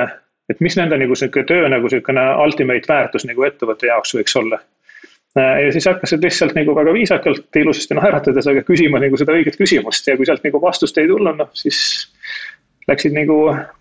et 0.51 0.63
mis 0.63 0.77
nende 0.79 0.99
nagu 1.01 1.17
sihuke 1.17 1.45
töö 1.49 1.69
nagu 1.71 1.89
sihukene 1.91 2.27
ultimate 2.45 2.91
väärtus 2.91 3.25
nagu 3.29 3.47
ettevõtte 3.47 3.89
jaoks 3.89 4.15
võiks 4.19 4.37
olla. 4.39 4.61
Ja 5.37 5.71
siis 5.71 5.85
hakkasid 5.85 6.23
lihtsalt 6.23 6.55
nagu 6.57 6.75
väga 6.75 6.93
viisakalt, 6.93 7.47
ilusasti 7.61 7.97
naeratades, 7.97 8.47
aga 8.49 8.63
küsima 8.67 9.01
nagu 9.03 9.17
seda 9.19 9.35
õiget 9.37 9.57
küsimust 9.59 10.07
ja 10.07 10.17
kui 10.17 10.27
sealt 10.27 10.45
nagu 10.47 10.61
vastust 10.61 10.97
ei 10.97 11.09
tulnud, 11.09 11.37
noh 11.39 11.49
siis 11.57 11.79
läksid 12.87 13.15
nagu 13.15 13.37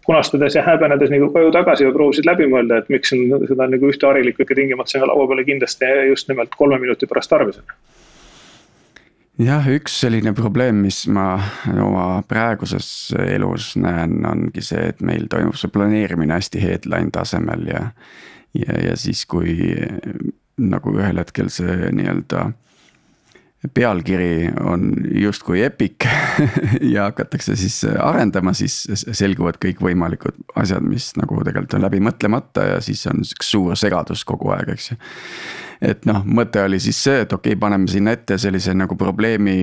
punastades 0.07 0.57
ja 0.59 0.64
häbenedes 0.66 1.12
nagu 1.12 1.28
koju 1.34 1.52
tagasi 1.54 1.86
ja 1.86 1.92
proovisid 1.94 2.26
läbi 2.26 2.48
mõelda, 2.50 2.80
et 2.82 2.88
miks 2.90 3.14
on 3.14 3.46
seda 3.46 3.68
nagu 3.70 3.90
ühte 3.90 4.09
harilikku 4.09 4.42
ikka 4.42 4.57
tingimata 4.59 4.96
sinna 4.96 5.11
laua 5.12 5.28
peale 5.30 5.44
kindlasti 5.46 5.92
just 6.09 6.32
nimelt 6.32 6.57
kolme 6.59 6.80
minuti 6.82 7.07
pärast 7.07 7.30
tarvis 7.30 7.61
on 7.62 7.70
jah, 9.46 9.68
üks 9.70 10.00
selline 10.00 10.32
probleem, 10.36 10.80
mis 10.86 11.04
ma 11.12 11.36
oma 11.70 12.07
praeguses 12.28 12.88
elus 13.28 13.74
näen, 13.80 14.18
ongi 14.26 14.64
see, 14.64 14.88
et 14.90 15.04
meil 15.04 15.28
toimub 15.30 15.59
see 15.61 15.70
planeerimine 15.72 16.38
hästi 16.38 16.62
headline 16.62 17.12
tasemel 17.14 17.68
ja. 17.70 17.84
ja, 18.57 18.80
ja 18.88 18.96
siis, 18.98 19.22
kui 19.28 19.54
nagu 20.59 20.94
ühel 20.96 21.20
hetkel 21.20 21.50
see 21.52 21.90
nii-öelda 21.92 22.46
pealkiri 23.74 24.52
on 24.61 24.92
justkui 25.20 25.62
epic 25.64 26.07
ja 26.94 27.09
hakatakse 27.09 27.57
siis 27.57 27.80
arendama, 27.84 28.52
siis 28.54 28.84
selguvad 28.94 29.59
kõikvõimalikud 29.62 30.38
asjad, 30.61 30.84
mis 30.86 31.12
nagu 31.18 31.40
tegelikult 31.44 31.78
on 31.78 31.86
läbi 31.86 32.00
mõtlemata 32.04 32.66
ja 32.74 32.82
siis 32.84 33.07
on 33.11 33.24
sihuke 33.24 33.46
suur 33.46 33.78
segadus 33.78 34.24
kogu 34.28 34.52
aeg, 34.54 34.74
eks 34.76 34.90
ju. 34.92 34.98
et 35.92 36.07
noh, 36.09 36.22
mõte 36.24 36.62
oli 36.62 36.80
siis 36.82 37.00
see, 37.09 37.24
et 37.24 37.32
okei 37.32 37.54
okay,, 37.57 37.61
paneme 37.61 37.90
sinna 37.90 38.14
ette 38.16 38.38
sellise 38.38 38.74
nagu 38.76 38.98
probleemi 39.00 39.59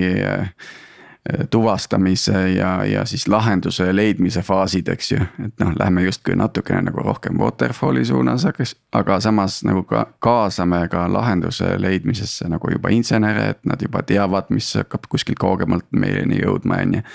tuvastamise 1.50 2.50
ja, 2.50 2.86
ja 2.86 3.06
siis 3.06 3.28
lahenduse 3.28 3.96
leidmise 3.96 4.42
faasid, 4.42 4.88
eks 4.92 5.12
ju. 5.12 5.20
et 5.46 5.54
noh, 5.64 5.72
lähme 5.80 6.04
justkui 6.04 6.36
natukene 6.36 6.82
nagu 6.90 7.00
rohkem 7.00 7.40
waterfall'i 7.40 8.04
suunas, 8.06 8.44
aga 8.92 9.20
samas 9.24 9.62
nagu 9.64 9.86
ka 9.88 10.04
kaasame 10.20 10.82
ka 10.92 11.06
lahenduse 11.14 11.78
leidmisesse 11.80 12.50
nagu 12.52 12.72
juba 12.72 12.92
insenere, 12.92 13.50
et 13.56 13.62
nad 13.64 13.82
juba 13.82 14.04
teavad, 14.04 14.52
mis 14.52 14.74
hakkab 14.82 15.08
kuskilt 15.10 15.40
kaugemalt 15.40 15.88
meieni 15.96 16.42
jõudma, 16.44 16.82
on 16.84 17.00
ju. 17.00 17.08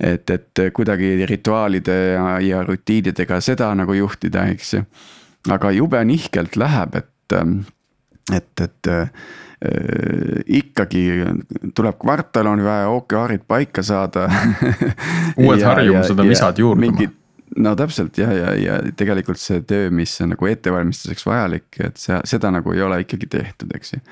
et, 0.00 0.30
et 0.30 0.64
kuidagi 0.72 1.26
rituaalide 1.28 1.96
ja, 2.14 2.26
ja 2.40 2.64
rutiinidega 2.64 3.40
seda 3.44 3.68
nagu 3.76 3.92
juhtida, 4.00 4.48
eks 4.56 4.74
ju. 4.78 4.86
aga 5.52 5.76
jube 5.76 6.04
nihkelt 6.08 6.56
läheb, 6.56 7.02
et, 7.04 7.36
et, 8.32 8.64
et 8.64 8.96
ikkagi 10.46 11.04
tuleb 11.74 11.96
kvartal, 12.00 12.50
on 12.50 12.64
vaja 12.64 12.88
OKR-id 12.92 13.46
paika 13.48 13.82
saada 13.86 14.26
uued 15.42 15.62
ja, 15.62 15.70
harjumused 15.70 16.18
on 16.18 16.28
lisad 16.28 16.58
juurde. 16.60 17.08
no 17.56 17.72
täpselt 17.78 18.18
ja, 18.20 18.28
ja, 18.36 18.50
ja 18.60 18.80
tegelikult 18.96 19.40
see 19.40 19.62
töö, 19.64 19.88
mis 19.90 20.12
on 20.20 20.34
nagu 20.34 20.50
ettevalmistuseks 20.50 21.24
vajalik, 21.26 21.70
et 21.80 21.96
see, 22.00 22.18
seda 22.28 22.52
nagu 22.52 22.74
ei 22.74 22.84
ole 22.84 23.00
ikkagi 23.06 23.30
tehtud, 23.32 23.72
eks 23.78 23.96
ju. 23.96 24.02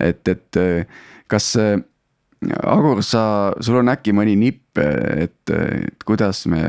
et, 0.00 0.32
et 0.32 0.62
kas 1.28 1.52
Agur, 2.62 3.00
sa, 3.02 3.22
sul 3.64 3.78
on 3.80 3.88
äkki 3.88 4.12
mõni 4.14 4.34
nipp, 4.38 4.76
et, 4.78 5.50
et 5.50 6.04
kuidas 6.06 6.42
me 6.52 6.60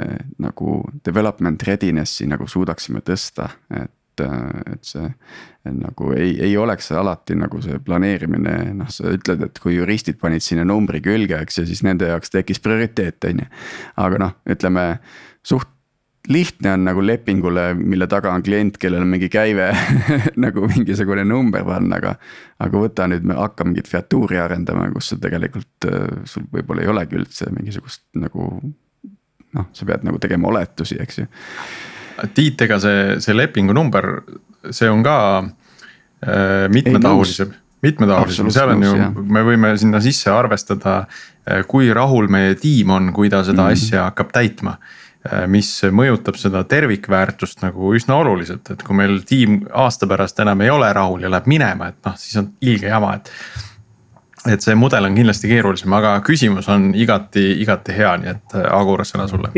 nagu 0.42 0.80
development 1.06 1.64
readiness'i 1.68 2.28
nagu 2.30 2.48
suudaksime 2.48 3.04
tõsta, 3.06 3.50
et 3.76 3.92
et, 4.24 4.74
et 4.74 4.88
see 4.88 5.08
nagu 5.68 6.12
ei, 6.16 6.36
ei 6.44 6.58
oleks 6.58 6.92
alati 6.96 7.36
nagu 7.38 7.62
see 7.64 7.80
planeerimine, 7.84 8.58
noh, 8.78 8.92
sa 8.92 9.12
ütled, 9.12 9.44
et 9.50 9.60
kui 9.64 9.76
juristid 9.76 10.20
panid 10.22 10.44
sinna 10.46 10.66
numbri 10.68 11.02
külge, 11.04 11.42
eks 11.44 11.62
ju, 11.62 11.66
siis 11.70 11.84
nende 11.88 12.08
jaoks 12.12 12.32
tekkis 12.34 12.62
prioriteet, 12.64 13.28
on 13.30 13.44
ju. 13.44 13.50
aga 14.04 14.22
noh, 14.24 14.38
ütleme 14.50 14.86
suht 15.48 15.74
lihtne 16.28 16.74
on 16.76 16.84
nagu 16.84 17.04
lepingule, 17.04 17.70
mille 17.80 18.08
taga 18.12 18.34
on 18.36 18.44
klient, 18.44 18.76
kellel 18.82 19.06
on 19.06 19.12
mingi 19.14 19.30
käive 19.32 19.70
nagu 20.46 20.68
mingisugune 20.68 21.24
number 21.28 21.64
panna, 21.68 22.02
aga. 22.02 22.16
aga 22.64 22.82
võta 22.84 23.08
nüüd, 23.08 23.28
me 23.28 23.38
hakka 23.38 23.68
mingit 23.68 23.88
featuuri 23.88 24.40
arendama, 24.44 24.90
kus 24.96 25.14
sul 25.14 25.22
tegelikult, 25.24 25.88
sul 26.28 26.48
võib-olla 26.52 26.84
ei 26.84 26.92
olegi 26.92 27.20
üldse 27.22 27.52
mingisugust 27.56 28.04
nagu. 28.20 28.50
noh, 29.56 29.70
sa 29.74 29.88
pead 29.88 30.04
nagu 30.04 30.20
tegema 30.20 30.50
oletusi, 30.52 31.00
eks 31.00 31.24
ju 31.24 31.28
Tiit, 32.34 32.62
ega 32.66 32.80
see, 32.82 33.18
see 33.24 33.36
lepingu 33.36 33.76
number, 33.78 34.22
see 34.72 34.90
on 34.90 35.04
ka 35.06 35.18
äh, 35.44 36.68
mitmetahulisem, 36.74 37.52
mitmetahulisem, 37.86 38.52
seal 38.54 38.74
on 38.74 38.86
ju, 38.86 39.10
me 39.28 39.44
võime 39.46 39.74
sinna 39.78 40.02
sisse 40.04 40.32
arvestada 40.34 41.00
äh,. 41.04 41.64
kui 41.70 41.92
rahul 41.94 42.30
meie 42.32 42.56
tiim 42.60 42.94
on, 42.96 43.12
kui 43.14 43.30
ta 43.30 43.44
seda 43.44 43.68
mm 43.68 43.68
-hmm. 43.68 43.74
asja 43.74 44.08
hakkab 44.10 44.34
täitma 44.34 44.78
äh,. 44.78 45.46
mis 45.48 45.70
mõjutab 45.92 46.40
seda 46.42 46.64
tervikväärtust 46.64 47.62
nagu 47.62 47.94
üsna 47.94 48.18
oluliselt, 48.18 48.72
et 48.72 48.84
kui 48.84 48.96
meil 48.96 49.22
tiim 49.22 49.62
aasta 49.74 50.08
pärast 50.08 50.40
enam 50.40 50.62
ei 50.62 50.70
ole 50.70 50.94
rahul 50.94 51.22
ja 51.22 51.30
läheb 51.30 51.46
minema, 51.46 51.88
et 51.88 52.06
noh, 52.06 52.18
siis 52.18 52.38
on 52.42 52.54
ilge 52.62 52.88
jama, 52.88 53.14
et 53.16 53.32
et 54.54 54.64
see 54.64 54.76
mudel 54.78 55.08
on 55.08 55.16
kindlasti 55.18 55.50
keerulisem, 55.52 55.94
aga 55.98 56.14
küsimus 56.26 56.68
on 56.74 56.90
igati, 56.98 57.46
igati 57.64 57.96
hea, 57.98 58.12
nii 58.22 58.32
et 58.34 58.56
äh, 58.60 58.68
Agur, 58.78 59.04
sõna 59.08 59.28
sulle. 59.32 59.52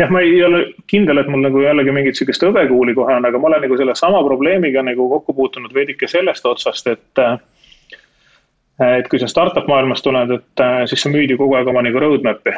jah, 0.00 0.10
ma 0.10 0.24
ei 0.24 0.40
ole 0.46 0.64
kindel, 0.90 1.22
et 1.22 1.30
mul 1.30 1.44
nagu 1.46 1.62
jällegi 1.64 1.94
mingit 1.94 2.18
sihukest 2.18 2.44
hõbekuuli 2.46 2.96
kohe 2.98 3.16
on, 3.18 3.28
aga 3.28 3.40
ma 3.40 3.50
olen 3.52 3.64
nagu 3.66 3.78
sellesama 3.80 4.24
probleemiga 4.26 4.84
nagu 4.86 5.08
kokku 5.14 5.36
puutunud 5.36 5.74
veidike 5.74 6.10
sellest 6.10 6.46
otsast, 6.46 6.92
et. 6.92 7.24
Äh, 7.24 7.38
et 8.80 9.08
kui 9.12 9.18
sa 9.20 9.26
startup 9.28 9.66
maailmast 9.68 10.00
tuled, 10.00 10.30
et 10.32 10.60
äh, 10.64 10.82
siis 10.88 11.02
sa 11.04 11.10
müüd 11.12 11.28
ju 11.28 11.36
kogu 11.36 11.58
aeg 11.58 11.68
oma 11.68 11.82
nagu 11.84 12.00
roadmap'i 12.00 12.54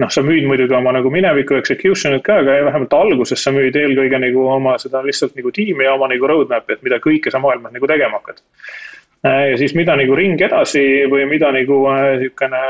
noh, 0.00 0.10
sa 0.12 0.22
müüd 0.24 0.46
muidugi 0.48 0.74
oma 0.76 0.92
nagu 0.94 1.10
mineviku 1.12 1.56
execution'it 1.58 2.24
ka, 2.24 2.38
aga 2.42 2.58
vähemalt 2.68 2.94
alguses 2.96 3.42
sa 3.44 3.52
müüd 3.54 3.76
eelkõige 3.78 4.20
nagu 4.22 4.46
oma 4.54 4.76
seda 4.80 5.02
lihtsalt 5.04 5.36
nagu 5.38 5.52
tiimi 5.54 5.86
ja 5.86 5.96
oma 5.96 6.08
nagu 6.12 6.28
roadmap'i, 6.28 6.76
et 6.76 6.86
mida 6.86 7.00
kõike 7.02 7.32
sa 7.32 7.40
maailmas 7.42 7.74
nagu 7.74 7.88
tegema 7.90 8.20
hakkad. 8.20 8.40
Äh, 9.26 9.50
ja 9.52 9.58
siis 9.58 9.74
mida 9.78 9.94
nagu 9.98 10.16
ring 10.18 10.40
edasi 10.40 10.82
või 11.10 11.26
mida 11.30 11.52
nagu 11.54 11.82
niisugune 11.90 12.62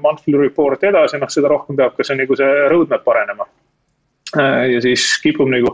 monthly 0.00 0.38
report 0.40 0.84
edasi, 0.88 1.20
noh, 1.20 1.28
seda 1.28 1.50
rohkem 1.52 1.76
peab 1.76 1.96
ka 1.96 2.06
see 2.06 2.16
nagu 2.22 2.38
see 2.38 2.68
roadmap 2.72 3.08
arenema. 3.12 3.48
Äh, 4.38 4.70
ja 4.70 4.80
siis 4.80 5.02
kipub 5.22 5.48
nagu 5.50 5.72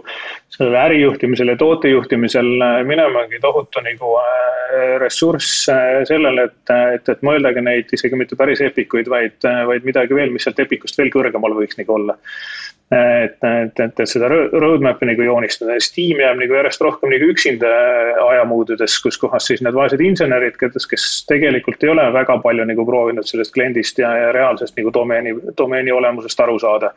sellele 0.49 0.79
ärijuhtimisel 0.81 1.51
ja 1.53 1.57
tootejuhtimisel 1.61 2.47
äh, 2.65 2.79
minemagi 2.89 3.41
tohutu 3.43 3.83
nagu 3.85 4.15
äh, 4.23 4.95
ressurss 5.03 5.67
sellele, 6.09 6.47
et, 6.49 6.73
et, 6.95 7.11
et 7.13 7.27
mõeldagi 7.27 7.61
neid 7.61 7.93
isegi 7.93 8.17
mitte 8.17 8.39
päris 8.39 8.63
epikuid, 8.65 9.11
vaid, 9.13 9.37
vaid 9.69 9.85
midagi 9.85 10.17
veel, 10.17 10.33
mis 10.33 10.49
sealt 10.49 10.63
epikust 10.65 10.97
veel 10.97 11.13
kõrgemal 11.13 11.53
võiks 11.59 11.77
nagu 11.77 11.99
olla 11.99 12.17
et, 12.91 13.39
et, 13.43 13.81
et, 13.81 14.01
et 14.01 14.09
seda 14.09 14.29
roadmap'i 14.31 15.09
nagu 15.09 15.25
joonistada 15.27 15.75
ja 15.75 15.83
siis 15.83 15.95
tiim 15.97 16.21
jääb 16.23 16.39
nagu 16.39 16.55
järjest 16.55 16.85
rohkem 16.87 17.11
nagu 17.11 17.31
üksinda 17.33 17.71
ajamuududes, 18.23 18.95
kus 19.03 19.19
kohas 19.19 19.49
siis 19.51 19.63
need 19.67 19.75
vaesed 19.75 20.03
insenerid, 20.07 20.55
kes, 20.61 20.87
kes 20.87 21.07
tegelikult 21.27 21.83
ei 21.83 21.91
ole 21.91 22.05
väga 22.15 22.37
palju 22.45 22.67
nagu 22.71 22.87
proovinud 22.87 23.27
sellest 23.27 23.55
kliendist 23.57 23.99
ja, 23.99 24.13
ja 24.21 24.31
reaalsest 24.37 24.79
nagu 24.79 24.95
domeeni, 24.95 25.35
domeeni 25.59 25.95
olemusest 25.97 26.45
aru 26.47 26.61
saada. 26.63 26.93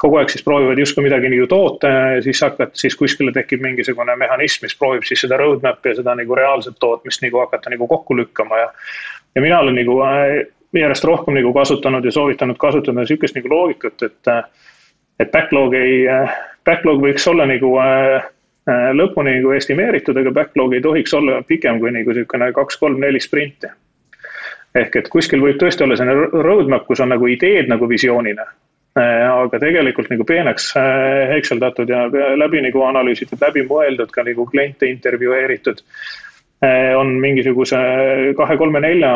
kogu 0.00 0.16
aeg 0.16 0.32
siis 0.32 0.44
proovivad 0.44 0.80
justkui 0.80 1.04
midagi 1.04 1.28
nagu 1.32 1.46
toota 1.52 1.92
ja 1.92 2.22
siis 2.24 2.40
hakkad, 2.40 2.72
siis 2.72 2.96
kuskile 2.96 3.32
tekib 3.32 3.60
mingisugune 3.60 4.16
mehhanism, 4.16 4.64
mis 4.64 4.76
proovib 4.78 5.04
siis 5.04 5.20
seda 5.20 5.36
roadmap'i 5.36 5.92
ja 5.92 6.00
seda 6.00 6.16
nagu 6.16 6.34
reaalset 6.34 6.80
tootmist 6.80 7.24
nagu 7.24 7.44
hakata 7.44 7.76
nagu 7.76 7.88
kokku 7.92 8.16
lükkama 8.16 8.64
ja. 8.64 8.70
ja 9.34 9.44
mina 9.44 9.60
olen 9.60 9.76
nagu 9.76 10.00
äh, 10.00 10.46
järjest 10.72 11.04
rohkem 11.04 11.36
nagu 11.36 11.52
kasutanud 11.52 12.04
ja 12.04 12.12
soovitanud 12.12 12.56
kasutada 12.56 13.04
sihukest 13.04 13.36
nagu 13.36 13.52
loogikat, 13.52 14.02
et 14.02 14.32
et 15.20 15.30
backlog 15.32 15.74
ei, 15.78 16.04
backlog 16.66 17.00
võiks 17.02 17.26
olla 17.30 17.46
nagu 17.48 17.72
äh, 17.80 18.26
äh, 18.68 18.90
lõpuni 18.96 19.38
nagu 19.38 19.54
estimeeritud, 19.56 20.18
aga 20.20 20.34
backlog 20.34 20.76
ei 20.76 20.84
tohiks 20.84 21.14
olla 21.16 21.40
pikem 21.46 21.80
kui 21.82 21.94
nagu 21.94 22.14
niisugune 22.14 22.52
kaks, 22.56 22.78
kolm, 22.82 23.00
neli 23.02 23.22
sprinti. 23.22 23.70
ehk 24.76 24.96
et 25.00 25.08
kuskil 25.08 25.40
võib 25.40 25.56
tõesti 25.60 25.86
olla 25.86 25.96
selline 25.96 26.42
roadmap, 26.44 26.84
kus 26.86 27.00
on 27.00 27.14
nagu 27.14 27.28
ideed 27.32 27.70
nagu 27.72 27.88
visioonina. 27.88 28.44
Äh, 28.96 29.24
aga 29.28 29.60
tegelikult 29.60 30.10
nagu 30.12 30.24
peeneks 30.24 30.70
hekseldatud 31.32 31.88
ja 31.88 32.06
läbi 32.36 32.62
nagu 32.64 32.84
analüüsitud, 32.84 33.40
läbi 33.40 33.64
mõeldud, 33.68 34.12
ka 34.12 34.24
nagu 34.24 34.46
kliente 34.52 34.88
intervjueeritud. 34.88 35.82
on 36.96 37.10
mingisuguse 37.20 37.76
kahe, 38.36 38.56
kolme, 38.56 38.80
nelja 38.80 39.10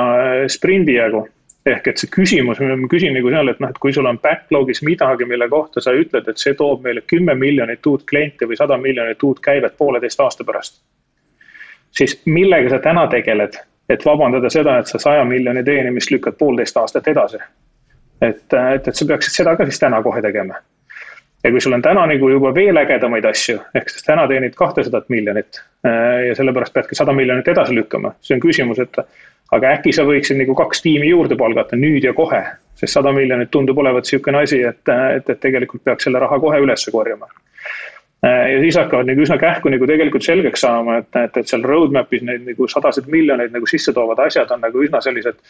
sprindi 0.52 0.98
jagu 0.98 1.22
ehk 1.66 1.88
et 1.90 2.00
see 2.00 2.10
küsimus, 2.12 2.60
ma 2.60 2.88
küsin 2.90 3.12
nagu 3.14 3.30
seal, 3.32 3.52
et 3.52 3.60
noh, 3.60 3.70
et 3.72 3.78
kui 3.82 3.92
sul 3.92 4.08
on 4.08 4.18
backlog'is 4.22 4.82
midagi, 4.86 5.26
mille 5.28 5.48
kohta 5.48 5.82
sa 5.84 5.92
ütled, 5.96 6.28
et 6.28 6.40
see 6.40 6.54
toob 6.56 6.84
meile 6.84 7.02
kümme 7.06 7.34
miljonit 7.36 7.86
uut 7.86 8.06
klienti 8.08 8.48
või 8.48 8.56
sada 8.56 8.78
miljonit 8.80 9.22
uut 9.22 9.42
käivet 9.44 9.76
pooleteist 9.76 10.20
aasta 10.20 10.44
pärast. 10.44 10.80
siis 11.90 12.22
millega 12.26 12.70
sa 12.70 12.78
täna 12.78 13.06
tegeled, 13.10 13.58
et 13.88 14.04
vabandada 14.06 14.50
seda, 14.50 14.78
et 14.78 14.86
sa 14.86 14.98
saja 14.98 15.24
miljoni 15.24 15.64
teenimist 15.64 16.10
lükkad 16.10 16.38
poolteist 16.38 16.76
aastat 16.76 17.08
edasi. 17.08 17.38
et, 18.20 18.44
et, 18.74 18.88
et 18.88 18.94
sa 18.94 19.06
peaksid 19.06 19.42
seda 19.42 19.56
ka 19.56 19.64
siis 19.64 19.78
täna 19.78 20.02
kohe 20.02 20.22
tegema. 20.22 20.54
Ja 21.44 21.50
kui 21.50 21.60
sul 21.60 21.72
on 21.72 21.82
täna 21.82 22.04
nagu 22.06 22.30
juba 22.30 22.52
veel 22.54 22.76
ägedamaid 22.82 23.24
asju, 23.30 23.58
ehk 23.74 23.88
siis 23.88 24.04
täna 24.06 24.26
teenid 24.28 24.54
kahtesadat 24.58 25.08
miljonit 25.08 25.62
äh, 25.86 26.28
ja 26.28 26.38
sellepärast 26.38 26.74
peadki 26.74 26.98
sada 26.98 27.12
miljonit 27.16 27.48
edasi 27.48 27.76
lükkama, 27.76 28.14
see 28.20 28.36
on 28.36 28.42
küsimus, 28.44 28.80
et 28.82 29.02
aga 29.56 29.74
äkki 29.76 29.94
sa 29.96 30.04
võiksid 30.08 30.40
nagu 30.40 30.54
kaks 30.58 30.84
tiimi 30.84 31.10
juurde 31.10 31.38
palgata 31.40 31.78
nüüd 31.78 32.04
ja 32.06 32.14
kohe, 32.16 32.42
sest 32.78 32.98
sada 32.98 33.12
miljonit 33.16 33.50
tundub 33.50 33.78
olevat 33.78 34.06
niisugune 34.06 34.44
asi, 34.44 34.62
et, 34.66 34.82
et, 35.16 35.30
et 35.30 35.40
tegelikult 35.40 35.84
peaks 35.84 36.06
selle 36.06 36.22
raha 36.22 36.38
kohe 36.40 36.60
üles 36.62 36.86
korjama. 36.92 37.28
ja 38.22 38.56
siis 38.60 38.76
hakkavad 38.76 39.08
nagu 39.08 39.22
üsna 39.24 39.38
kähku 39.40 39.72
nagu 39.72 39.86
tegelikult 39.88 40.24
selgeks 40.24 40.60
saama, 40.60 40.98
et, 41.00 41.14
et, 41.16 41.36
et 41.40 41.48
seal 41.48 41.64
roadmap'is 41.64 42.22
neid 42.22 42.44
nagu 42.46 42.68
sadasid 42.68 43.08
miljoneid 43.08 43.54
nagu 43.56 43.66
sisse 43.66 43.96
toovad 43.96 44.20
asjad 44.26 44.50
on 44.52 44.60
nagu 44.60 44.84
üsna 44.84 45.00
sellised 45.00 45.40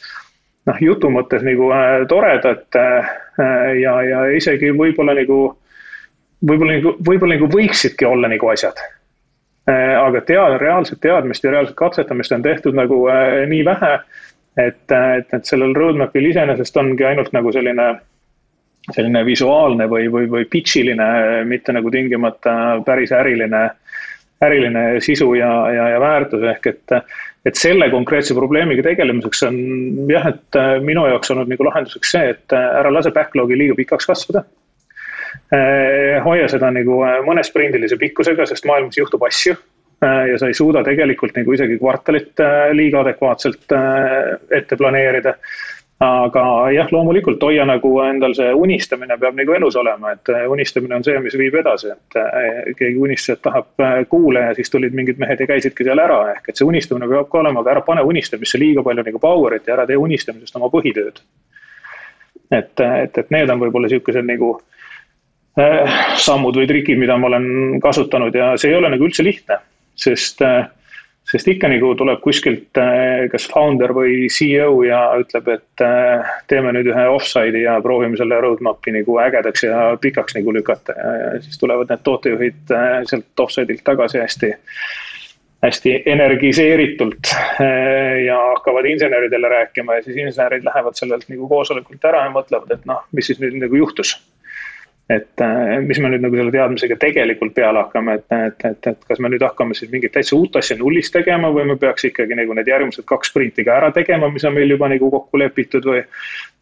noh, 0.69 0.79
jutu 0.81 1.11
mõttes 1.13 1.45
nagu 1.47 1.71
äh, 1.75 2.05
toredad 2.11 2.79
äh, 2.79 3.11
ja, 3.81 3.97
ja 4.07 4.23
isegi 4.37 4.73
võib-olla 4.77 5.17
nagu, 5.19 5.41
võib-olla 6.47 6.79
nagu, 6.79 6.95
võib-olla 7.07 7.37
nagu 7.37 7.49
võiksidki 7.53 8.09
olla 8.09 8.31
nagu 8.33 8.51
asjad. 8.53 8.81
Äh, 9.71 9.97
aga 10.01 10.23
tead, 10.27 10.57
reaalset 10.63 11.01
teadmist 11.05 11.45
ja 11.45 11.53
reaalset 11.55 11.77
katsetamist 11.79 12.33
on 12.33 12.45
tehtud 12.45 12.77
nagu 12.77 13.03
äh, 13.13 13.43
nii 13.51 13.65
vähe, 13.67 13.97
et, 14.57 14.87
äh, 14.95 15.11
et, 15.21 15.35
et 15.37 15.49
sellel 15.49 15.75
roadmap'il 15.77 16.31
iseenesest 16.31 16.79
ongi 16.81 17.05
ainult 17.07 17.33
nagu 17.37 17.53
selline, 17.53 17.91
selline 18.89 19.25
visuaalne 19.27 19.89
või, 19.91 20.09
või, 20.13 20.31
või 20.33 20.47
pitch 20.51 20.81
iline, 20.81 21.11
mitte 21.49 21.75
nagu 21.77 21.93
tingimata 21.93 22.55
päris 22.87 23.13
äriline, 23.13 23.67
äriline 24.41 24.85
sisu 25.05 25.35
ja, 25.37 25.51
ja, 25.75 25.91
ja 25.95 26.01
väärtus, 26.01 26.47
ehk 26.55 26.73
et 26.73 27.03
et 27.49 27.57
selle 27.57 27.87
konkreetse 27.89 28.35
probleemiga 28.37 28.83
tegelemiseks 28.85 29.47
on 29.47 29.55
jah, 30.11 30.27
et 30.29 30.57
minu 30.85 31.07
jaoks 31.09 31.31
olnud 31.33 31.49
nagu 31.49 31.65
lahenduseks 31.65 32.11
see, 32.13 32.35
et 32.35 32.53
ära 32.53 32.91
lase 32.93 33.15
backlog'i 33.17 33.57
liiga 33.57 33.77
pikaks 33.79 34.09
kasvada 34.11 34.43
hoia 36.25 36.49
seda 36.51 36.71
nagu 36.75 37.03
eh, 37.07 37.19
mõnesprindilise 37.27 37.99
pikkusega, 38.01 38.47
sest 38.49 38.69
maailmas 38.69 38.99
juhtub 38.99 39.25
asju. 39.29 39.57
Eh, 40.01 40.23
ja 40.33 40.39
sa 40.41 40.49
ei 40.49 40.57
suuda 40.57 40.85
tegelikult 40.87 41.37
nagu 41.37 41.57
isegi 41.57 41.79
kvartalit 41.81 42.41
liiga 42.77 43.05
adekvaatselt 43.05 43.77
ette 44.57 44.79
planeerida 44.81 45.37
aga 46.01 46.43
jah, 46.73 46.89
loomulikult 46.95 47.43
hoia 47.45 47.67
nagu 47.69 47.91
endal 48.01 48.33
see 48.33 48.55
unistamine 48.57 49.19
peab 49.21 49.37
nagu 49.37 49.53
elus 49.53 49.77
olema, 49.77 50.15
et 50.15 50.31
unistamine 50.49 50.97
on 50.97 51.05
see, 51.05 51.19
mis 51.21 51.37
viib 51.37 51.59
edasi, 51.61 51.91
et 51.93 52.17
keegi 52.79 52.97
unistas, 52.97 53.37
et 53.37 53.43
tahab 53.45 53.85
kuule 54.09 54.47
ja 54.47 54.55
siis 54.57 54.73
tulid 54.73 54.97
mingid 54.97 55.21
mehed 55.21 55.45
ja 55.45 55.49
käisidki 55.51 55.85
seal 55.85 56.01
ära, 56.01 56.23
ehk 56.33 56.49
et 56.49 56.57
see 56.57 56.65
unistamine 56.65 57.11
peab 57.11 57.29
ka 57.29 57.43
olema, 57.43 57.61
aga 57.61 57.75
ära 57.75 57.85
pane 57.85 58.07
unistamisse 58.15 58.63
liiga 58.63 58.81
palju 58.87 59.05
nagu 59.11 59.21
power'it 59.21 59.69
ja 59.69 59.77
ära 59.77 59.85
tee 59.91 60.01
unistamisest 60.01 60.57
oma 60.57 60.73
põhitööd. 60.73 61.21
et, 62.51 62.81
et, 62.81 63.19
et 63.21 63.37
need 63.37 63.53
on 63.53 63.61
võib-olla 63.61 63.93
sihukesed 63.93 64.25
nagu 64.25 64.55
Äh, 64.57 64.80
sammud 66.21 66.59
või 66.61 66.69
trikid, 66.71 66.99
mida 67.01 67.17
ma 67.19 67.31
olen 67.31 67.81
kasutanud 67.83 68.35
ja 68.37 68.53
see 68.61 68.71
ei 68.71 68.79
ole 68.79 68.93
nagu 68.93 69.09
üldse 69.09 69.25
lihtne, 69.27 69.59
sest, 69.99 70.43
äh, 70.47 70.69
sest 71.27 71.51
ikka 71.51 71.69
nagu 71.73 71.91
tuleb 71.99 72.23
kuskilt 72.23 72.79
äh, 72.79 73.27
kas 73.33 73.49
founder 73.51 73.93
või 73.97 74.29
CEO 74.31 74.85
ja 74.87 75.03
ütleb, 75.21 75.51
et 75.57 75.85
teeme 76.51 76.75
nüüd 76.77 76.93
ühe 76.93 77.05
offside'i 77.17 77.65
ja 77.67 77.81
proovime 77.83 78.19
selle 78.21 78.41
roadmap'i 78.45 78.95
nagu 78.95 79.19
ägedaks 79.27 79.67
ja 79.67 79.91
pikaks 80.01 80.39
nagu 80.39 80.55
lükata. 80.55 80.97
Ja 80.97 81.37
siis 81.43 81.59
tulevad 81.59 81.91
need 81.91 82.07
tootejuhid 82.07 82.75
sealt 83.11 83.47
offside'ilt 83.47 83.87
tagasi 83.87 84.23
hästi 84.23 84.55
hästi 85.61 85.91
energiseeritult 86.09 87.35
ja 88.27 88.37
hakkavad 88.55 88.87
inseneridele 88.89 89.49
rääkima 89.49 89.99
ja 89.99 90.03
siis 90.03 90.17
insenerid 90.17 90.65
lähevad 90.65 90.97
sellelt 90.97 91.27
nagu 91.29 91.49
koosolekult 91.49 92.05
ära 92.09 92.23
ja 92.25 92.33
mõtlevad, 92.33 92.73
et 92.73 92.87
noh, 92.89 93.03
mis 93.13 93.29
siis 93.29 93.43
nüüd 93.43 93.59
nagu 93.61 93.77
juhtus 93.77 94.15
et 95.11 95.43
äh, 95.43 95.81
mis 95.83 95.99
me 95.99 96.11
nüüd 96.13 96.23
nagu 96.23 96.39
selle 96.39 96.53
teadmisega 96.55 96.97
tegelikult 97.03 97.55
peale 97.57 97.83
hakkame, 97.83 98.15
et, 98.21 98.27
et, 98.37 98.67
et, 98.69 98.91
et 98.93 99.09
kas 99.09 99.23
me 99.23 99.31
nüüd 99.33 99.43
hakkame 99.43 99.75
siis 99.75 99.91
mingit 99.91 100.15
täitsa 100.15 100.37
uut 100.37 100.61
asja 100.61 100.77
nullist 100.79 101.13
tegema 101.17 101.51
või 101.55 101.67
me 101.73 101.77
peaks 101.81 102.07
ikkagi 102.07 102.39
nagu 102.39 102.55
need 102.55 102.71
järgmised 102.71 103.07
kaks 103.09 103.33
sprinti 103.33 103.67
ka 103.67 103.81
ära 103.81 103.91
tegema, 103.97 104.31
mis 104.31 104.47
on 104.47 104.55
meil 104.55 104.71
juba 104.71 104.91
nagu 104.93 105.11
kokku 105.11 105.43
lepitud 105.43 105.91
või. 105.91 106.05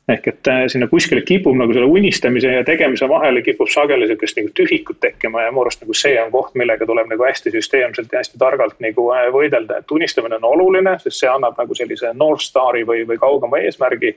ehk 0.09 0.27
et 0.31 0.49
äh, 0.49 0.63
sinna 0.73 0.87
kuskile 0.89 1.21
kipub 1.29 1.57
nagu 1.61 1.75
selle 1.77 1.91
unistamise 1.93 2.55
ja 2.55 2.63
tegemise 2.65 3.09
vahele 3.09 3.43
kipub 3.45 3.69
sageli 3.69 4.07
sihukest 4.09 4.39
nagu 4.41 4.55
tühikut 4.57 5.01
tekkima 5.05 5.43
ja 5.43 5.51
mu 5.53 5.61
arust 5.61 5.83
nagu 5.83 5.93
see 5.93 6.15
on 6.23 6.31
koht, 6.33 6.55
millega 6.57 6.87
tuleb 6.89 7.11
nagu 7.11 7.27
hästi 7.29 7.53
süsteemselt 7.53 8.13
ja 8.13 8.23
hästi 8.23 8.41
targalt 8.41 8.81
nagu 8.81 9.11
äh, 9.13 9.27
võidelda, 9.35 9.83
et 9.83 9.93
unistamine 9.93 10.41
on 10.41 10.49
oluline, 10.55 10.97
sest 11.03 11.21
see 11.21 11.29
annab 11.29 11.61
nagu 11.61 11.77
sellise 11.77 12.15
North 12.17 12.47
Stari 12.49 12.87
või, 12.89 13.05
või 13.11 13.21
kaugema 13.21 13.61
eesmärgi 13.61 14.15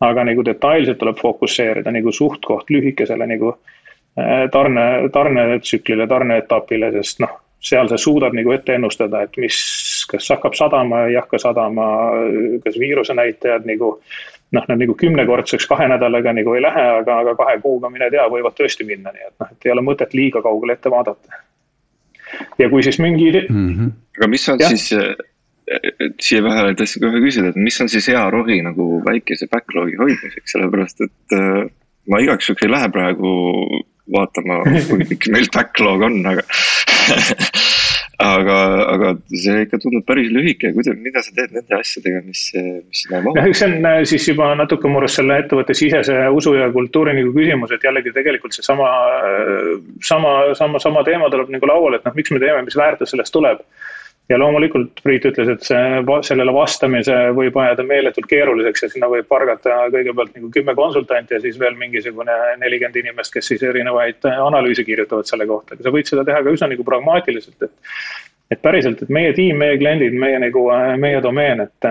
aga 0.00 0.24
nagu 0.24 0.44
detailselt 0.44 0.98
tuleb 0.98 1.18
fokusseerida 1.20 1.92
nagu 1.94 2.12
suht-koht 2.12 2.70
lühikesele 2.70 3.26
nagu 3.26 3.54
äh, 3.54 4.50
tarne, 4.52 5.08
tarnetsüklile, 5.12 6.06
tarneetapile, 6.10 6.90
sest 6.98 7.22
noh, 7.24 7.40
seal 7.64 7.88
sa 7.88 7.96
suudad 7.96 8.34
nagu 8.36 8.52
ette 8.52 8.74
ennustada, 8.76 9.22
et 9.24 9.36
mis, 9.40 9.56
kas 10.10 10.28
hakkab 10.34 10.56
sadama, 10.58 11.06
ei 11.08 11.16
hakka 11.16 11.40
sadama, 11.40 11.86
kas 12.64 12.76
viiruse 12.80 13.16
näitajad 13.16 13.64
nagu 13.68 13.94
noh, 14.54 14.66
need 14.68 14.84
nagu 14.84 14.96
kümnekordseks 15.00 15.66
kahe 15.70 15.88
nädalaga 15.90 16.34
nagu 16.36 16.54
ei 16.54 16.62
lähe, 16.62 16.84
aga, 17.00 17.18
aga 17.24 17.34
kahe 17.38 17.56
kuuga, 17.62 17.90
mine 17.90 18.10
tea, 18.12 18.26
võivad 18.30 18.56
tõesti 18.58 18.86
minna, 18.88 19.12
nii 19.14 19.28
et 19.28 19.34
noh, 19.40 19.50
et 19.50 19.68
ei 19.68 19.74
ole 19.74 19.84
mõtet 19.86 20.14
liiga 20.16 20.42
kaugele 20.44 20.76
ette 20.76 20.92
vaadata. 20.92 21.40
ja 22.58 22.68
kui 22.68 22.82
siis 22.82 22.98
mingi 22.98 23.30
mm. 23.48 23.70
-hmm. 23.70 23.90
aga 24.18 24.28
mis 24.28 24.48
on 24.48 24.60
ja? 24.60 24.68
siis 24.68 24.92
siia 26.20 26.42
vahele 26.44 26.74
tahtsin 26.76 27.02
kohe 27.04 27.22
küsida, 27.24 27.50
et 27.52 27.60
mis 27.60 27.80
on 27.80 27.88
siis 27.92 28.08
hea 28.12 28.22
rohi 28.32 28.60
nagu 28.64 29.00
väikese 29.06 29.48
backlog'i 29.52 29.96
hoidmiseks, 30.00 30.52
sellepärast 30.52 31.04
et 31.06 31.36
äh, 31.38 31.64
ma 32.10 32.20
igaks 32.20 32.50
juhuks 32.50 32.66
ei 32.66 32.72
lähe 32.72 32.90
praegu 32.92 33.34
vaatama, 34.14 34.60
kui 34.90 35.06
pikk 35.08 35.30
meil 35.32 35.48
backlog 35.54 36.04
on, 36.10 36.20
aga 36.28 36.44
aga, 38.24 38.56
aga 38.92 39.12
see 39.32 39.64
ikka 39.64 39.80
tundub 39.82 40.04
päris 40.06 40.28
lühike, 40.32 40.70
kuidas, 40.76 40.98
mida 41.00 41.22
sa 41.24 41.32
teed 41.36 41.54
nende 41.56 41.78
asjadega, 41.78 42.20
mis, 42.26 42.42
mis 42.54 43.02
sinna 43.04 43.22
mahub? 43.24 43.38
noh, 43.40 43.48
see 43.56 43.68
on 43.70 43.88
äh, 43.90 44.02
siis 44.08 44.28
juba 44.30 44.50
natuke 44.58 44.90
mu 44.90 45.00
arust 45.00 45.20
selle 45.20 45.40
ettevõtte 45.42 45.76
sisese 45.76 46.18
usu 46.36 46.54
ja 46.58 46.68
kultuuri 46.74 47.16
nagu 47.16 47.32
küsimus, 47.34 47.74
et 47.74 47.88
jällegi 47.88 48.14
tegelikult 48.14 48.56
seesama, 48.56 48.92
äh, 49.32 49.72
sama, 50.04 50.36
sama, 50.58 50.82
sama 50.82 51.04
teema 51.08 51.32
tuleb 51.32 51.52
nagu 51.56 51.72
lauale, 51.72 52.00
et 52.00 52.06
noh, 52.08 52.16
miks 52.20 52.34
me 52.34 52.42
teeme, 52.42 52.62
mis 52.68 52.78
väärtus 52.78 53.14
sellest 53.14 53.34
tuleb 53.34 53.64
ja 54.28 54.38
loomulikult 54.40 55.00
Priit 55.04 55.26
ütles, 55.28 55.50
et 55.52 55.66
see, 55.66 56.02
sellele 56.28 56.52
vastamise 56.56 57.14
võib 57.36 57.56
ajada 57.60 57.84
meeletult 57.86 58.28
keeruliseks 58.30 58.86
ja 58.86 58.90
sinna 58.92 59.08
võib 59.12 59.28
pargata 59.28 59.82
kõigepealt 59.92 60.36
nagu 60.38 60.50
kümme 60.54 60.74
konsultanti 60.78 61.36
ja 61.36 61.40
siis 61.44 61.58
veel 61.60 61.76
mingisugune 61.80 62.36
nelikümmend 62.62 63.00
inimest, 63.02 63.34
kes 63.34 63.52
siis 63.52 63.64
erinevaid 63.68 64.24
analüüse 64.32 64.86
kirjutavad 64.86 65.28
selle 65.28 65.48
kohta, 65.50 65.76
aga 65.76 65.86
sa 65.86 65.94
võid 65.94 66.10
seda 66.10 66.24
teha 66.24 66.40
ka 66.44 66.54
üsna 66.56 66.70
nagu 66.72 66.86
pragmaatiliselt, 66.86 67.68
et. 67.68 67.98
et 68.52 68.60
päriselt, 68.62 69.02
et 69.02 69.12
meie 69.12 69.32
tiim, 69.36 69.58
meie 69.60 69.76
kliendid, 69.80 70.16
meie 70.20 70.40
nagu, 70.40 70.68
meie 71.00 71.20
domeen, 71.24 71.64
et 71.64 71.90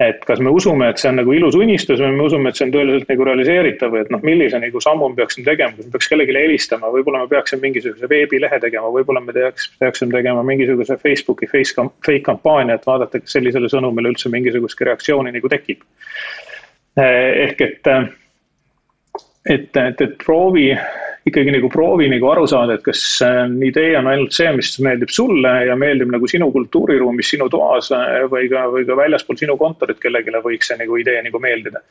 et 0.00 0.24
kas 0.28 0.40
me 0.44 0.50
usume, 0.52 0.90
et 0.90 1.00
see 1.00 1.08
on 1.08 1.16
nagu 1.16 1.32
ilus 1.32 1.54
unistus 1.56 2.00
või 2.02 2.12
me 2.18 2.26
usume, 2.26 2.50
et 2.50 2.58
see 2.58 2.66
on 2.66 2.72
tõeliselt 2.74 3.08
nagu 3.08 3.26
realiseeritav 3.28 3.94
või 3.94 4.02
et 4.02 4.10
noh, 4.12 4.20
millise 4.28 4.58
nagu 4.60 4.82
sammu 4.84 5.08
me 5.08 5.16
peaksime 5.16 5.46
tegema, 5.46 5.72
kas 5.72 5.86
me 5.88 5.94
peaks 5.94 6.10
kellelegi 6.12 6.36
helistama, 6.36 6.90
võib-olla 6.92 7.22
me 7.22 7.30
peaksime 7.30 7.64
mingisuguse 7.64 8.10
veebilehe 8.10 8.58
tegema, 8.60 8.90
võib-olla 8.92 9.22
me 9.24 9.32
peaks, 9.36 9.70
peaksime 9.80 10.12
tegema 10.12 10.44
mingisuguse 10.44 10.98
Facebooki 11.00 11.48
face, 11.48 11.72
fake 12.04 12.26
kampaania, 12.28 12.76
et 12.76 12.84
vaadata, 12.88 13.22
kas 13.24 13.38
sellisele 13.38 13.72
sõnumile 13.72 14.12
üldse 14.12 14.32
mingisugustki 14.32 14.90
reaktsiooni 14.90 15.32
nagu 15.32 15.52
tekib. 15.52 15.80
ehk 17.00 17.60
et, 17.64 17.88
et, 19.48 19.80
et, 19.80 20.00
et 20.00 20.16
proovi 20.20 20.70
ikkagi 21.26 21.50
nagu 21.50 21.68
proovi 21.70 22.06
nagu 22.10 22.28
aru 22.30 22.46
saada, 22.50 22.76
et 22.76 22.84
kas 22.86 23.02
idee 23.66 23.96
on 23.98 24.06
ainult 24.12 24.34
see, 24.36 24.46
mis 24.54 24.70
meeldib 24.84 25.10
sulle 25.14 25.52
ja 25.66 25.74
meeldib 25.78 26.12
nagu 26.14 26.28
sinu 26.30 26.52
kultuuriruumis, 26.54 27.32
sinu 27.34 27.48
toas 27.52 27.90
äh, 27.94 28.22
või 28.30 28.46
ka, 28.52 28.66
või 28.70 28.86
ka 28.86 28.98
väljaspool 28.98 29.40
sinu 29.40 29.58
kontorit 29.58 29.98
kellelegi 30.02 30.34
võiks 30.44 30.70
see 30.70 30.78
nagu 30.78 31.00
idee 31.02 31.18
nagu 31.26 31.40
meeldida. 31.42 31.82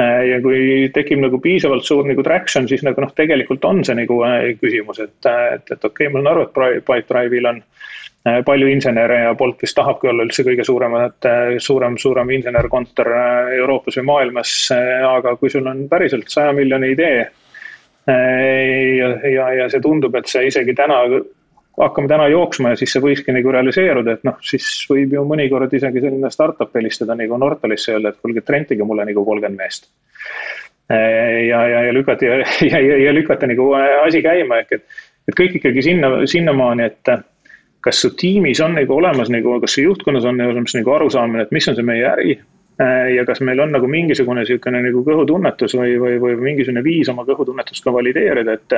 Äh, 0.00 0.22
ja 0.32 0.40
kui 0.42 0.90
tekib 0.94 1.22
nagu 1.22 1.38
piisavalt 1.42 1.86
suur 1.86 2.08
nagu 2.08 2.26
traction, 2.26 2.66
siis 2.66 2.82
nagu 2.86 3.04
noh, 3.04 3.14
tegelikult 3.14 3.64
on 3.70 3.84
see 3.86 3.96
nagu 4.00 4.18
äh, 4.26 4.50
küsimus, 4.58 5.00
et, 5.04 5.16
et, 5.30 5.70
et 5.70 5.78
okei 5.78 6.08
okay,, 6.08 6.12
ma 6.12 6.24
saan 6.24 6.32
aru, 6.34 6.48
et 6.48 6.84
Pipedrive'il 6.90 7.50
on 7.54 7.62
palju 8.42 8.66
insenere 8.66 9.20
ja 9.20 9.34
Bolt 9.38 9.60
vist 9.62 9.76
tahabki 9.78 10.08
olla 10.10 10.24
üldse 10.26 10.42
kõige 10.42 10.64
suuremat, 10.66 11.28
suurem, 11.62 11.94
suurem 11.94 12.32
insenerkontor 12.34 13.12
Euroopas 13.54 14.00
või 14.00 14.06
maailmas. 14.08 14.54
aga 14.74 15.36
kui 15.38 15.52
sul 15.54 15.70
on 15.70 15.84
päriselt 15.86 16.26
saja 16.34 16.50
miljoni 16.56 16.90
idee 16.96 17.20
ja, 18.06 19.08
ja, 19.30 19.48
ja 19.60 19.68
see 19.70 19.82
tundub, 19.82 20.14
et 20.18 20.28
see 20.30 20.46
isegi 20.50 20.74
täna, 20.78 21.00
hakkame 21.80 22.08
täna 22.08 22.28
jooksma 22.32 22.72
ja 22.72 22.80
siis 22.80 22.94
see 22.94 23.02
võikski 23.04 23.34
nagu 23.34 23.52
realiseeruda, 23.52 24.16
et 24.16 24.26
noh, 24.28 24.38
siis 24.44 24.68
võib 24.90 25.16
ju 25.16 25.24
mõnikord 25.28 25.74
isegi 25.76 26.02
selline 26.04 26.30
startup 26.32 26.74
helistada 26.78 27.16
nagu 27.18 27.38
Nortalisse 27.40 27.92
ja 27.92 27.98
öelda, 27.98 28.14
et 28.14 28.22
kuulge, 28.22 28.44
rentige 28.48 28.86
mulle 28.86 29.08
nagu 29.08 29.24
kolmkümmend 29.26 29.60
meest. 29.60 29.90
ja, 30.88 31.60
ja, 31.66 31.82
ja 31.88 31.92
lükati 31.94 32.26
ja, 32.26 32.42
ja, 32.70 32.82
ja, 33.04 33.14
lükata 33.14 33.48
nagu 33.50 33.72
asi 33.74 34.22
käima, 34.22 34.62
ehk 34.62 34.78
et, 34.78 35.00
et 35.26 35.38
kõik 35.38 35.58
ikkagi 35.60 35.82
sinna, 35.82 36.12
sinnamaani, 36.30 36.86
et 36.86 37.16
kas 37.86 38.02
su 38.02 38.12
tiimis 38.18 38.60
on 38.62 38.78
nagu 38.78 38.94
olemas 38.94 39.30
nagu, 39.30 39.58
kas 39.62 39.76
su 39.76 39.82
juhtkonnas 39.82 40.24
on 40.26 40.40
olemas 40.42 40.74
nagu 40.78 40.94
arusaamine, 40.94 41.46
et 41.46 41.54
mis 41.54 41.66
on 41.70 41.78
see 41.78 41.86
meie 41.86 42.06
äri 42.06 42.38
ja 43.16 43.24
kas 43.24 43.40
meil 43.40 43.60
on 43.60 43.72
nagu 43.72 43.88
mingisugune 43.88 44.42
niisugune 44.42 44.82
nagu 44.84 45.00
kõhutunnetus 45.04 45.74
või, 45.78 45.94
või, 46.00 46.18
või 46.20 46.34
mingisugune 46.50 46.82
viis 46.84 47.08
oma 47.08 47.24
kõhutunnetust 47.24 47.84
ka 47.84 47.92
valideerida, 47.92 48.52
et. 48.52 48.76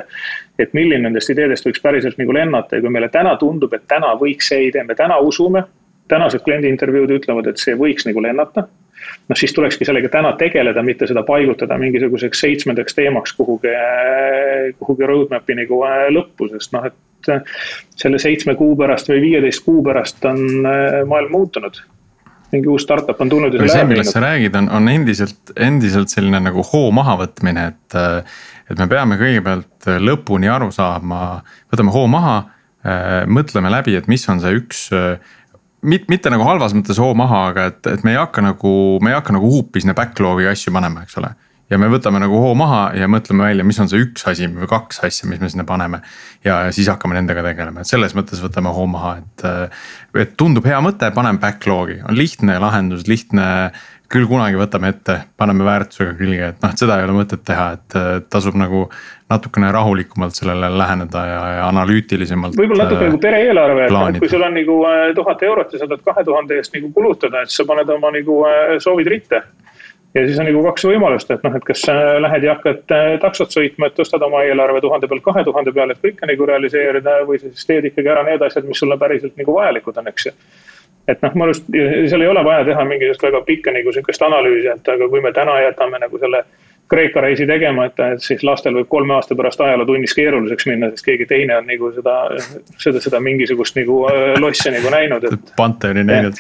et 0.59 0.75
milline 0.75 1.03
nendest 1.09 1.31
ideedest 1.35 1.67
võiks 1.67 1.83
päriselt 1.83 2.19
nagu 2.19 2.35
lennata 2.35 2.79
ja 2.79 2.85
kui 2.85 2.93
meile 2.95 3.09
täna 3.11 3.35
tundub, 3.41 3.75
et 3.75 3.89
täna 3.91 4.15
võiks 4.21 4.53
see 4.53 4.69
idee, 4.69 4.85
me 4.85 4.95
täna 4.95 5.19
usume. 5.19 5.65
tänased 6.09 6.41
kliendiintervjuud 6.41 7.11
ütlevad, 7.19 7.51
et 7.51 7.59
see 7.61 7.75
võiks 7.77 8.07
nagu 8.07 8.23
lennata. 8.23 8.69
noh, 9.29 9.37
siis 9.37 9.53
tulekski 9.53 9.85
sellega 9.85 10.09
täna 10.09 10.33
tegeleda, 10.33 10.83
mitte 10.83 11.07
seda 11.07 11.23
paigutada 11.23 11.79
mingisuguseks 11.79 12.41
seitsmendaks 12.41 12.95
teemaks 12.95 13.33
kuhugi, 13.33 13.75
kuhugi 14.79 15.07
roadmap'i 15.07 15.55
nagu 15.55 15.83
äh, 15.85 16.07
lõppu, 16.15 16.49
sest 16.55 16.73
noh, 16.73 16.87
et 16.87 17.35
selle 17.97 18.19
seitsme 18.19 18.55
kuu 18.55 18.77
pärast 18.77 19.09
või 19.11 19.21
viieteist 19.21 19.65
kuu 19.65 19.83
pärast 19.83 20.25
on 20.25 20.67
äh, 20.67 21.05
maailm 21.07 21.35
muutunud 21.35 21.83
mingi 22.53 22.71
uus 22.73 22.85
startup 22.87 23.21
on 23.21 23.31
tulnud 23.33 23.57
ära 23.59 23.85
millest 23.89 24.15
sa 24.15 24.23
räägid, 24.25 24.57
on, 24.57 24.69
on 24.73 24.89
endiselt, 24.93 25.53
endiselt 25.57 26.13
selline 26.13 26.41
nagu 26.49 26.65
hoo 26.73 26.93
mahavõtmine, 26.97 27.67
et. 27.73 27.99
et 28.69 28.79
me 28.79 28.87
peame 28.91 29.17
kõigepealt 29.21 29.89
lõpuni 30.05 30.51
aru 30.53 30.71
saama, 30.75 31.41
võtame 31.73 31.93
hoo 31.95 32.07
maha, 32.13 32.39
mõtleme 33.29 33.73
läbi, 33.73 33.97
et 33.97 34.09
mis 34.13 34.25
on 34.29 34.41
see 34.43 34.59
üks 34.61 34.83
mit-, 35.89 36.09
mitte 36.13 36.33
nagu 36.33 36.45
halvas 36.45 36.77
mõttes 36.77 37.01
hoo 37.01 37.15
maha, 37.17 37.47
aga 37.53 37.69
et, 37.73 37.81
et 37.89 38.05
me 38.05 38.13
ei 38.13 38.21
hakka 38.21 38.45
nagu, 38.45 38.73
me 39.05 39.13
ei 39.13 39.19
hakka 39.19 39.37
nagu 39.37 39.49
huupi 39.49 39.83
sinna 39.85 39.97
backlog'i 39.97 40.49
asju 40.51 40.75
panema, 40.75 41.05
eks 41.07 41.21
ole 41.21 41.33
ja 41.71 41.79
me 41.81 41.91
võtame 41.93 42.21
nagu 42.23 42.39
hoo 42.43 42.55
maha 42.59 42.89
ja 42.97 43.09
mõtleme 43.11 43.49
välja, 43.49 43.67
mis 43.67 43.79
on 43.83 43.91
see 43.91 44.01
üks 44.07 44.25
asi 44.31 44.49
või 44.53 44.69
kaks 44.71 45.03
asja, 45.07 45.29
mis 45.31 45.43
me 45.43 45.51
sinna 45.53 45.67
paneme. 45.69 46.01
ja 46.45 46.61
siis 46.73 46.89
hakkame 46.89 47.19
nendega 47.19 47.45
tegelema, 47.45 47.83
et 47.83 47.91
selles 47.91 48.17
mõttes 48.17 48.41
võtame 48.43 48.73
hoo 48.75 48.87
maha, 48.91 49.19
et, 49.21 49.47
et 50.25 50.35
tundub 50.41 50.67
hea 50.69 50.81
mõte, 50.85 51.11
paneme 51.15 51.41
backlog'i, 51.43 52.01
on 52.09 52.19
lihtne 52.19 52.59
lahendus, 52.63 53.07
lihtne. 53.11 53.47
küll 54.09 54.25
kunagi 54.25 54.57
võtame 54.57 54.89
ette, 54.89 55.19
paneme 55.37 55.67
väärtusega 55.67 56.15
külge, 56.17 56.47
et 56.55 56.63
noh, 56.63 56.71
et 56.73 56.81
seda 56.81 56.97
ei 56.97 57.05
ole 57.05 57.13
mõtet 57.13 57.43
teha, 57.45 57.67
et 57.77 57.97
tasub 58.33 58.55
nagu 58.57 58.87
natukene 59.29 59.69
rahulikumalt 59.73 60.33
sellele 60.33 60.71
läheneda 60.73 61.25
ja, 61.29 61.43
ja 61.59 61.67
analüütilisemalt. 61.69 62.57
võib-olla 62.57 62.87
natuke 62.87 63.11
nagu 63.11 63.21
pere-eelarve, 63.21 63.85
et 63.91 64.19
kui 64.23 64.33
sul 64.33 64.47
on 64.47 64.57
nagu 64.57 64.79
äh, 64.89 65.03
tuhat 65.19 65.45
eurot 65.45 65.77
ja 65.77 65.83
sa 65.83 65.91
tahad 65.91 66.07
kahe 66.07 66.25
tuhande 66.25 66.57
eest 66.57 66.73
nagu 66.79 66.89
kulutada, 66.97 67.45
et 67.45 67.53
sa 67.53 67.69
paned 67.69 67.93
oma 67.99 68.15
nagu 68.17 68.41
äh, 68.49 68.79
soovid 68.81 69.13
ritta 69.13 69.45
ja 70.19 70.27
siis 70.27 70.39
on 70.41 70.49
nagu 70.49 70.63
kaks 70.67 70.87
võimalust, 70.89 71.31
et 71.35 71.45
noh, 71.47 71.57
et 71.59 71.67
kas 71.67 71.85
lähed 72.25 72.47
ja 72.47 72.55
hakkad 72.57 72.95
äh, 72.95 73.11
taksot 73.23 73.55
sõitma, 73.55 73.89
et 73.89 73.97
tõstad 73.99 74.23
oma 74.25 74.43
eelarve 74.47 74.83
tuhande 74.85 75.11
pealt 75.11 75.25
kahe 75.25 75.45
tuhande 75.47 75.73
peale, 75.77 75.95
et 75.95 76.05
kõike 76.05 76.29
nagu 76.31 76.49
realiseerida 76.51 77.21
või 77.29 77.41
siis 77.43 77.67
teed 77.69 77.91
ikkagi 77.91 78.13
ära 78.15 78.25
need 78.27 78.43
asjad, 78.45 78.67
mis 78.69 78.81
sulle 78.83 78.99
päriselt 79.01 79.37
nagu 79.41 79.55
vajalikud 79.59 80.01
on, 80.03 80.11
eks 80.13 80.31
ju. 80.31 80.35
et 81.09 81.23
noh, 81.25 81.37
ma 81.41 81.49
arvan, 81.49 82.09
seal 82.11 82.25
ei 82.25 82.33
ole 82.33 82.45
vaja 82.45 82.65
teha 82.69 82.87
mingisugust 82.89 83.29
väga 83.29 83.43
pikka 83.47 83.75
nagu 83.77 83.95
sihukest 83.95 84.27
analüüsi, 84.29 84.73
et 84.75 84.95
aga 84.97 85.09
kui 85.09 85.25
me 85.25 85.33
täna 85.37 85.61
jätame 85.65 86.03
nagu 86.03 86.21
selle 86.25 86.45
Kreeka 86.89 87.21
reisi 87.21 87.45
tegemata, 87.47 88.13
et 88.15 88.23
siis 88.25 88.41
lastel 88.47 88.73
võib 88.79 88.87
kolme 88.89 89.13
aasta 89.13 89.37
pärast 89.37 89.61
ajalootunnis 89.61 90.15
keeruliseks 90.17 90.69
minna, 90.71 90.89
sest 90.93 91.05
keegi 91.05 91.27
teine 91.29 91.59
on 91.59 91.67
nagu 91.69 91.91
seda, 91.93 92.15
seda, 92.81 93.03
seda 93.05 93.21
mingisugust 93.21 93.77
nagu 93.77 93.99
äh, 94.09 94.37
lossi 94.41 94.73
nagu 94.73 94.93
näinud, 94.95 95.27
et. 95.29 95.51
Pantheoni 95.61 96.05
näinud 96.09 96.39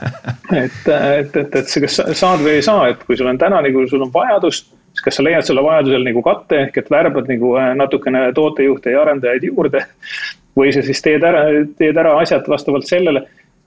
et, 0.64 0.80
et, 0.88 1.36
et, 1.36 1.60
et 1.60 1.70
sa 1.70 1.84
kas 1.84 2.00
saad 2.10 2.42
või 2.42 2.56
ei 2.56 2.64
saa, 2.66 2.88
et 2.90 3.04
kui 3.06 3.18
sul 3.20 3.30
on 3.30 3.38
täna 3.38 3.60
nagu, 3.62 3.84
sul 3.90 4.02
on 4.02 4.10
vajadus, 4.14 4.64
siis 4.90 5.04
kas 5.06 5.20
sa 5.20 5.26
leiad 5.26 5.46
selle 5.46 5.62
vajadusel 5.62 6.08
nagu 6.08 6.24
katte, 6.26 6.64
ehk 6.66 6.80
et 6.82 6.90
värbad 6.90 7.30
nagu 7.30 7.54
äh, 7.60 7.70
natukene 7.78 8.24
tootejuhte 8.34 8.96
ja 8.96 9.04
arendajaid 9.04 9.46
juurde. 9.46 9.84
või 10.58 10.74
sa 10.74 10.82
siis 10.86 11.02
teed 11.02 11.22
ära, 11.26 11.46
teed 11.78 11.96
ära 11.98 12.16
asjad 12.22 12.50
vastavalt 12.50 12.86
sellele 12.90 13.24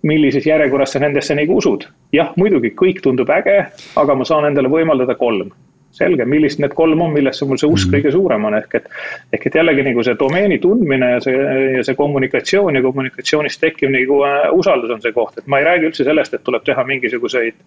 millises 0.08 0.46
järjekorras 0.46 0.92
sa 0.96 1.00
nendesse 1.04 1.36
nagu 1.36 1.58
usud. 1.58 1.88
jah, 2.12 2.36
muidugi 2.36 2.74
kõik 2.76 3.00
tundub 3.04 3.32
äge, 3.32 3.58
aga 3.96 4.16
ma 4.16 4.28
saan 4.28 4.52
endale 4.52 4.72
võimaldada 4.72 5.16
kolm 5.16 5.56
selge, 5.98 6.26
millised 6.30 6.62
need 6.64 6.74
kolm 6.78 7.02
on, 7.02 7.14
millesse 7.16 7.46
mul 7.48 7.60
see 7.60 7.70
usk 7.70 7.90
mhm. 7.90 7.98
kõige 7.98 8.14
suurem 8.16 8.48
on, 8.50 8.58
ehk 8.60 8.78
et. 8.80 8.90
ehk 9.34 9.48
et 9.50 9.58
jällegi 9.60 9.86
nagu 9.88 10.04
see 10.06 10.18
domeeni 10.20 10.60
tundmine 10.64 11.12
ja 11.16 11.20
see, 11.24 11.36
ja 11.78 11.84
see 11.86 11.98
kommunikatsioon 11.98 12.78
ja 12.78 12.84
kommunikatsioonist 12.86 13.62
tekkiv 13.64 13.92
nagu 13.94 14.22
äh, 14.28 14.40
usaldus 14.56 14.94
on 14.94 15.04
see 15.04 15.14
koht, 15.16 15.38
et 15.42 15.50
ma 15.52 15.62
ei 15.62 15.68
räägi 15.68 15.90
üldse 15.90 16.08
sellest, 16.08 16.38
et 16.38 16.46
tuleb 16.48 16.66
teha 16.68 16.86
mingisuguseid. 16.88 17.62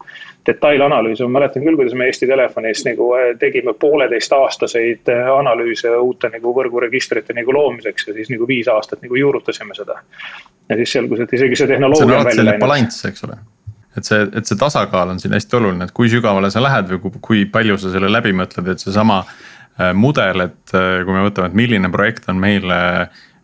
detailanalüüse, 0.46 1.26
ma 1.26 1.40
mäletan 1.40 1.64
küll, 1.64 1.76
kuidas 1.76 1.94
me 1.94 2.06
Eesti 2.08 2.28
Telefonis 2.30 2.84
nagu 2.86 3.10
äh, 3.18 3.30
tegime 3.40 3.74
pooleteistaastaseid 3.80 5.12
äh, 5.12 5.30
analüüse 5.34 5.92
uute 5.98 6.30
nagu 6.32 6.54
võrguregistrite 6.56 7.36
nagu 7.36 7.54
loomiseks 7.54 8.08
ja 8.08 8.16
siis 8.16 8.32
nagu 8.32 8.48
viis 8.48 8.68
aastat 8.68 9.02
nagu 9.04 9.16
juurutasime 9.16 9.76
seda. 9.76 10.00
ja 10.68 10.76
siis 10.76 10.92
selgus, 10.98 11.20
et 11.20 11.32
isegi 11.38 11.58
see 11.58 11.70
tehnoloogia. 11.70 12.06
see 12.06 12.14
on 12.14 12.20
alati 12.20 12.38
selline 12.40 12.60
balanss, 12.62 13.04
eks 13.10 13.26
ole 13.28 13.40
et 13.98 14.06
see, 14.06 14.26
et 14.36 14.46
see 14.46 14.58
tasakaal 14.58 15.14
on 15.14 15.22
siin 15.22 15.34
hästi 15.34 15.58
oluline, 15.58 15.88
et 15.88 15.94
kui 15.96 16.10
sügavale 16.12 16.50
sa 16.52 16.62
lähed 16.62 16.92
või 16.92 17.14
kui 17.20 17.46
palju 17.50 17.78
sa 17.80 17.94
selle 17.94 18.10
läbi 18.12 18.34
mõtled, 18.36 18.68
et 18.70 18.82
seesama 18.82 19.22
äh, 19.24 19.90
mudel, 19.96 20.46
et 20.46 20.76
äh, 20.76 21.02
kui 21.06 21.16
me 21.16 21.26
võtame, 21.26 21.50
et 21.50 21.58
milline 21.58 21.90
projekt 21.92 22.30
on 22.30 22.40
meile 22.42 22.80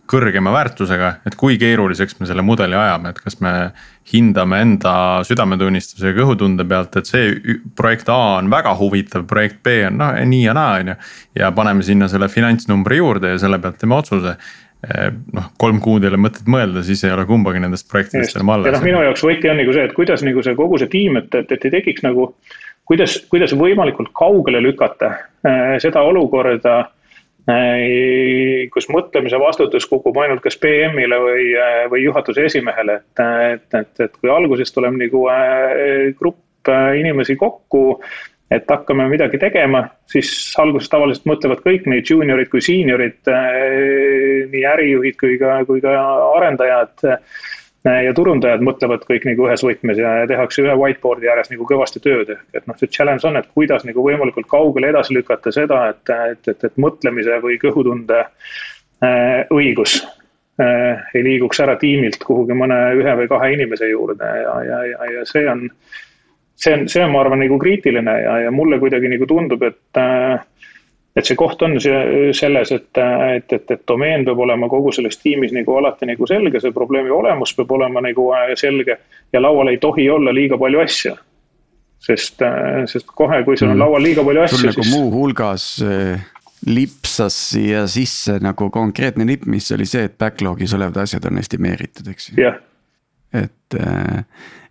kõrgema 0.06 0.52
väärtusega, 0.54 1.08
et 1.26 1.34
kui 1.38 1.56
keeruliseks 1.58 2.20
me 2.20 2.28
selle 2.28 2.44
mudeli 2.46 2.76
ajame, 2.78 3.10
et 3.10 3.18
kas 3.18 3.40
me 3.42 3.52
hindame 4.12 4.60
enda 4.62 4.92
südametunnistuse 5.26 6.12
ja 6.12 6.14
kõhutunde 6.14 6.66
pealt, 6.68 6.94
et 7.00 7.10
see 7.10 7.56
projekt 7.78 8.10
A 8.12 8.18
on 8.36 8.50
väga 8.52 8.76
huvitav, 8.78 9.26
projekt 9.26 9.58
B 9.66 9.80
on 9.88 9.98
noh 9.98 10.14
nii 10.30 10.44
ja 10.44 10.54
naa, 10.54 10.78
on 10.78 10.92
ju. 10.92 10.96
ja 11.42 11.50
paneme 11.56 11.82
sinna 11.86 12.08
selle 12.12 12.30
finantsnumbri 12.30 13.00
juurde 13.00 13.34
ja 13.34 13.42
selle 13.42 13.58
pealt 13.62 13.80
teeme 13.82 13.98
otsuse 13.98 14.36
noh, 15.36 15.48
kolm 15.60 15.80
kuud 15.84 16.04
ei 16.04 16.10
ole 16.12 16.20
mõtet 16.20 16.48
mõelda, 16.50 16.82
siis 16.86 17.04
ei 17.06 17.14
ole 17.14 17.26
kumbagi 17.28 17.62
nendest 17.62 17.88
projektidest 17.90 18.38
enam 18.38 18.54
alles. 18.54 18.70
ja 18.70 18.76
noh, 18.76 18.84
minu 18.86 19.02
jaoks 19.06 19.24
võti 19.26 19.50
on 19.50 19.60
nagu 19.60 19.74
see, 19.74 19.86
et 19.88 19.96
kuidas 19.96 20.24
nagu 20.26 20.44
see 20.44 20.58
kogu 20.58 20.80
see 20.82 20.92
tiim, 20.92 21.18
et, 21.22 21.32
et, 21.34 21.56
et 21.56 21.68
ei 21.68 21.74
tekiks 21.78 22.04
nagu. 22.06 22.32
kuidas, 22.86 23.16
kuidas 23.30 23.54
võimalikult 23.58 24.12
kaugele 24.14 24.60
lükata 24.62 25.14
äh, 25.46 25.76
seda 25.82 26.04
olukorda 26.06 26.84
kus 28.74 28.88
mõtlemise 28.90 29.38
vastutus 29.38 29.84
kukub 29.86 30.16
ainult 30.18 30.42
kas 30.42 30.56
PM-ile 30.58 31.18
või, 31.22 31.44
või 31.92 32.00
juhatuse 32.02 32.42
esimehele, 32.48 32.96
et, 32.98 33.22
et, 33.52 33.76
et, 33.78 34.00
et 34.08 34.16
kui 34.18 34.32
alguses 34.34 34.74
tuleb 34.74 34.98
nagu 34.98 35.20
grupp 36.18 36.72
inimesi 36.98 37.36
kokku 37.38 38.00
et 38.50 38.70
hakkame 38.70 39.08
midagi 39.10 39.40
tegema, 39.42 39.82
siis 40.10 40.30
alguses 40.62 40.90
tavaliselt 40.92 41.26
mõtlevad 41.26 41.64
kõik 41.64 41.88
nii 41.90 42.04
juuniorid 42.06 42.50
kui 42.52 42.62
seeniorid, 42.62 43.18
nii 44.52 44.64
ärijuhid 44.70 45.18
kui 45.18 45.38
ka, 45.40 45.58
kui 45.66 45.82
ka 45.82 45.94
arendajad 46.36 47.06
ja 47.86 48.12
turundajad 48.16 48.62
mõtlevad 48.64 49.04
kõik 49.06 49.26
nagu 49.28 49.46
ühes 49.46 49.62
võtmes 49.66 49.98
ja, 50.00 50.12
tehakse 50.28 50.62
ühe 50.64 50.74
whiteboard'i 50.78 51.30
ääres 51.30 51.50
nagu 51.52 51.66
kõvasti 51.68 52.02
tööd, 52.02 52.32
et 52.54 52.66
noh, 52.66 52.76
see 52.80 52.90
challenge 52.90 53.26
on, 53.28 53.38
et 53.38 53.48
kuidas 53.54 53.86
nagu 53.86 54.02
võimalikult 54.02 54.48
kaugele 54.50 54.90
edasi 54.90 55.14
lükata 55.16 55.52
seda, 55.54 55.82
et, 55.92 56.14
et, 56.32 56.50
et, 56.52 56.66
et 56.70 56.80
mõtlemise 56.82 57.38
või 57.44 57.58
kõhutunde 57.62 58.22
äh, 58.24 59.44
õigus 59.54 60.00
äh, 60.62 61.04
ei 61.14 61.26
liiguks 61.26 61.62
ära 61.62 61.76
tiimilt 61.80 62.22
kuhugi 62.26 62.56
mõne 62.58 62.80
ühe 62.98 63.16
või 63.22 63.30
kahe 63.30 63.52
inimese 63.54 63.90
juurde 63.92 64.34
ja, 64.42 64.58
ja, 64.66 64.82
ja, 64.92 65.12
ja 65.18 65.26
see 65.28 65.46
on. 65.50 65.68
See 66.56 66.74
on, 66.74 66.88
see 66.88 67.04
on, 67.04 67.12
ma 67.12 67.20
arvan, 67.20 67.42
nagu 67.44 67.58
kriitiline 67.60 68.18
ja, 68.22 68.36
ja 68.46 68.52
mulle 68.54 68.78
kuidagi 68.82 69.10
nagu 69.12 69.28
tundub, 69.28 69.62
et 69.62 70.00
äh, 70.00 70.40
et 71.16 71.24
see 71.24 71.36
koht 71.38 71.62
on 71.64 71.78
selles, 71.80 72.72
et, 72.76 72.90
et, 72.98 73.52
et, 73.56 73.70
et 73.72 73.84
domeen 73.88 74.24
peab 74.26 74.42
olema 74.44 74.68
kogu 74.68 74.92
selles 74.92 75.16
tiimis 75.22 75.54
nagu 75.56 75.78
alati 75.80 76.08
nagu 76.10 76.28
selge, 76.28 76.60
see 76.60 76.74
probleemi 76.76 77.12
olemus 77.14 77.54
peab 77.56 77.72
olema 77.78 78.02
nagu 78.04 78.28
äh, 78.36 78.52
selge 78.60 78.98
ja 79.32 79.42
laual 79.42 79.72
ei 79.72 79.80
tohi 79.82 80.10
olla 80.12 80.34
liiga 80.34 80.60
palju 80.60 80.84
asju. 80.84 81.16
sest, 82.06 82.42
äh, 82.44 82.84
sest 82.86 83.08
kohe, 83.16 83.40
kui 83.44 83.56
sul 83.56 83.70
on 83.70 83.78
mm. 83.78 83.82
laual 83.82 84.04
liiga 84.04 84.24
palju 84.24 84.42
asju, 84.44 84.58
siis. 84.60 84.76
nagu 84.76 84.88
muuhulgas 84.92 85.64
äh, 85.82 86.26
lipsas 86.66 87.38
siia 87.50 87.86
sisse 87.88 88.36
nagu 88.44 88.68
konkreetne 88.70 89.24
nipp, 89.24 89.48
mis 89.48 89.72
oli 89.72 89.88
see, 89.88 90.04
et 90.10 90.18
backlog'is 90.20 90.76
olevad 90.76 91.00
asjad 91.06 91.24
on 91.30 91.40
estimeeritud, 91.40 92.12
eks 92.12 92.30
ju. 92.32 92.52
et 93.36 93.80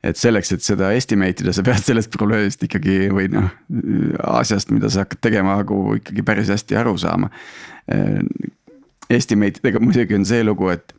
et 0.05 0.19
selleks, 0.19 0.51
et 0.53 0.65
seda 0.65 0.91
estimate 0.95 1.43
ida, 1.43 1.53
sa 1.55 1.63
pead 1.65 1.85
sellest 1.89 2.13
probleemist 2.15 2.65
ikkagi 2.67 3.05
või 3.13 3.29
noh, 3.33 3.49
asjast, 4.35 4.73
mida 4.73 4.91
sa 4.91 5.05
hakkad 5.05 5.23
tegema, 5.25 5.59
nagu 5.61 5.97
ikkagi 5.99 6.25
päris 6.25 6.51
hästi 6.53 6.77
aru 6.81 6.95
saama. 7.01 7.31
Estimate 9.11 9.61
idega 9.61 9.81
muidugi 9.81 10.17
on 10.17 10.27
see 10.27 10.43
lugu, 10.45 10.69
et 10.73 10.93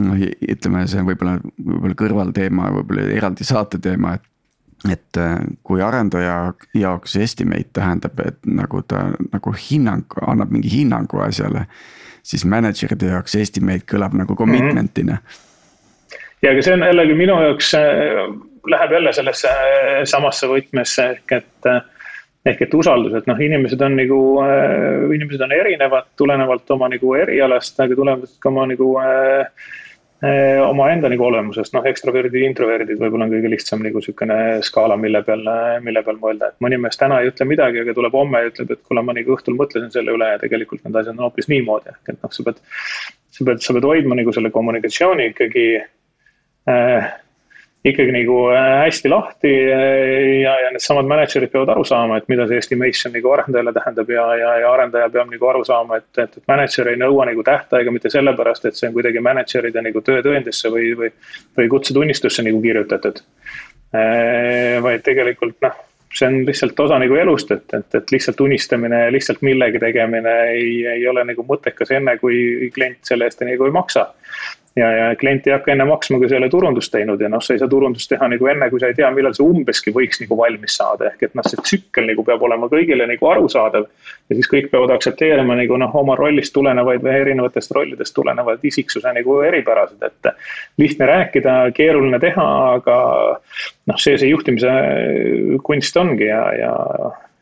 noh, 0.00 0.16
ütleme, 0.16 0.84
see 0.88 1.00
on 1.02 1.08
võib-olla, 1.08 1.38
võib-olla 1.56 1.98
kõrvalteema, 2.04 2.70
võib-olla 2.78 3.08
eraldi 3.16 3.48
saate 3.48 3.80
teema, 3.82 4.18
et 4.18 4.28
et 4.90 5.14
kui 5.62 5.78
arendaja 5.78 6.56
jaoks 6.74 7.12
estimate 7.22 7.70
tähendab, 7.78 8.18
et 8.18 8.40
nagu 8.50 8.80
ta 8.82 9.04
nagu 9.30 9.52
hinnang, 9.54 10.16
annab 10.26 10.50
mingi 10.50 10.72
hinnangu 10.72 11.20
asjale. 11.22 11.68
siis 12.22 12.42
manager'ide 12.44 13.12
jaoks 13.12 13.36
estimate 13.38 13.86
kõlab 13.86 14.18
nagu 14.18 14.34
commitment'ina 14.34 15.12
mm. 15.12 15.22
-hmm 15.22 15.51
ja 16.42 16.50
aga 16.50 16.64
see 16.64 16.74
on 16.76 16.86
jällegi 16.86 17.16
minu 17.18 17.38
jaoks, 17.44 17.72
äh, 17.78 18.24
läheb 18.74 18.96
jälle 18.98 19.14
sellesse 19.14 19.50
äh, 19.52 20.02
samasse 20.08 20.50
võtmesse 20.50 21.08
ehk 21.16 21.36
et 21.38 21.70
äh, 21.70 21.82
ehk 22.50 22.64
et 22.66 22.74
usaldus, 22.74 23.14
et 23.14 23.28
noh, 23.30 23.38
inimesed 23.38 23.82
on 23.86 23.94
nagu, 23.94 24.16
inimesed 25.14 25.44
on 25.46 25.52
erinevad 25.54 26.08
tulenevalt 26.18 26.72
oma 26.74 26.88
nagu 26.90 27.12
erialast, 27.14 27.78
aga 27.78 27.94
tulenevalt 27.94 28.32
ka 28.42 28.50
oma 28.50 28.64
nagu 28.66 28.88
omaenda 30.66 31.06
nagu 31.10 31.22
olemusest, 31.28 31.70
noh, 31.76 31.86
ekstroverdid, 31.86 32.42
introverdid 32.48 32.98
võib-olla 32.98 33.28
on 33.28 33.36
kõige 33.36 33.52
lihtsam 33.54 33.86
nagu 33.86 34.02
sihukene 34.02 34.58
skaala, 34.66 34.98
mille 34.98 35.22
peal, 35.26 35.46
mille 35.86 36.02
peal 36.02 36.18
mõelda, 36.18 36.50
et 36.50 36.66
mõni 36.66 36.82
mees 36.82 36.98
täna 36.98 37.20
ei 37.22 37.30
ütle 37.30 37.46
midagi, 37.46 37.84
aga 37.86 37.94
tuleb 37.94 38.18
homme 38.18 38.42
ja 38.42 38.50
ütleb, 38.50 38.74
et 38.74 38.82
kuule, 38.90 39.06
ma 39.06 39.14
nagu 39.14 39.38
õhtul 39.38 39.58
mõtlesin 39.58 39.94
selle 39.94 40.18
üle 40.18 40.34
ja 40.34 40.42
tegelikult 40.42 40.82
need 40.82 40.98
asjad 40.98 41.14
on 41.14 41.28
hoopis 41.28 41.50
niimoodi, 41.50 41.94
ehk 41.94 42.14
et 42.16 42.22
noh, 42.26 42.34
sa 42.34 42.50
pead. 42.50 42.62
sa 43.30 43.46
pead, 43.46 43.62
sa 43.62 43.78
pead 43.78 43.86
hoidma 43.86 44.18
nagu 44.18 44.34
selle 44.34 44.50
kommunikatsiooni 44.54 45.30
ikkagi 45.30 45.66
ikkagi 47.84 48.12
nagu 48.14 48.36
äh, 48.54 48.84
hästi 48.84 49.10
lahti 49.10 49.50
äh, 49.50 50.42
ja, 50.42 50.54
ja 50.60 50.70
needsamad 50.70 51.08
manager'id 51.10 51.50
peavad 51.50 51.72
aru 51.74 51.84
saama, 51.84 52.20
et 52.20 52.28
mida 52.30 52.46
see 52.46 52.60
estimation 52.62 53.14
nagu 53.16 53.32
arendajale 53.34 53.72
tähendab 53.74 54.10
ja, 54.14 54.26
ja, 54.38 54.52
ja 54.62 54.70
arendaja 54.70 55.10
peab 55.10 55.32
nagu 55.32 55.48
aru 55.50 55.64
saama, 55.66 55.98
et, 55.98 56.10
et, 56.22 56.36
et 56.38 56.50
manager 56.50 56.92
ei 56.92 57.00
nõua 57.00 57.26
nagu 57.26 57.42
tähtaega 57.46 57.94
mitte 57.94 58.12
sellepärast, 58.14 58.68
et 58.68 58.78
see 58.78 58.86
on 58.90 58.94
kuidagi 58.94 59.22
manager'ide 59.26 59.82
nagu 59.82 60.02
töötõendisse 60.06 60.70
või, 60.70 60.92
või, 60.98 61.10
või 61.58 61.70
kutsetunnistusse 61.74 62.46
nagu 62.46 62.62
kirjutatud. 62.62 63.18
Äh, 63.92 64.78
vaid 64.84 65.02
tegelikult 65.02 65.58
noh, 65.66 65.82
see 66.14 66.28
on 66.30 66.38
lihtsalt 66.46 66.78
osa 66.86 67.02
nagu 67.02 67.18
elust, 67.18 67.50
et, 67.50 67.66
et, 67.74 67.98
et 67.98 68.14
lihtsalt 68.14 68.46
unistamine, 68.46 69.08
lihtsalt 69.10 69.42
millegi 69.42 69.82
tegemine 69.82 70.38
ei, 70.54 70.84
ei 70.86 71.06
ole 71.10 71.26
nagu 71.26 71.42
mõttekas 71.48 71.90
enne, 71.98 72.14
kui 72.22 72.70
klient 72.74 73.02
selle 73.10 73.26
eest 73.26 73.42
nagu 73.42 73.66
ei 73.66 73.74
maksa 73.74 74.12
ja, 74.76 74.90
ja 74.92 75.16
klient 75.16 75.46
ei 75.46 75.52
hakka 75.52 75.72
enne 75.72 75.84
maksma, 75.88 76.18
kui 76.18 76.28
sa 76.28 76.36
ei 76.36 76.40
ole 76.42 76.48
turundust 76.52 76.92
teinud 76.94 77.20
ja 77.20 77.28
noh, 77.32 77.42
sa 77.44 77.54
ei 77.54 77.60
saa 77.60 77.70
turundust 77.70 78.08
teha 78.12 78.28
nagu 78.32 78.48
enne, 78.48 78.68
kui 78.72 78.80
sa 78.80 78.88
ei 78.90 78.96
tea, 78.96 79.10
millal 79.14 79.34
see 79.36 79.44
umbeski 79.44 79.92
võiks 79.94 80.22
nagu 80.22 80.38
valmis 80.38 80.76
saada, 80.78 81.10
ehk 81.10 81.26
et 81.28 81.34
noh, 81.38 81.46
see 81.48 81.60
tsükkel 81.60 82.08
nagu 82.08 82.24
peab 82.26 82.44
olema 82.48 82.68
kõigile 82.72 83.06
nagu 83.08 83.28
arusaadav. 83.28 83.88
ja 84.30 84.38
siis 84.38 84.48
kõik 84.48 84.70
peavad 84.72 84.94
aktsepteerima 84.96 85.56
nagu 85.58 85.78
noh, 85.80 85.96
oma 86.02 86.16
rollist 86.18 86.54
tulenevaid 86.56 87.04
või 87.04 87.16
erinevatest 87.20 87.74
rollidest 87.76 88.14
tulenevaid 88.16 88.64
isiksuse 88.64 89.12
nagu 89.12 89.40
eripärasid, 89.48 90.02
et. 90.02 90.32
lihtne 90.78 91.06
rääkida, 91.06 91.56
keeruline 91.76 92.18
teha, 92.20 92.46
aga 92.78 92.96
noh, 93.86 93.98
see 93.98 94.16
see 94.18 94.30
juhtimise 94.32 94.72
kunst 95.64 95.96
ongi 95.96 96.30
ja, 96.30 96.42
ja, 96.56 96.72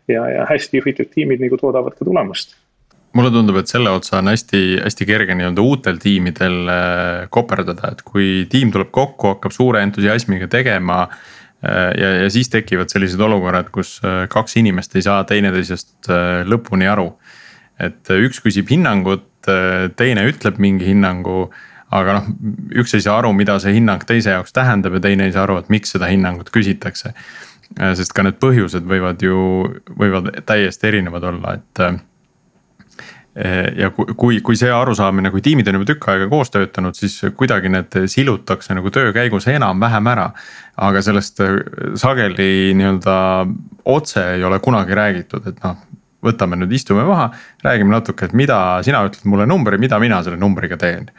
ja, 0.09 0.27
ja 0.35 0.49
hästi 0.51 0.83
juhitud 0.83 1.13
tiimid 1.15 1.43
nagu 1.43 1.61
toodavad 1.61 1.95
ka 1.95 2.05
tulemust 2.05 2.57
mulle 3.17 3.31
tundub, 3.35 3.59
et 3.61 3.71
selle 3.71 3.91
otsa 3.91 4.21
on 4.21 4.31
hästi-hästi 4.31 5.07
kerge 5.09 5.35
nii-öelda 5.39 5.65
uutel 5.65 5.99
tiimidel 6.03 6.59
äh, 6.71 7.27
koperdada, 7.33 7.93
et 7.95 8.05
kui 8.07 8.47
tiim 8.51 8.71
tuleb 8.75 8.93
kokku, 8.95 9.35
hakkab 9.35 9.55
suure 9.55 9.83
entusiasmiga 9.87 10.49
tegema. 10.51 11.03
Äh, 11.61 11.91
ja, 11.99 12.13
ja 12.25 12.31
siis 12.31 12.53
tekivad 12.53 12.93
sellised 12.93 13.21
olukorrad, 13.21 13.73
kus 13.75 13.99
äh, 14.05 14.23
kaks 14.31 14.57
inimest 14.63 14.95
ei 14.97 15.07
saa 15.07 15.25
teineteisest 15.29 16.13
lõpuni 16.51 16.91
aru. 16.91 17.13
et 17.81 18.11
üks 18.13 18.43
küsib 18.45 18.69
hinnangut, 18.69 19.25
teine 19.97 20.27
ütleb 20.29 20.59
mingi 20.61 20.85
hinnangu 20.85 21.47
aga 21.97 22.19
noh, 22.19 22.27
üks 22.83 22.93
ei 22.93 23.01
saa 23.01 23.15
aru, 23.23 23.31
mida 23.33 23.55
see 23.63 23.73
hinnang 23.79 24.05
teise 24.05 24.35
jaoks 24.35 24.53
tähendab 24.53 24.99
ja 24.99 25.01
teine 25.07 25.25
ei 25.25 25.33
saa 25.33 25.47
aru, 25.47 25.57
et 25.63 25.71
miks 25.73 25.95
seda 25.97 26.11
hinnangut 26.11 26.53
küsitakse. 26.53 27.15
sest 27.97 28.13
ka 28.13 28.27
need 28.27 28.37
põhjused 28.43 28.85
võivad 28.85 29.25
ju, 29.25 29.39
võivad 29.97 30.29
täiesti 30.45 30.91
erinevad 30.91 31.25
olla, 31.25 31.57
et 31.57 31.83
ja 33.77 33.91
kui, 33.95 34.41
kui 34.43 34.57
see 34.59 34.71
arusaamine, 34.75 35.31
kui 35.31 35.43
tiimid 35.45 35.69
on 35.71 35.79
juba 35.79 35.87
tükk 35.93 36.09
aega 36.11 36.27
koos 36.33 36.51
töötanud, 36.51 36.97
siis 36.99 37.15
kuidagi 37.39 37.71
need 37.71 37.95
silutakse 38.11 38.75
nagu 38.75 38.91
töö 38.91 39.13
käigus 39.15 39.47
enam-vähem 39.51 40.11
ära. 40.11 40.31
aga 40.81 41.03
sellest 41.05 41.41
äh, 41.45 41.59
sageli 41.95 42.73
nii-öelda 42.75 43.17
otse 43.85 44.25
ei 44.35 44.45
ole 44.45 44.59
kunagi 44.59 44.97
räägitud, 44.97 45.47
et 45.47 45.63
noh, 45.63 45.77
võtame 46.25 46.57
nüüd, 46.57 46.73
istume 46.73 47.05
maha, 47.05 47.31
räägime 47.63 47.95
natuke, 47.95 48.27
et 48.27 48.33
mida 48.33 48.81
sina 48.83 49.05
ütled 49.07 49.29
mulle 49.29 49.47
numbri, 49.47 49.79
mida 49.79 49.99
mina 50.01 50.23
selle 50.25 50.41
numbriga 50.41 50.77
teen 50.81 51.11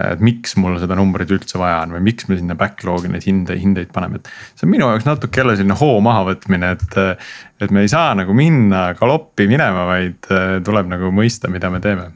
et 0.00 0.22
miks 0.24 0.56
mul 0.58 0.78
seda 0.82 0.96
numbrit 0.98 1.30
üldse 1.34 1.58
vaja 1.60 1.84
on 1.84 1.94
või 1.94 2.02
miks 2.08 2.26
me 2.26 2.38
sinna 2.38 2.56
backlog'i 2.58 3.10
neid 3.12 3.26
hinde, 3.28 3.54
hindeid 3.58 3.92
paneme, 3.94 4.18
et. 4.18 4.30
see 4.58 4.66
on 4.66 4.72
minu 4.74 4.88
jaoks 4.90 5.06
natuke 5.06 5.42
jälle 5.42 5.54
selline 5.54 5.76
hoo 5.78 6.00
mahavõtmine, 6.04 6.72
et, 6.74 6.96
et 7.62 7.74
me 7.74 7.84
ei 7.84 7.92
saa 7.92 8.14
nagu 8.18 8.34
minna 8.36 8.88
galoppi 8.98 9.46
minema, 9.50 9.86
vaid 9.92 10.30
äh, 10.34 10.56
tuleb 10.66 10.90
nagu 10.90 11.12
mõista, 11.14 11.50
mida 11.52 11.70
me 11.70 11.82
teeme 11.84 12.08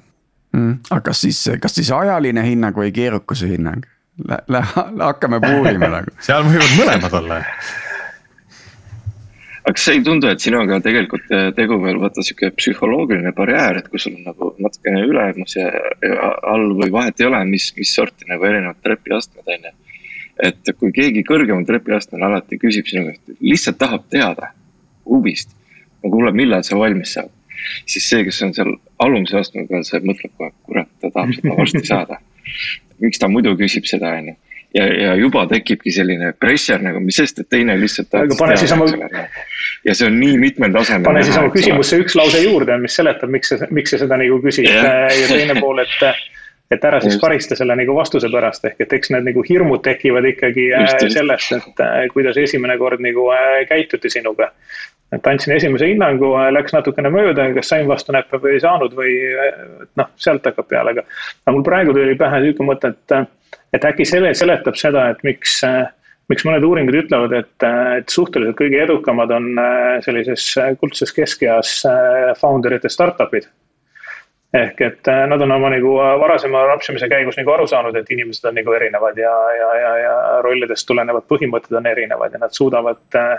mm,. 0.57 0.75
aga 0.91 1.05
kas 1.11 1.23
siis, 1.27 1.45
kas 1.63 1.79
siis 1.79 1.93
ajaline 1.95 2.43
hinnang 2.47 2.79
või 2.79 2.91
keerukuse 2.95 3.51
hinnang? 3.53 3.87
Lähe, 4.51 4.83
hakkame 4.99 5.39
puurima 5.39 5.93
nagu 5.93 6.17
seal 6.27 6.43
võivad 6.43 6.73
mõlemad 6.75 7.13
olla 7.21 7.37
aga 9.69 9.77
kas 9.77 9.89
ei 9.93 10.01
tundu, 10.01 10.31
et 10.33 10.41
sinuga 10.41 10.79
tegelikult 10.81 11.33
äh, 11.35 11.51
tegu 11.57 11.77
veel 11.83 11.99
vaata 12.01 12.23
sihuke 12.25 12.49
psühholoogiline 12.57 13.35
barjäär, 13.37 13.83
et 13.83 13.91
kui 13.93 14.01
sul 14.01 14.15
on 14.17 14.25
nagu 14.31 14.49
natukene 14.65 15.03
ülemus 15.05 15.59
ja, 15.59 15.67
ja 16.01 16.31
all 16.55 16.73
või 16.79 16.89
vahet 16.95 17.21
ei 17.21 17.29
ole, 17.29 17.43
mis, 17.51 17.67
mis 17.77 17.93
sorti 17.93 18.29
nagu 18.31 18.49
erinevad 18.49 18.81
trepiastmed 18.85 19.53
on 19.53 19.69
ju. 19.69 19.75
et 20.49 20.73
kui 20.79 20.95
keegi 20.97 21.25
kõrgemal 21.29 21.67
trepiastmel 21.69 22.25
alati 22.31 22.57
küsib 22.63 22.89
sinu 22.89 23.11
käest, 23.11 23.35
lihtsalt 23.45 23.81
tahab 23.83 24.09
teada 24.09 24.55
huvist. 25.05 25.53
no 26.01 26.15
kuule, 26.17 26.33
millal 26.33 26.65
see 26.65 26.79
valmis 26.79 27.13
saab? 27.19 27.35
siis 27.85 28.09
see, 28.09 28.25
kes 28.25 28.41
on 28.47 28.57
seal 28.57 28.73
alumise 29.05 29.37
astme 29.37 29.67
peal, 29.69 29.85
see 29.85 30.01
mõtleb 30.01 30.33
kohe, 30.39 30.53
kurat, 30.65 30.89
ta 31.03 31.13
tahab 31.13 31.37
seda 31.37 31.61
varsti 31.61 31.85
saada. 31.85 32.23
miks 33.05 33.21
ta 33.21 33.29
muidu 33.29 33.53
küsib 33.61 33.85
seda, 33.91 34.17
on 34.17 34.33
ju 34.33 34.39
ja, 34.79 34.87
ja 35.03 35.15
juba 35.19 35.45
tekibki 35.51 35.93
selline 35.95 36.33
pressure 36.41 36.81
nagu, 36.85 37.03
mis 37.05 37.19
sest, 37.21 37.43
et 37.43 37.51
teine 37.53 37.77
lihtsalt. 37.81 38.15
ja 39.87 39.95
see 39.95 40.09
on 40.09 40.19
nii 40.21 40.39
mitmel 40.41 40.75
tasemel. 40.75 41.07
pane 41.07 41.23
siis 41.27 41.39
oma 41.41 41.53
küsimusse 41.55 42.01
üks 42.03 42.19
lause 42.19 42.43
juurde, 42.43 42.79
mis 42.83 42.99
seletab, 42.99 43.31
miks 43.35 43.55
sa, 43.55 43.71
miks 43.75 43.95
sa 43.95 44.03
seda 44.05 44.19
nagu 44.21 44.41
küsid 44.45 44.69
yeah. 44.71 45.07
ja 45.13 45.31
teine 45.31 45.59
pool, 45.61 45.85
et. 45.85 46.27
et 46.69 46.83
ära 46.85 46.99
siis 47.01 47.17
karista 47.17 47.57
selle 47.57 47.73
nagu 47.81 47.95
vastuse 47.97 48.29
pärast, 48.29 48.67
ehk 48.69 48.83
et 48.85 48.93
eks 48.93 49.09
need 49.15 49.25
nagu 49.31 49.45
hirmud 49.47 49.81
tekivad 49.87 50.27
ikkagi 50.29 50.67
just, 50.69 51.01
just. 51.01 51.17
sellest, 51.17 51.55
et 51.57 52.13
kuidas 52.13 52.37
esimene 52.37 52.77
kord 52.81 53.01
nagu 53.01 53.31
käituti 53.71 54.13
sinuga 54.13 54.51
et 55.13 55.27
andsin 55.27 55.55
esimese 55.55 55.89
hinnangu, 55.89 56.35
läks 56.53 56.75
natukene 56.77 57.09
mööda, 57.13 57.47
kas 57.57 57.71
sain 57.73 57.89
vastu 57.89 58.13
näppe 58.13 58.41
või 58.43 58.59
ei 58.59 58.61
saanud 58.61 58.93
või 58.97 59.15
noh, 59.97 60.11
sealt 60.21 60.45
hakkab 60.45 60.69
peale, 60.69 60.93
aga. 60.93 61.05
aga 61.47 61.55
mul 61.57 61.65
praegu 61.65 61.95
tuli 61.97 62.17
pähe 62.21 62.43
sihuke 62.45 62.67
mõte, 62.69 62.93
et, 62.93 63.17
et 63.73 63.85
äkki 63.85 64.07
selle 64.09 64.35
seletab 64.37 64.77
seda, 64.79 65.09
et 65.13 65.23
miks, 65.27 65.61
miks 66.33 66.47
mõned 66.49 66.67
uuringud 66.67 66.99
ütlevad, 67.03 67.37
et, 67.39 67.69
et 67.99 68.13
suhteliselt 68.13 68.59
kõige 68.59 68.83
edukamad 68.85 69.33
on 69.37 69.49
sellises 70.05 70.51
kuldses 70.81 71.15
keskeas 71.17 71.81
founder 72.41 72.79
ite 72.79 72.93
startup'id. 72.93 73.49
Ehk 74.59 74.79
et 74.81 75.09
nad 75.29 75.43
on 75.45 75.51
oma 75.53 75.69
nagu 75.69 75.91
varasema 76.23 76.63
rapsimise 76.71 77.05
käigus 77.13 77.37
nagu 77.37 77.53
aru 77.53 77.67
saanud, 77.69 77.97
et 78.01 78.09
inimesed 78.15 78.47
on 78.49 78.55
nagu 78.57 78.73
erinevad 78.73 79.19
ja, 79.21 79.35
ja, 79.59 79.73
ja, 79.77 79.91
ja 80.01 80.15
rollidest 80.45 80.89
tulenevad 80.89 81.27
põhimõtted 81.29 81.77
on 81.77 81.89
erinevad 81.91 82.33
ja 82.33 82.41
nad 82.41 82.57
suudavad 82.57 83.19
Äh, 83.19 83.39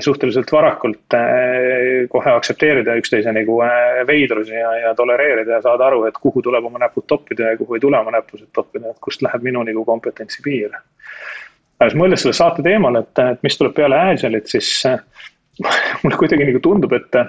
suhteliselt 0.00 0.52
varakult 0.52 1.14
äh, 1.14 2.08
kohe 2.10 2.32
aktsepteerida 2.32 2.96
üksteise 3.00 3.32
nagu 3.34 3.60
äh, 3.64 4.00
veidrusi 4.08 4.54
ja, 4.56 4.72
ja 4.82 4.94
tolereerida 4.98 5.58
ja 5.58 5.62
saada 5.64 5.88
aru, 5.90 6.04
et 6.08 6.18
kuhu 6.22 6.42
tuleb 6.42 6.64
oma 6.64 6.80
näpud 6.82 7.06
toppida 7.06 7.52
ja 7.52 7.58
kuhu 7.60 7.76
ei 7.76 7.82
tule 7.84 7.98
oma 7.98 8.14
näpused 8.14 8.48
toppida, 8.52 8.92
et 8.92 9.00
kust 9.04 9.22
läheb 9.22 9.44
minu 9.44 9.62
nagu 9.66 9.84
kompetentsi 9.84 10.42
piir. 10.44 10.72
aga 11.78 11.90
siis 11.90 11.98
mõeldes 12.00 12.24
selle 12.24 12.38
saate 12.38 12.64
teemal, 12.66 13.00
et, 13.02 13.24
et 13.24 13.44
mis 13.46 13.58
tuleb 13.58 13.76
peale 13.76 14.00
Agile'it, 14.12 14.48
siis 14.50 14.72
mulle 16.02 16.18
kuidagi 16.18 16.48
nagu 16.48 16.62
tundub, 16.64 16.96
et 16.98 17.22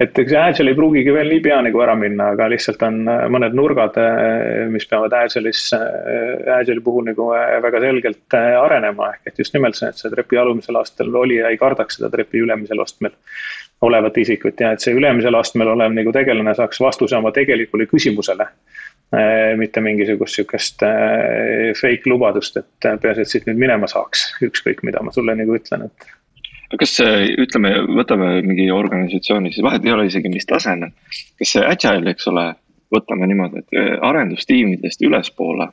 et 0.00 0.18
eks 0.18 0.32
Agile 0.34 0.72
ei 0.72 0.76
pruugigi 0.76 1.12
veel 1.14 1.28
nii 1.30 1.42
pea 1.44 1.60
nagu 1.62 1.82
ära 1.84 1.94
minna, 1.98 2.32
aga 2.34 2.48
lihtsalt 2.50 2.82
on 2.86 3.02
äh, 3.10 3.26
mõned 3.30 3.54
nurgad, 3.54 3.98
äh, 4.00 4.64
mis 4.72 4.88
peavad 4.90 5.14
Agile'is, 5.20 5.68
äh, 5.76 6.54
Agile'i 6.56 6.82
puhul 6.84 7.06
nagu 7.10 7.28
väga 7.64 7.82
selgelt 7.84 8.38
arenema, 8.38 9.12
ehk 9.14 9.30
et 9.30 9.38
just 9.44 9.54
nimelt 9.54 9.78
see, 9.78 9.92
et 9.92 10.00
see 10.00 10.10
trepi 10.12 10.40
alumisel 10.40 10.80
astmel 10.80 11.20
olija 11.22 11.52
ei 11.52 11.60
kardaks 11.60 12.00
seda 12.00 12.10
trepi 12.10 12.42
ülemisel 12.42 12.82
astmel 12.82 13.14
olevat 13.84 14.18
isikut 14.18 14.60
ja 14.60 14.72
et 14.74 14.82
see 14.82 14.94
ülemisel 14.96 15.36
astmel 15.38 15.70
olev 15.74 15.94
nagu 15.94 16.12
tegelane 16.14 16.54
saaks 16.56 16.80
vastuse 16.80 17.16
oma 17.18 17.34
tegelikule 17.34 17.86
küsimusele. 17.90 18.48
mitte 19.56 19.80
mingisugust 19.84 20.34
sihukest 20.34 20.80
fake 21.78 22.08
lubadust, 22.10 22.56
et 22.56 22.86
peaasi, 23.02 23.20
et 23.20 23.30
siit 23.30 23.44
nüüd 23.46 23.60
minema 23.60 23.86
saaks, 23.86 24.24
ükskõik 24.42 24.80
mida 24.82 25.02
ma 25.04 25.12
sulle 25.14 25.36
nagu 25.38 25.54
ütlen, 25.54 25.84
et 25.86 26.08
kas 26.80 26.96
ütleme, 27.44 27.72
võtame 27.98 28.30
mingi 28.46 28.68
organisatsiooni, 28.72 29.52
siis 29.52 29.64
vahet 29.64 29.84
ei 29.84 29.92
ole 29.94 30.06
isegi, 30.08 30.30
mis 30.32 30.46
tasemel. 30.48 30.92
kas 31.38 31.54
see 31.56 31.64
agile, 31.66 32.14
eks 32.14 32.28
ole, 32.32 32.46
võtame 32.94 33.28
niimoodi, 33.30 33.62
et 33.62 33.78
äh, 33.78 33.94
arendustiimidest 34.08 35.02
ülespoole. 35.04 35.68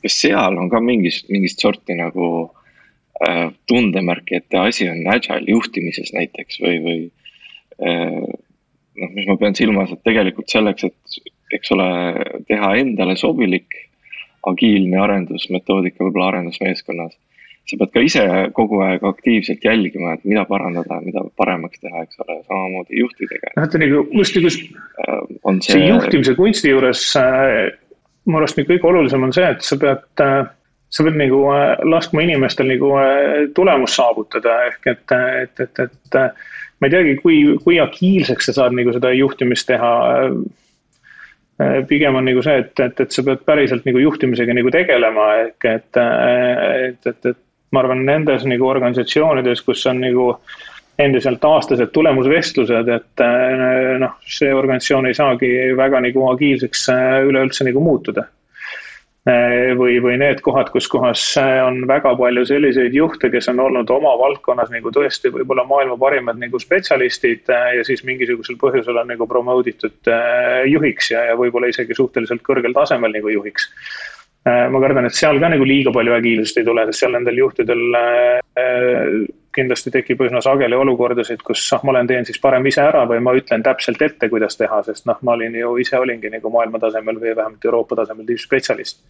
kas 0.00 0.16
seal 0.16 0.56
on 0.56 0.70
ka 0.72 0.80
mingist, 0.80 1.28
mingist 1.28 1.60
sorti 1.60 1.96
nagu 1.98 2.28
äh, 3.26 3.50
tundemärki, 3.68 4.40
et 4.40 4.58
asi 4.60 4.88
on 4.88 5.02
agile 5.12 5.44
juhtimises 5.52 6.14
näiteks 6.16 6.60
või, 6.64 6.78
või 6.86 7.00
äh,. 7.84 8.22
noh, 9.00 9.12
mis 9.16 9.28
ma 9.28 9.36
pean 9.40 9.54
silmas, 9.56 9.92
et 9.92 10.02
tegelikult 10.04 10.48
selleks, 10.52 10.88
et 10.88 11.54
eks 11.56 11.72
ole, 11.76 11.88
teha 12.48 12.74
endale 12.80 13.16
sobilik 13.16 13.76
agiilne 14.46 14.96
arendusmetoodika 15.00 16.04
võib-olla 16.04 16.30
arendusmeeskonnas 16.34 17.16
sa 17.68 17.78
pead 17.78 17.92
ka 17.94 18.02
ise 18.04 18.22
kogu 18.56 18.80
aeg 18.84 19.04
aktiivselt 19.06 19.64
jälgima, 19.64 20.14
et 20.16 20.24
mida 20.28 20.44
parandada, 20.48 21.00
mida 21.04 21.22
paremaks 21.38 21.82
teha, 21.82 22.04
eks 22.06 22.22
ole, 22.24 22.38
samamoodi 22.48 23.02
juhtidega. 23.02 23.52
noh, 23.56 23.66
et 23.66 23.76
nagu 23.84 24.04
just 24.18 24.38
nagu 24.38 24.52
see, 24.52 25.60
see 25.66 25.82
juhtimise 25.86 26.36
kunsti 26.38 26.72
juures 26.72 27.04
äh, 27.20 27.74
mu 28.30 28.40
arust 28.40 28.58
nagu 28.58 28.72
kõige 28.72 28.90
olulisem 28.90 29.26
on 29.26 29.34
see, 29.36 29.50
et 29.54 29.66
sa 29.66 29.78
pead 29.80 30.24
äh, 30.24 30.38
sa 30.90 31.06
pead 31.06 31.18
nagu 31.20 31.42
äh, 31.54 31.74
laskma 31.86 32.24
inimestel 32.26 32.70
nagu 32.70 32.94
tulemust 33.56 34.00
saavutada, 34.00 34.56
ehk 34.70 34.90
et, 34.94 35.18
et, 35.44 35.66
et, 35.66 35.84
et 35.86 36.18
ma 36.80 36.88
ei 36.88 36.96
teagi, 36.96 37.18
kui, 37.20 37.42
kui 37.62 37.78
agiilseks 37.82 38.50
sa 38.50 38.56
saad 38.62 38.74
nagu 38.78 38.96
seda 38.96 39.12
juhtimist 39.14 39.68
teha. 39.68 39.92
pigem 41.88 42.16
on 42.16 42.24
nagu 42.24 42.40
see, 42.40 42.56
et, 42.62 42.72
et, 42.80 43.00
et 43.04 43.12
sa 43.12 43.22
pead 43.22 43.42
päriselt 43.44 43.84
nagu 43.84 44.00
juhtimisega 44.00 44.54
nagu 44.56 44.70
tegelema, 44.72 45.26
ehk 45.44 45.66
et, 45.68 45.98
et, 46.00 47.08
et, 47.12 47.26
et 47.28 47.40
ma 47.70 47.84
arvan, 47.84 48.04
nendes 48.06 48.44
nagu 48.48 48.66
organisatsioonides, 48.66 49.62
kus 49.66 49.86
on 49.90 50.02
nagu 50.02 50.26
endiselt 51.00 51.44
aastased 51.44 51.92
tulemusvestlused, 51.94 52.90
et 52.92 53.24
eh, 53.24 53.94
noh, 54.02 54.18
see 54.28 54.50
organisatsioon 54.54 55.08
ei 55.08 55.16
saagi 55.16 55.48
väga 55.78 56.02
nagu 56.04 56.28
agiilseks 56.34 56.90
eh, 56.92 57.16
üleüldse 57.30 57.66
nagu 57.68 57.82
muutuda. 57.84 58.26
Eh, 59.30 59.70
või, 59.76 59.98
või 60.00 60.16
need 60.20 60.38
kohad, 60.44 60.70
kus 60.72 60.86
kohas 60.88 61.22
on 61.38 61.82
väga 61.88 62.14
palju 62.16 62.46
selliseid 62.48 62.94
juhte, 62.96 63.28
kes 63.32 63.50
on 63.52 63.60
olnud 63.66 63.90
oma 63.92 64.14
valdkonnas 64.18 64.72
nagu 64.72 64.92
tõesti 64.96 65.32
võib-olla 65.34 65.66
maailma 65.68 65.98
parimad 66.00 66.40
nagu 66.40 66.60
spetsialistid 66.60 67.52
ja 67.52 67.84
siis 67.84 68.00
mingisugusel 68.08 68.56
põhjusel 68.60 68.96
on 68.96 69.12
nagu 69.12 69.28
promote 69.28 69.74
itud 69.74 70.12
juhiks 70.72 71.12
ja, 71.12 71.26
ja 71.28 71.36
võib-olla 71.36 71.68
isegi 71.68 71.96
suhteliselt 71.96 72.40
kõrgel 72.48 72.72
tasemel 72.76 73.12
nagu 73.12 73.36
juhiks 73.36 73.68
Äh, 73.68 74.09
ma 74.44 74.80
kardan, 74.80 75.04
et 75.04 75.16
seal 75.16 75.40
ka 75.40 75.50
nagu 75.52 75.66
liiga 75.68 75.92
palju 75.92 76.14
agiilsust 76.16 76.60
ei 76.60 76.64
tule, 76.64 76.86
sest 76.88 77.02
seal 77.02 77.12
nendel 77.12 77.36
juhtidel 77.42 77.82
äh, 77.98 79.26
kindlasti 79.52 79.92
tekib 79.92 80.22
üsna 80.24 80.40
sageli 80.44 80.78
olukordasid, 80.78 81.42
kus 81.44 81.66
ah, 81.76 81.82
ma 81.84 81.92
olen, 81.92 82.08
teen 82.08 82.24
siis 82.24 82.40
parem 82.40 82.64
ise 82.70 82.80
ära 82.80 83.02
või 83.10 83.20
ma 83.24 83.34
ütlen 83.36 83.64
täpselt 83.66 84.00
ette, 84.06 84.30
kuidas 84.32 84.56
teha, 84.56 84.80
sest 84.86 85.04
noh, 85.10 85.20
ma 85.26 85.36
olin 85.36 85.58
ju 85.60 85.74
ise 85.82 85.98
olingi 86.00 86.32
nagu 86.32 86.52
maailma 86.54 86.80
tasemel 86.80 87.20
või 87.20 87.34
vähemalt 87.34 87.68
Euroopa 87.68 88.00
tasemel 88.00 88.28
tippspetsialist. 88.30 89.04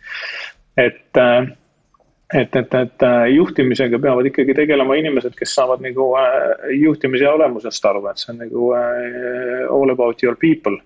et, 0.77 1.23
äh, 1.23 1.53
et, 2.35 2.57
et, 2.57 2.75
et 2.75 3.07
juhtimisega 3.37 4.03
peavad 4.03 4.27
ikkagi 4.27 4.55
tegelema 4.59 4.99
inimesed, 4.99 5.39
kes 5.39 5.55
saavad 5.55 5.87
nagu 5.87 6.11
juhtimise 6.75 7.31
olemusest 7.31 7.87
aru, 7.87 8.03
et 8.11 8.19
see 8.19 8.35
on 8.35 8.43
nagu 8.49 8.71
all 8.75 9.95
about 9.95 10.27
your 10.27 10.35
people 10.35 10.79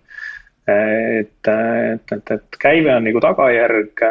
et, 0.66 1.48
et, 1.48 2.12
et, 2.12 2.30
et 2.30 2.58
käive 2.60 2.94
on 2.96 3.04
nagu 3.04 3.20
tagajärg, 3.20 4.04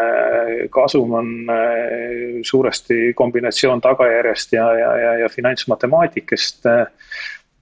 kasum 0.73 1.15
on 1.17 1.31
äh, 1.49 2.41
suuresti 2.45 3.13
kombinatsioon 3.17 3.81
tagajärjest 3.81 4.53
ja, 4.53 4.67
ja, 4.77 4.91
ja, 4.97 5.13
ja 5.23 5.29
finantsmatemaatikast. 5.29 6.65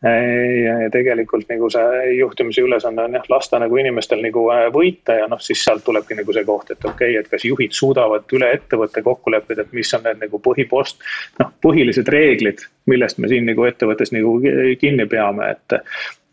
ja, 0.01 0.75
ja 0.81 0.89
tegelikult 0.89 1.45
nagu 1.53 1.67
see 1.69 2.13
juhtimise 2.17 2.63
ülesanne 2.65 3.03
on 3.05 3.15
jah, 3.19 3.25
lasta 3.29 3.59
nagu 3.61 3.77
inimestel 3.77 4.23
nagu 4.25 4.47
äh, 4.49 4.63
võita 4.73 5.19
ja 5.19 5.27
noh, 5.29 5.39
siis 5.39 5.61
sealt 5.63 5.85
tulebki 5.85 6.17
nagu 6.17 6.33
see 6.33 6.43
koht, 6.43 6.71
et 6.73 6.81
okei 6.81 7.13
okay,, 7.13 7.19
et 7.21 7.29
kas 7.29 7.45
juhid 7.45 7.75
suudavad 7.77 8.25
üle 8.33 8.49
ettevõtte 8.57 9.03
kokku 9.05 9.31
leppida, 9.31 9.61
et 9.61 9.75
mis 9.77 9.93
on 9.93 10.03
need 10.07 10.23
nagu 10.25 10.41
põhipost, 10.41 11.05
noh, 11.39 11.53
põhilised 11.63 12.09
reeglid, 12.09 12.65
millest 12.89 13.21
me 13.21 13.29
siin 13.29 13.45
nagu 13.45 13.69
ettevõttes 13.69 14.11
nagu 14.11 14.39
kinni 14.81 15.05
peame, 15.05 15.53
et 15.53 15.77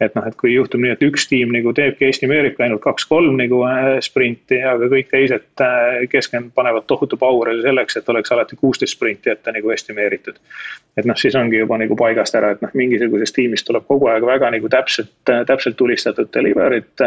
et 0.01 0.15
noh, 0.15 0.27
et 0.29 0.37
kui 0.39 0.53
juhtub 0.55 0.81
nii, 0.83 0.93
et 0.95 1.03
üks 1.03 1.27
tiim 1.31 1.51
nagu 1.55 1.73
teebki 1.75 2.07
Eesti-Ameerika 2.07 2.63
ainult 2.65 2.83
kaks-kolm 2.85 3.35
nagu 3.41 3.63
äh, 3.67 3.89
sprinti, 4.05 4.61
aga 4.63 4.87
kõik 4.93 5.11
teised 5.11 5.65
äh, 5.65 6.05
keskend-, 6.13 6.53
panevad 6.55 6.87
tohutu 6.91 7.19
power'i 7.19 7.63
selleks, 7.65 7.99
et 7.99 8.13
oleks 8.13 8.33
alati 8.35 8.59
kuusteist 8.61 8.95
sprinti 8.95 9.33
ette 9.33 9.55
nagu 9.55 9.75
estimeeritud. 9.75 10.39
et 10.99 11.07
noh, 11.07 11.15
siis 11.15 11.35
ongi 11.39 11.61
juba 11.61 11.77
nagu 11.79 11.95
paigast 11.99 12.35
ära, 12.35 12.53
et 12.55 12.63
noh, 12.63 12.71
mingisugusest 12.75 13.37
tiimist 13.37 13.67
tuleb 13.67 13.85
kogu 13.87 14.09
aeg 14.11 14.25
väga 14.27 14.51
nagu 14.55 14.71
täpselt, 14.71 15.13
äh, 15.31 15.45
täpselt 15.47 15.77
tulistatud 15.77 16.31
delivery't. 16.37 17.03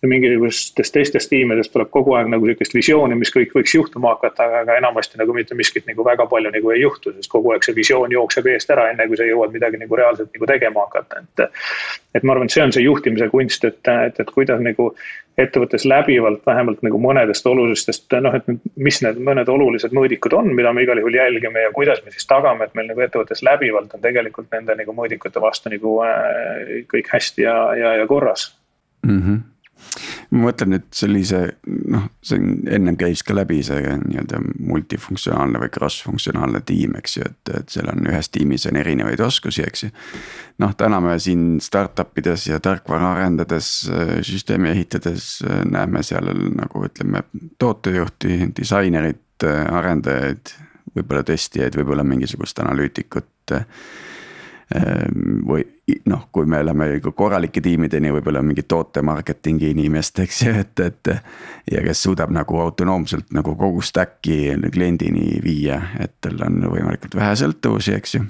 ja 0.00 0.08
mingisugustest 0.08 0.94
teistest 0.96 1.28
tiimidest 1.28 1.72
tuleb 1.72 1.90
kogu 1.92 2.16
aeg 2.16 2.32
nagu 2.32 2.46
sihukest 2.48 2.74
visiooni, 2.74 3.20
mis 3.20 3.32
kõik 3.36 3.52
võiks 3.52 3.74
juhtuma 3.76 4.14
hakata, 4.14 4.48
aga 4.62 4.78
enamasti 4.80 5.20
nagu 5.20 5.36
mitte 5.36 5.54
miskit 5.54 5.84
nagu 5.88 6.04
väga 6.04 6.24
palju 6.26 6.52
nagu 6.56 6.72
ei 6.72 6.80
juhtu, 6.80 7.12
sest 7.12 7.28
kogu 7.28 7.52
aeg 7.52 7.68
see 7.68 7.76
visioon 7.76 8.12
jookseb 8.16 8.48
eest 8.48 8.72
ära, 8.72 8.88
enne 8.94 9.08
kui 9.08 9.20
sa 9.20 9.28
jõuad 9.28 9.52
midagi 9.52 9.80
nagu 9.80 10.00
reaalselt 10.00 10.32
nagu 10.32 10.48
tegema 10.48 10.88
hakata, 10.88 11.20
et. 11.20 11.60
et 12.14 12.24
ma 12.30 12.36
arvan, 12.36 12.50
et 12.50 12.54
see 12.54 12.62
on 12.62 12.72
see 12.74 12.84
juhtimise 12.84 13.28
kunst, 13.32 13.66
et, 13.66 13.80
et, 14.06 14.22
et 14.22 14.30
kuidas 14.30 14.62
nagu 14.62 14.90
ettevõttes 15.40 15.86
läbivalt 15.88 16.46
vähemalt 16.46 16.82
nagu 16.86 17.00
mõnedest 17.00 17.46
olulistest 17.48 18.16
noh, 18.22 18.34
et 18.36 18.48
mis 18.76 19.00
need 19.04 19.20
mõned 19.26 19.48
olulised 19.50 19.94
mõõdikud 19.96 20.36
on, 20.38 20.50
mida 20.56 20.72
me 20.76 20.84
igal 20.84 21.00
juhul 21.00 21.16
jälgime 21.16 21.66
ja 21.66 21.72
kuidas 21.76 22.02
me 22.04 22.14
siis 22.14 22.28
tagame, 22.30 22.66
et 22.66 22.76
meil 22.78 22.90
nagu 22.92 23.04
ettevõttes 23.04 23.42
läbivalt 23.46 23.94
on 23.96 24.04
tegelikult 24.04 24.50
nende 24.54 24.76
nagu 24.78 24.96
mõõdikute 24.96 25.42
vastu 25.42 25.72
nagu 25.72 25.96
äh, 26.06 26.84
kõik 26.90 27.10
hästi 27.14 27.46
ja, 27.46 27.56
ja, 27.78 27.94
ja 28.02 28.10
korras 28.10 28.50
mm. 29.06 29.22
-hmm 29.22 29.49
ma 30.30 30.44
mõtlen 30.46 30.74
nüüd 30.74 30.86
sellise 30.94 31.40
noh, 31.66 32.06
on 32.36 32.46
ennem 32.70 32.96
käis 33.00 33.22
ka 33.26 33.34
läbi 33.36 33.60
see 33.66 33.94
nii-öelda 34.04 34.40
multifunktsionaalne 34.70 35.60
või 35.62 35.72
cross-funktsionaalne 35.74 36.62
tiim, 36.66 36.94
eks 37.00 37.16
ju, 37.18 37.26
et, 37.26 37.52
et 37.58 37.74
seal 37.74 37.90
on 37.92 38.06
ühes 38.10 38.30
tiimis 38.32 38.66
on 38.70 38.80
erinevaid 38.80 39.22
oskusi, 39.24 39.64
eks 39.66 39.86
ju. 39.86 39.92
noh, 40.62 40.74
täna 40.78 41.00
me 41.04 41.16
siin 41.22 41.60
startup 41.64 42.18
ides 42.20 42.46
ja 42.50 42.60
tarkvara 42.62 43.14
arendades, 43.16 43.70
süsteemi 44.26 44.72
ehitades 44.74 45.40
näeme 45.70 46.04
seal 46.06 46.32
nagu 46.56 46.84
ütleme, 46.86 47.24
tootejuhti, 47.58 48.52
disainerit, 48.56 49.48
arendajaid, 49.48 50.54
võib-olla 50.96 51.24
testijaid, 51.26 51.76
võib-olla 51.78 52.04
mingisugust 52.06 52.58
analüütikut 52.62 53.56
või 55.46 55.64
noh, 56.06 56.28
kui 56.32 56.46
me 56.46 56.60
läheme 56.64 57.00
korralike 57.16 57.60
tiimideni, 57.60 58.12
võib-olla 58.14 58.42
mingi 58.46 58.62
toote 58.68 59.02
marketing'i 59.02 59.72
inimest, 59.74 60.18
eks 60.22 60.42
ju, 60.44 60.52
et, 60.62 60.82
et. 60.84 61.10
ja 61.70 61.82
kes 61.82 62.02
suudab 62.06 62.30
nagu 62.34 62.60
autonoomselt 62.62 63.32
nagu 63.34 63.56
kogu 63.58 63.82
stack'i 63.82 64.54
kliendini 64.72 65.40
viia, 65.42 65.80
et 65.98 66.14
tal 66.22 66.38
on 66.46 66.60
võimalikult 66.70 67.16
vähe 67.18 67.32
sõltuvusi, 67.40 67.96
eks 67.98 68.14
ju. 68.14 68.22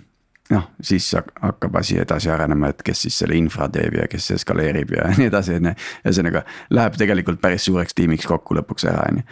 noh, 0.54 0.70
siis 0.80 1.10
hakkab 1.14 1.76
asi 1.82 1.98
edasi 2.00 2.32
arenema, 2.32 2.72
et 2.72 2.80
kes 2.86 3.04
siis 3.06 3.20
selle 3.20 3.36
infra 3.36 3.68
teeb 3.68 4.00
ja 4.00 4.08
kes 4.10 4.30
eskaleerib 4.38 4.96
ja 4.96 5.10
nii 5.18 5.28
edasi, 5.28 5.58
on 5.60 5.72
ju. 5.72 5.74
ühesõnaga 6.06 6.44
läheb 6.72 6.96
tegelikult 7.02 7.42
päris 7.42 7.68
suureks 7.68 7.96
tiimiks 7.98 8.28
kokku 8.30 8.56
lõpuks 8.56 8.88
ära, 8.88 9.04
on 9.12 9.20
ju. 9.20 9.28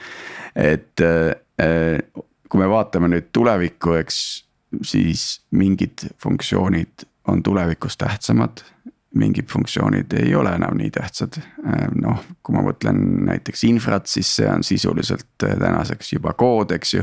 et 0.69 1.07
äh, 1.09 2.03
kui 2.49 2.61
me 2.61 2.69
vaatame 2.69 3.09
nüüd 3.13 3.33
tulevikku, 3.33 3.97
eks 4.03 4.21
siis 4.83 5.41
mingid 5.51 6.09
funktsioonid 6.23 7.07
on 7.29 7.43
tulevikus 7.43 7.97
tähtsamad. 7.97 8.65
mingid 9.15 9.49
funktsioonid 9.51 10.13
ei 10.13 10.35
ole 10.35 10.51
enam 10.53 10.77
nii 10.77 10.91
tähtsad, 10.93 11.39
äh, 11.41 11.87
noh, 11.97 12.25
kui 12.43 12.55
ma 12.55 12.63
mõtlen 12.63 12.99
näiteks 13.27 13.65
infrat, 13.65 14.07
siis 14.07 14.35
see 14.37 14.49
on 14.49 14.63
sisuliselt 14.65 15.27
tänaseks 15.41 16.13
juba 16.13 16.33
kood, 16.37 16.71
eks 16.77 16.95
ju 16.95 17.03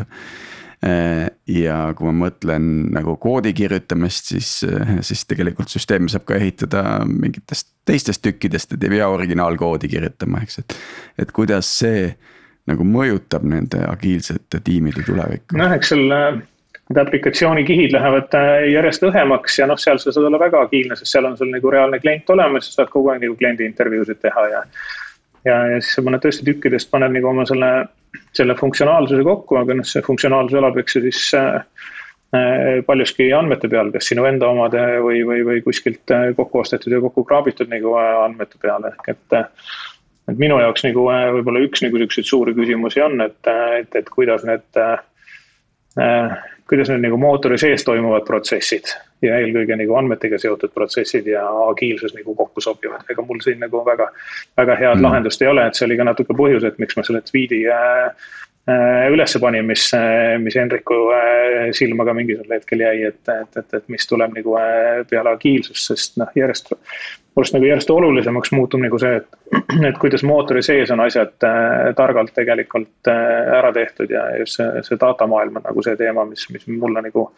Äh, 0.85 1.29
ja 1.47 1.93
kui 1.95 2.09
ma 2.09 2.27
mõtlen 2.27 2.65
nagu 2.93 3.15
koodi 3.21 3.53
kirjutamist, 3.55 4.29
siis, 4.33 4.49
äh, 4.67 4.97
siis 5.05 5.23
tegelikult 5.25 5.71
süsteemi 5.71 6.11
saab 6.11 6.25
ka 6.27 6.35
ehitada 6.37 6.83
mingitest 7.07 7.71
teistest 7.87 8.21
tükkidest, 8.25 8.75
et 8.75 8.83
ei 8.83 8.97
pea 8.97 9.07
originaalkoodi 9.09 9.89
kirjutama, 9.89 10.43
eks, 10.43 10.59
et. 10.61 10.75
et 11.23 11.31
kuidas 11.33 11.69
see 11.79 12.09
nagu 12.69 12.85
mõjutab 12.85 13.45
nende 13.47 13.81
agiilsete 13.87 14.59
tiimide 14.65 15.05
tulevikku? 15.07 15.57
noh, 15.57 15.73
eks 15.77 15.93
seal 15.93 16.13
need 16.89 17.01
aplikatsioonikihid 17.01 17.95
lähevad 17.95 18.37
äh, 18.37 18.67
järjest 18.73 19.07
õhemaks 19.07 19.59
ja 19.59 19.69
noh, 19.69 19.79
seal 19.81 20.01
sa 20.01 20.13
saad 20.13 20.29
olla 20.29 20.39
väga 20.41 20.61
agiilne, 20.67 20.97
sest 20.99 21.15
seal 21.15 21.25
on 21.25 21.37
sul 21.37 21.49
nagu 21.53 21.73
reaalne 21.73 21.99
klient 22.03 22.29
olemas, 22.29 22.69
sa 22.69 22.81
saad 22.81 22.93
kogu 22.93 23.09
aeg 23.13 23.23
nagu 23.25 23.37
kliendi 23.39 23.65
intervjuusid 23.65 24.21
teha 24.21 24.47
ja. 24.51 24.63
ja, 25.49 25.59
ja 25.73 25.79
siis 25.81 25.97
sa 25.97 26.05
paned 26.05 26.21
tõesti 26.25 26.45
tükkidest, 26.45 26.91
paned 26.93 27.15
nagu 27.15 27.31
oma 27.33 27.47
selle 27.49 27.71
selle 28.35 28.55
funktsionaalsuse 28.59 29.23
kokku, 29.23 29.57
aga 29.59 29.77
noh, 29.79 29.87
see 29.87 30.03
funktsionaalsus 30.05 30.59
elab, 30.59 30.77
eks 30.81 30.97
ju 30.97 31.01
siis 31.07 31.21
äh, 31.37 31.57
äh, 32.35 32.61
paljuski 32.87 33.29
andmete 33.35 33.69
peal, 33.71 33.91
kas 33.93 34.09
sinu 34.11 34.27
enda 34.29 34.49
omade 34.51 34.83
või, 35.03 35.23
või, 35.27 35.43
või 35.47 35.63
kuskilt 35.65 36.13
äh, 36.15 36.29
kokku 36.37 36.63
ostetud 36.63 36.95
ja 36.95 37.01
kokku 37.03 37.25
kraabitud 37.27 37.71
nagu 37.71 37.95
andmete 37.99 38.61
peale, 38.61 38.95
ehk 38.95 39.13
et. 39.15 39.43
et 40.25 40.39
minu 40.41 40.55
jaoks 40.57 40.81
nagu 40.81 41.03
võib-olla 41.05 41.59
üks 41.61 41.83
nagu 41.85 41.99
siukseid 42.01 42.25
suuri 42.25 42.55
küsimusi 42.57 43.03
on, 43.05 43.19
et, 43.21 43.49
et, 43.77 43.93
et 43.99 44.07
kuidas 44.09 44.41
need 44.47 44.79
äh,, 44.81 45.03
kuidas 46.69 46.89
need 46.89 47.03
nagu 47.05 47.17
mootori 47.21 47.57
sees 47.61 47.83
toimuvad 47.85 48.25
protsessid 48.25 48.89
ja 49.21 49.37
eelkõige 49.41 49.77
nagu 49.77 49.97
andmetega 49.99 50.39
seotud 50.41 50.73
protsessid 50.73 51.27
ja 51.29 51.43
agiilsus 51.69 52.15
nagu 52.17 52.35
kokku 52.35 52.61
sobivad, 52.61 53.05
ega 53.09 53.25
mul 53.25 53.41
siin 53.43 53.61
nagu 53.61 53.83
väga, 53.85 54.09
väga 54.57 54.79
head 54.81 54.97
mm. 54.97 55.05
lahendust 55.05 55.41
ei 55.41 55.51
ole, 55.51 55.67
et 55.67 55.77
see 55.77 55.85
oli 55.87 55.99
ka 55.99 56.07
natuke 56.09 56.37
põhjus, 56.37 56.65
et 56.65 56.81
miks 56.81 56.97
ma 56.97 57.05
selle 57.05 57.21
tweet'i 57.25 57.61
äh, 57.69 58.33
äh 58.69 59.11
ülesse 59.13 59.39
panin, 59.39 59.65
mis, 59.65 59.93
äh, 59.93 60.37
mis 60.41 60.55
Henriku 60.55 60.95
äh, 61.13 61.71
silma 61.71 62.05
ka 62.05 62.13
mingisugusel 62.17 62.57
hetkel 62.57 62.81
jäi, 62.81 63.03
et, 63.11 63.21
et, 63.29 63.59
et, 63.61 63.77
et 63.77 63.87
mis 63.93 64.07
tuleb 64.09 64.33
nagu 64.37 64.57
peale 65.09 65.35
agiilsust, 65.35 65.91
sest 65.91 66.19
noh, 66.21 66.31
järjest. 66.35 66.73
minu 66.73 67.43
arust 67.43 67.55
nagu 67.57 67.67
järjest 67.67 67.89
olulisemaks 67.91 68.51
muutub 68.55 68.81
nagu 68.81 68.99
see, 68.99 69.21
et, 69.21 69.39
et 69.89 69.97
kuidas 70.01 70.23
mootori 70.23 70.63
sees 70.63 70.91
on 70.91 71.03
asjad 71.03 71.35
targalt 71.95 72.33
tegelikult 72.33 73.09
ära 73.11 73.73
tehtud 73.75 74.11
ja 74.11 74.29
just 74.39 74.61
see, 74.61 74.83
see 74.87 74.99
datamaailm 75.01 75.59
on 75.59 75.67
nagu 75.67 75.83
see 75.83 75.97
teema, 75.99 76.25
mis, 76.25 76.47
mis 76.55 76.67
mulle 76.71 77.03
nagu 77.05 77.29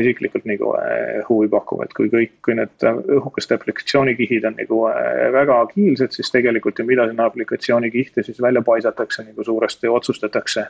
isiklikult 0.00 0.44
nagu 0.44 0.74
äh, 0.76 1.22
huvi 1.28 1.48
pakub, 1.48 1.80
et 1.84 1.92
kui 1.96 2.10
kõik, 2.12 2.34
kui 2.44 2.56
need 2.58 2.84
õhukeste 3.16 3.56
aplikatsioonikihid 3.56 4.44
on 4.44 4.58
nagu 4.58 4.80
äh, 4.90 5.28
väga 5.32 5.62
agiilsed, 5.64 6.12
siis 6.12 6.28
tegelikult 6.34 6.78
ju 6.78 6.84
mida 6.88 7.06
sinna 7.08 7.28
aplikatsioonikihte 7.30 8.26
siis 8.26 8.42
välja 8.44 8.62
paisatakse 8.62 9.24
nagu 9.24 9.44
suuresti 9.44 9.88
otsustatakse. 9.88 10.66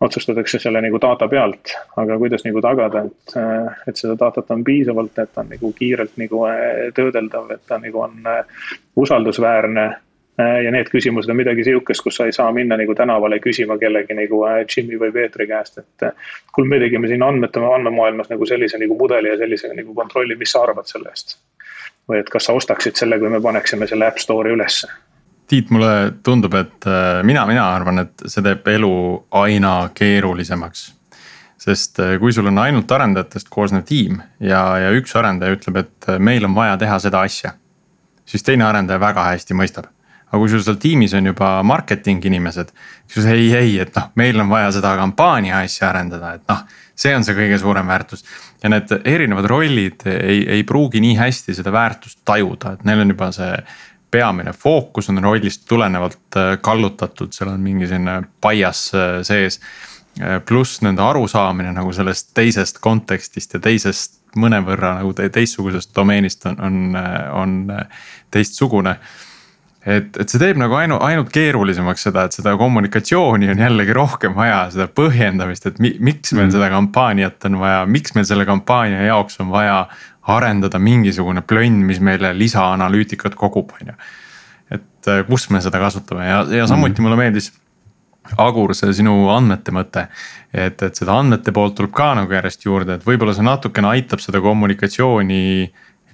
otsustatakse 0.00 0.58
selle 0.62 0.80
nagu 0.80 0.98
data 1.02 1.28
pealt, 1.28 1.74
aga 1.98 2.18
kuidas 2.18 2.44
nagu 2.46 2.60
tagada, 2.62 3.04
et, 3.04 3.32
et 3.88 3.96
seda 3.96 4.14
datat 4.16 4.50
on 4.54 4.64
piisavalt, 4.64 5.18
et 5.18 5.32
ta 5.34 5.42
on 5.42 5.50
nagu 5.50 5.72
kiirelt 5.72 6.16
nagu 6.16 6.44
töödeldav, 6.94 7.50
et 7.50 7.64
ta 7.66 7.80
nagu 7.82 8.04
on 8.06 8.20
usaldusväärne 8.96 9.88
Äh, 9.88 10.07
ja 10.38 10.70
need 10.70 10.90
küsimused 10.92 11.30
on 11.30 11.38
midagi 11.38 11.64
sihukest, 11.66 12.02
kus 12.04 12.18
sa 12.18 12.26
ei 12.28 12.32
saa 12.32 12.52
minna 12.54 12.76
nagu 12.78 12.94
tänavale 12.94 13.40
küsima 13.42 13.78
kellegi 13.78 14.14
nagu 14.14 14.44
äh, 14.46 14.60
Jimmy 14.76 14.98
või 15.00 15.10
Peetri 15.14 15.48
käest, 15.50 15.80
et. 15.82 16.06
Äh, 16.06 16.34
kuule, 16.54 16.70
me 16.70 16.78
tegime 16.82 17.10
siin 17.10 17.22
andmete, 17.26 17.62
andmemaailmas 17.74 18.30
nagu 18.30 18.46
sellise 18.46 18.78
nagu 18.78 18.98
mudeli 18.98 19.32
ja 19.32 19.38
sellise 19.40 19.72
nagu 19.74 19.94
kontrolli, 19.94 20.36
mis 20.38 20.54
sa 20.54 20.62
arvad 20.66 20.90
selle 20.90 21.10
eest? 21.14 21.38
või 22.08 22.22
et 22.22 22.30
kas 22.32 22.46
sa 22.48 22.54
ostaksid 22.56 22.96
selle, 22.96 23.18
kui 23.20 23.28
me 23.28 23.36
paneksime 23.44 23.84
selle 23.86 24.06
App 24.08 24.16
Store'i 24.16 24.54
ülesse? 24.54 24.88
Tiit, 25.48 25.68
mulle 25.72 26.14
tundub, 26.24 26.54
et 26.56 26.86
mina, 27.24 27.42
mina 27.48 27.66
arvan, 27.74 28.00
et 28.00 28.24
see 28.24 28.40
teeb 28.44 28.64
elu 28.72 28.92
aina 29.42 29.74
keerulisemaks 29.96 30.86
sest 31.60 32.00
kui 32.22 32.32
sul 32.32 32.48
on 32.48 32.62
ainult 32.62 32.92
arendajatest 32.96 33.50
koosnev 33.52 33.84
tiim 33.84 34.22
ja, 34.40 34.62
ja 34.80 34.94
üks 34.96 35.12
arendaja 35.20 35.58
ütleb, 35.58 35.82
et 35.82 36.10
meil 36.22 36.48
on 36.48 36.56
vaja 36.56 36.78
teha 36.80 36.96
seda 37.02 37.20
asja. 37.28 37.52
siis 38.24 38.46
teine 38.46 38.64
arendaja 38.64 39.00
väga 39.02 39.26
hästi 39.34 39.58
mõistab 39.58 39.90
aga 40.28 40.40
kui 40.42 40.50
sul 40.52 40.62
seal 40.64 40.76
tiimis 40.80 41.14
on 41.16 41.30
juba 41.30 41.54
marketing 41.64 42.24
inimesed, 42.28 42.72
siis 43.08 43.26
ei, 43.32 43.48
ei, 43.56 43.78
et 43.80 43.94
noh, 43.96 44.10
meil 44.20 44.40
on 44.40 44.50
vaja 44.52 44.70
seda 44.76 44.92
kampaania 44.98 45.62
asja 45.64 45.88
arendada, 45.88 46.34
et 46.36 46.44
noh, 46.52 46.64
see 46.98 47.14
on 47.16 47.24
see 47.24 47.36
kõige 47.36 47.58
suurem 47.62 47.88
väärtus. 47.88 48.24
ja 48.62 48.68
need 48.68 48.90
erinevad 49.04 49.46
rollid 49.46 50.02
ei, 50.10 50.42
ei 50.58 50.64
pruugi 50.66 51.00
nii 51.00 51.14
hästi 51.16 51.54
seda 51.54 51.72
väärtust 51.72 52.20
tajuda, 52.24 52.74
et 52.74 52.84
neil 52.84 53.04
on 53.04 53.14
juba 53.14 53.30
see 53.32 53.52
peamine 54.10 54.52
fookus 54.52 55.10
on 55.10 55.22
rollist 55.22 55.66
tulenevalt 55.68 56.36
äh, 56.36 56.58
kallutatud, 56.60 57.32
seal 57.32 57.52
on 57.52 57.60
mingi 57.60 57.88
selline 57.88 58.22
bias 58.42 58.88
äh, 58.94 59.20
sees. 59.22 59.60
Äh, 60.20 60.40
pluss 60.44 60.80
nende 60.82 61.04
arusaamine 61.04 61.72
nagu 61.76 61.92
sellest 61.92 62.32
teisest 62.34 62.80
kontekstist 62.84 63.54
ja 63.54 63.60
teisest 63.62 64.18
mõnevõrra 64.36 64.98
nagu 65.00 65.14
teistsugusest 65.16 65.94
domeenist 65.96 66.46
on, 66.48 66.58
on, 66.60 66.98
on 67.32 67.54
teistsugune 68.34 68.96
et, 69.86 70.16
et 70.18 70.28
see 70.28 70.40
teeb 70.40 70.58
nagu 70.60 70.74
ainu-, 70.78 70.98
ainult 71.04 71.30
keerulisemaks 71.34 72.08
seda, 72.08 72.26
et 72.26 72.36
seda 72.36 72.54
kommunikatsiooni 72.58 73.50
on 73.52 73.62
jällegi 73.62 73.94
rohkem 73.96 74.34
vaja, 74.36 74.64
seda 74.74 74.88
põhjendamist, 74.90 75.68
et 75.70 75.78
mi, 75.82 75.94
miks 76.02 76.34
meil 76.34 76.48
mm. 76.48 76.54
seda 76.56 76.70
kampaaniat 76.72 77.48
on 77.48 77.60
vaja, 77.62 77.84
miks 77.90 78.16
meil 78.16 78.26
selle 78.28 78.46
kampaania 78.48 79.04
jaoks 79.06 79.38
on 79.44 79.52
vaja 79.54 79.84
arendada 80.28 80.80
mingisugune 80.82 81.42
plönn, 81.46 81.84
mis 81.88 82.02
meile 82.04 82.34
lisaanalüütikat 82.36 83.38
kogub, 83.38 83.72
on 83.78 83.92
ju. 83.92 83.96
et 84.76 85.08
äh, 85.08 85.24
kus 85.28 85.48
me 85.54 85.62
seda 85.64 85.80
kasutame 85.80 86.26
ja, 86.26 86.42
ja 86.60 86.68
samuti 86.68 86.98
mm. 86.98 87.06
mulle 87.06 87.22
meeldis. 87.22 87.52
Agur, 88.36 88.74
see 88.76 88.92
sinu 88.92 89.30
andmete 89.32 89.72
mõte, 89.72 90.02
et, 90.52 90.82
et 90.84 90.98
seda 90.98 91.14
andmete 91.16 91.48
poolt 91.56 91.78
tuleb 91.78 91.94
ka 91.96 92.10
nagu 92.18 92.34
järjest 92.34 92.66
juurde, 92.66 92.98
et 92.98 93.06
võib-olla 93.06 93.32
see 93.32 93.46
natukene 93.46 93.88
aitab 93.88 94.20
seda 94.20 94.42
kommunikatsiooni 94.44 95.38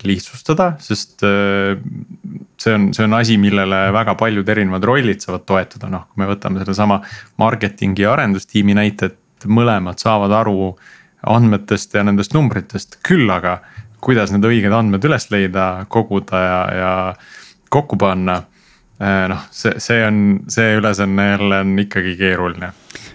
lihtsustada, 0.02 0.74
sest 0.82 1.22
äh, 1.24 1.78
see 2.60 2.74
on, 2.74 2.88
see 2.94 3.04
on 3.06 3.14
asi, 3.18 3.36
millele 3.40 3.80
väga 3.94 4.14
paljud 4.18 4.48
erinevad 4.48 4.84
rollid 4.84 5.22
saavad 5.22 5.46
toetuda, 5.48 5.90
noh, 5.92 6.08
kui 6.10 6.22
me 6.22 6.28
võtame 6.30 6.62
sedasama 6.62 7.00
marketingi 7.40 8.04
ja 8.04 8.12
arendustiimi 8.14 8.76
näite, 8.76 9.12
et 9.12 9.48
mõlemad 9.48 10.00
saavad 10.02 10.32
aru 10.34 10.74
andmetest 11.34 11.94
ja 11.96 12.04
nendest 12.04 12.34
numbritest, 12.36 12.98
küll 13.06 13.30
aga 13.32 13.58
kuidas 14.04 14.32
need 14.34 14.44
õiged 14.44 14.72
andmed 14.76 15.04
üles 15.08 15.30
leida, 15.32 15.86
koguda 15.88 16.40
ja, 16.42 16.58
ja 16.76 16.90
kokku 17.72 17.96
panna. 18.00 18.42
Äh, 19.00 19.24
noh, 19.32 19.46
see, 19.50 19.78
see 19.82 20.04
on, 20.06 20.18
see 20.52 20.76
ülesanne 20.78 21.30
jälle 21.32 21.60
on 21.64 21.78
ikkagi 21.82 22.16
keeruline 22.20 22.72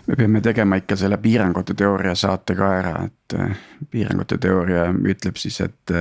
me 0.10 0.16
peame 0.18 0.42
tegema 0.42 0.80
ikka 0.80 0.96
selle 0.98 1.20
piirangute 1.22 1.76
teooria 1.78 2.16
saate 2.18 2.56
ka 2.58 2.70
ära, 2.80 2.94
et 3.06 3.36
äh, 3.38 3.58
piirangute 3.94 4.40
teooria 4.42 4.88
ütleb 4.90 5.38
siis, 5.38 5.60
et 5.62 5.94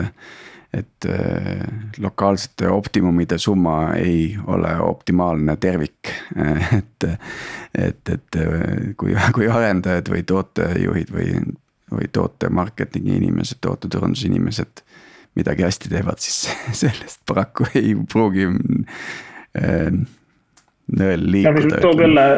et 0.72 1.04
äh, 1.08 1.60
lokaalsete 1.98 2.68
optimumide 2.68 3.38
summa 3.38 3.94
ei 3.96 4.36
ole 4.46 4.74
optimaalne 4.80 5.56
tervik, 5.56 6.10
et, 6.78 7.08
et, 7.78 8.08
et 8.12 8.36
äh, 8.36 8.92
kui, 8.96 9.16
kui 9.34 9.48
arendajad 9.48 10.10
või 10.12 10.24
tootejuhid 10.28 11.12
või, 11.14 11.32
või 11.92 12.10
toote 12.12 12.52
marketingi 12.52 13.16
inimesed, 13.16 13.62
tooteturunduse 13.64 14.28
inimesed 14.28 14.84
midagi 15.38 15.64
hästi 15.64 15.92
teevad, 15.94 16.20
siis 16.20 16.50
sellest 16.82 17.24
paraku 17.28 17.70
ei 17.78 17.96
pruugi 18.12 18.50
äh, 18.52 19.88
nõel 21.00 21.26
liikuda. 21.32 21.80
toob 21.80 22.04
jälle 22.04 22.28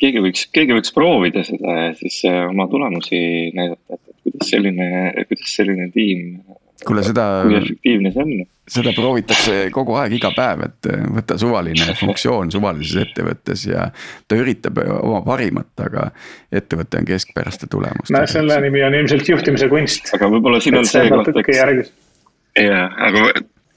keegi 0.00 0.24
võiks, 0.24 0.48
keegi 0.50 0.80
võiks 0.80 0.96
proovida 0.96 1.44
seda 1.46 1.76
ja 1.76 1.92
siis 2.00 2.22
oma 2.48 2.64
tulemusi 2.72 3.20
näidata, 3.54 4.00
et 4.00 4.16
kuidas 4.24 4.48
selline, 4.56 4.88
kuidas 5.28 5.54
selline 5.60 5.92
tiim 5.92 6.40
kuule, 6.86 7.04
seda. 7.06 7.26
kui 7.46 7.58
efektiivne 7.58 8.12
see 8.14 8.24
on? 8.24 8.32
seda 8.72 8.92
proovitakse 8.96 9.56
kogu 9.74 9.96
aeg, 9.98 10.14
iga 10.16 10.30
päev, 10.36 10.64
et 10.68 10.90
võtta 11.16 11.36
suvaline 11.40 11.94
funktsioon 12.00 12.52
suvalises 12.54 13.02
ettevõttes 13.06 13.66
ja 13.68 13.88
ta 14.28 14.38
üritab 14.38 14.78
oma 14.84 15.22
parimat, 15.26 15.72
aga 15.82 16.10
ettevõte 16.52 17.02
on 17.02 17.08
keskpäraste 17.08 17.70
tulemustega. 17.72 18.20
no 18.20 18.30
selle 18.30 18.60
nimi 18.66 18.84
on 18.86 18.98
ilmselt 19.00 19.28
juhtimise 19.34 19.68
kunst. 19.72 20.12
aga 20.16 20.30
võib-olla 20.36 20.62
siin 20.62 20.78
on 20.78 20.88
see 20.88 21.08
koht, 21.12 21.32
et. 21.34 21.92
jah, 22.62 23.02
aga 23.08 23.32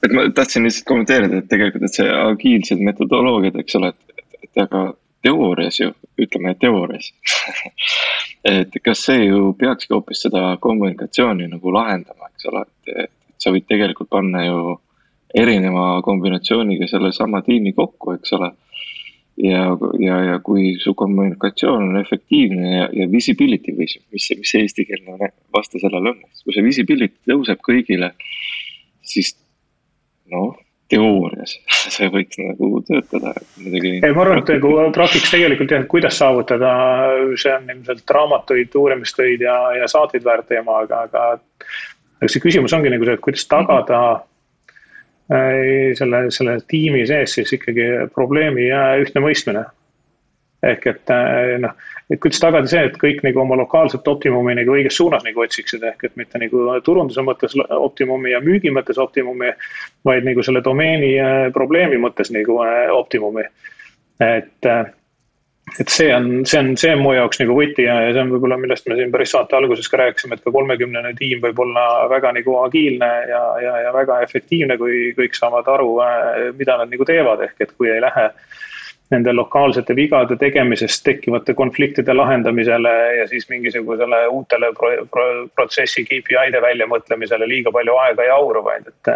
et 0.06 0.14
ma 0.14 0.28
tahtsin 0.34 0.66
lihtsalt 0.66 0.86
kommenteerida, 0.88 1.40
et 1.40 1.50
tegelikult, 1.50 1.88
et 1.88 1.98
see 1.98 2.06
agiilsed 2.06 2.82
metodoloogiad, 2.84 3.58
eks 3.62 3.78
ole, 3.80 3.92
et, 3.92 4.30
et 4.46 4.64
aga 4.66 4.86
teoorias 5.22 5.80
ju, 5.80 5.92
ütleme 6.20 6.54
teoorias 6.60 7.12
et 8.46 8.76
kas 8.84 9.04
see 9.08 9.26
ju 9.26 9.52
peakski 9.58 9.94
hoopis 9.94 10.26
seda 10.26 10.56
kommunikatsiooni 10.62 11.48
nagu 11.50 11.72
lahendama, 11.74 12.30
eks 12.32 12.50
ole, 12.50 12.62
et, 12.66 12.92
et 13.06 13.42
sa 13.42 13.52
võid 13.54 13.66
tegelikult 13.68 14.10
panna 14.12 14.44
ju 14.46 14.76
erineva 15.36 16.00
kombinatsiooniga 16.06 16.88
sellesama 16.88 17.42
tiimi 17.46 17.74
kokku, 17.76 18.14
eks 18.16 18.32
ole. 18.38 18.52
ja, 19.42 19.64
ja, 20.00 20.20
ja 20.30 20.36
kui 20.44 20.76
su 20.80 20.94
kommunikatsioon 20.94 21.90
on 21.90 22.00
efektiivne 22.00 22.76
ja, 22.76 22.86
ja 23.02 23.08
visibility 23.10 23.74
või 23.76 23.88
mis, 24.12 24.30
mis 24.38 24.52
see 24.52 24.62
eestikeelne 24.64 25.32
vaste 25.52 25.82
sellele 25.82 26.14
on, 26.14 26.22
kui 26.44 26.54
see 26.56 26.64
visibility 26.64 27.18
tõuseb 27.28 27.60
kõigile, 27.66 28.14
siis 29.04 29.34
noh 30.32 30.54
teoorias 30.92 31.56
see 31.96 32.08
võiks 32.12 32.38
nagu 32.40 32.70
töötada 32.86 33.34
muidugi. 33.62 33.96
ei, 33.98 34.12
ma 34.12 34.22
arvan, 34.24 34.42
et 34.42 34.52
nagu 34.56 34.72
praktikas 34.94 35.32
tegelikult 35.34 35.74
jah, 35.74 35.84
kuidas 35.90 36.20
saavutada, 36.20 36.70
see 37.40 37.52
on 37.54 37.68
ilmselt 37.74 38.14
raamatuid, 38.18 38.78
uurimistöid 38.78 39.44
ja, 39.46 39.56
ja 39.80 39.90
saateid 39.90 40.24
väärt 40.26 40.50
teema, 40.52 40.80
aga, 40.84 41.04
aga. 41.08 41.26
aga 42.20 42.30
see 42.32 42.44
küsimus 42.44 42.74
ongi 42.76 42.92
nagu 42.92 43.08
see, 43.08 43.18
et 43.18 43.24
kuidas 43.24 43.46
tagada 43.50 44.02
äh, 45.32 45.92
selle, 45.98 46.26
selle 46.34 46.60
tiimi 46.70 47.06
sees 47.08 47.38
siis 47.40 47.56
ikkagi 47.58 47.90
probleemi 48.14 48.70
ühtne 49.02 49.24
mõistmine. 49.24 49.66
ehk 50.66 50.86
et 50.94 51.14
äh, 51.14 51.56
noh 51.62 51.76
et 52.10 52.20
kuidas 52.22 52.40
tagada 52.42 52.68
see, 52.70 52.84
et 52.86 52.98
kõik 53.00 53.22
nagu 53.26 53.42
oma 53.42 53.56
lokaalset 53.58 54.06
optimumi 54.08 54.54
nagu 54.58 54.76
õiges 54.76 54.98
suunas 54.98 55.24
nagu 55.26 55.42
otsiksid, 55.42 55.82
ehk 55.90 56.06
et 56.06 56.18
mitte 56.20 56.38
nagu 56.38 56.66
turunduse 56.86 57.24
mõttes 57.26 57.56
optimumi 57.58 58.34
ja 58.34 58.42
müügi 58.44 58.70
mõttes 58.74 59.00
optimumi. 59.02 59.54
vaid 60.06 60.24
nagu 60.24 60.42
selle 60.42 60.62
domeeni 60.62 61.16
äh, 61.18 61.48
probleemi 61.52 61.98
mõttes 61.98 62.30
nagu 62.30 62.60
äh, 62.62 62.92
optimumi. 62.94 63.42
et, 64.20 64.66
äh, 64.70 64.84
et 65.80 65.88
see 65.88 66.14
on, 66.14 66.44
see 66.46 66.60
on, 66.60 66.76
see 66.78 66.94
mu 66.94 67.12
jaoks 67.12 67.40
nagu 67.42 67.56
võti 67.58 67.88
ja, 67.88 67.98
ja 68.06 68.12
see 68.14 68.22
on 68.22 68.30
võib-olla, 68.36 68.56
millest 68.56 68.86
me 68.86 68.94
siin 68.94 69.10
päris 69.10 69.34
saate 69.34 69.56
alguses 69.58 69.88
ka 69.90 69.98
rääkisime, 69.98 70.38
et 70.38 70.44
ka 70.44 70.54
kolmekümnene 70.54 71.10
tiim 71.18 71.42
võib 71.42 71.58
olla 71.66 72.06
väga 72.08 72.32
nagu 72.38 72.54
agiilne 72.62 73.10
ja, 73.32 73.42
ja, 73.64 73.74
ja 73.88 73.92
väga 73.92 74.20
efektiivne, 74.22 74.78
kui 74.78 75.10
kõik 75.18 75.34
saavad 75.34 75.66
aru, 75.74 75.90
mida 76.54 76.78
nad 76.78 76.94
nagu 76.94 77.04
teevad, 77.04 77.42
ehk 77.48 77.66
et 77.66 77.74
kui 77.74 77.90
ei 77.90 77.98
lähe 78.00 78.30
nende 79.10 79.32
lokaalsete 79.32 79.94
vigade 79.96 80.36
tegemisest 80.40 81.04
tekkivate 81.06 81.54
konfliktide 81.54 82.14
lahendamisele 82.14 82.94
ja 83.18 83.26
siis 83.30 83.48
mingisugusele 83.50 84.26
uutele 84.28 84.72
pro, 84.78 84.90
pro, 85.12 85.26
protsessi 85.54 86.04
KPI-de 86.04 86.62
väljamõtlemisele 86.62 87.48
liiga 87.48 87.72
palju 87.74 87.98
aega 88.02 88.26
ei 88.26 88.32
auru, 88.34 88.64
vaid 88.66 88.88
et, 88.90 89.12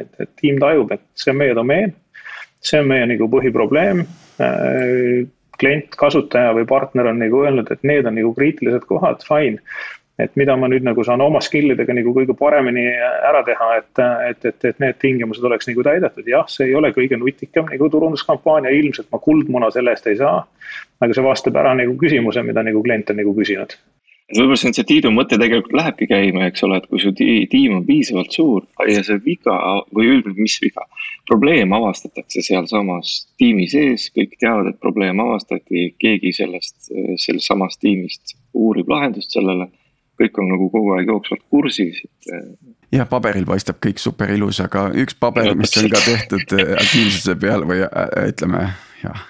et, 0.00 0.12
et 0.26 0.32
tiim 0.40 0.60
tajub, 0.60 0.92
et 0.92 1.04
see 1.16 1.32
on 1.32 1.40
meie 1.40 1.56
domeen. 1.56 1.94
see 2.62 2.80
on 2.80 2.92
meie 2.92 3.06
nagu 3.10 3.28
põhiprobleem. 3.30 4.04
klient, 5.62 5.96
kasutaja 5.96 6.52
või 6.56 6.66
partner 6.66 7.06
on 7.06 7.20
nagu 7.22 7.42
öelnud, 7.44 7.68
et 7.70 7.82
need 7.86 8.06
on 8.06 8.16
nagu 8.18 8.32
kriitilised 8.34 8.84
kohad, 8.88 9.24
fine 9.26 9.60
et 10.20 10.34
mida 10.36 10.56
ma 10.56 10.68
nüüd 10.68 10.84
nagu 10.84 11.04
saan 11.06 11.22
oma 11.24 11.40
skill 11.44 11.72
idega 11.72 11.94
nagu 11.96 12.12
kõige 12.16 12.36
paremini 12.38 12.84
ära 13.28 13.40
teha, 13.46 13.70
et, 13.80 14.02
et, 14.28 14.44
et, 14.50 14.68
et 14.72 14.82
need 14.82 14.98
tingimused 15.00 15.44
oleks 15.48 15.70
nagu 15.70 15.86
täidetud, 15.86 16.28
jah, 16.28 16.44
see 16.52 16.68
ei 16.68 16.76
ole 16.78 16.92
kõige 16.96 17.16
nutikam 17.20 17.70
nagu 17.70 17.88
turunduskampaania, 17.92 18.74
ilmselt 18.82 19.08
ma 19.12 19.22
kuldmuna 19.22 19.72
selle 19.72 19.96
eest 19.96 20.10
ei 20.12 20.20
saa. 20.20 20.44
aga 21.02 21.16
see 21.16 21.24
vastab 21.24 21.56
ära 21.58 21.72
nagu 21.74 21.96
küsimuse, 21.98 22.44
mida 22.46 22.62
nagu 22.62 22.82
klient 22.84 23.10
on 23.10 23.20
nagu 23.22 23.34
küsinud 23.38 23.78
võib-olla 24.32 24.56
see 24.56 24.70
on 24.70 24.76
see 24.76 24.86
Tiidu 24.88 25.10
mõte 25.12 25.36
tegelikult 25.40 25.74
lähebki 25.76 26.06
käima, 26.08 26.46
eks 26.48 26.64
ole, 26.64 26.78
et 26.80 26.86
kui 26.88 27.00
su 27.02 27.12
tiim 27.16 27.74
on 27.76 27.82
piisavalt 27.84 28.32
suur 28.32 28.64
ja 28.88 29.02
see 29.04 29.18
viga 29.24 29.56
või 29.92 30.08
üldiselt, 30.14 30.38
mis 30.38 30.56
viga. 30.62 30.86
probleem 31.28 31.72
avastatakse 31.76 32.42
sealsamas 32.46 33.12
tiimi 33.38 33.68
sees, 33.68 34.08
kõik 34.16 34.38
teavad, 34.40 34.72
et 34.72 34.80
probleem 34.80 35.20
avastati, 35.20 35.92
keegi 36.00 36.32
sellest, 36.38 36.90
sellest 37.16 37.46
samast 37.46 37.80
tiimist 37.84 38.36
uurib 38.54 38.88
lahendust 38.88 39.36
sellele 39.36 39.68
kõik 40.20 40.38
on 40.40 40.48
nagu 40.52 40.68
kogu 40.72 40.94
aeg 40.96 41.10
jooksvalt 41.10 41.44
kursis, 41.50 42.02
et. 42.04 42.30
Eh, 42.32 42.72
jah, 42.98 43.08
paberil 43.08 43.46
paistab 43.48 43.80
kõik 43.82 44.00
super 44.02 44.32
ilus, 44.34 44.60
aga 44.64 44.88
üks 45.02 45.16
paber, 45.18 45.52
mis 45.58 45.74
on 45.80 45.90
ka 45.92 46.02
tehtud 46.04 46.56
eh, 46.58 46.74
agiilsuse 46.78 47.36
peal 47.40 47.66
või 47.68 47.84
eh, 47.86 48.16
ütleme, 48.32 48.66
jah 49.04 49.28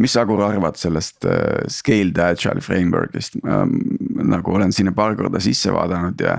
mis 0.00 0.14
sa, 0.16 0.22
Agur, 0.24 0.40
arvad 0.40 0.78
sellest 0.80 1.26
scaled 1.68 2.16
agile 2.24 2.62
framework'ist, 2.64 3.34
nagu 3.44 4.54
olen 4.56 4.72
sinna 4.72 4.94
paar 4.96 5.12
korda 5.12 5.42
sisse 5.44 5.68
vaadanud 5.74 6.24
ja. 6.24 6.38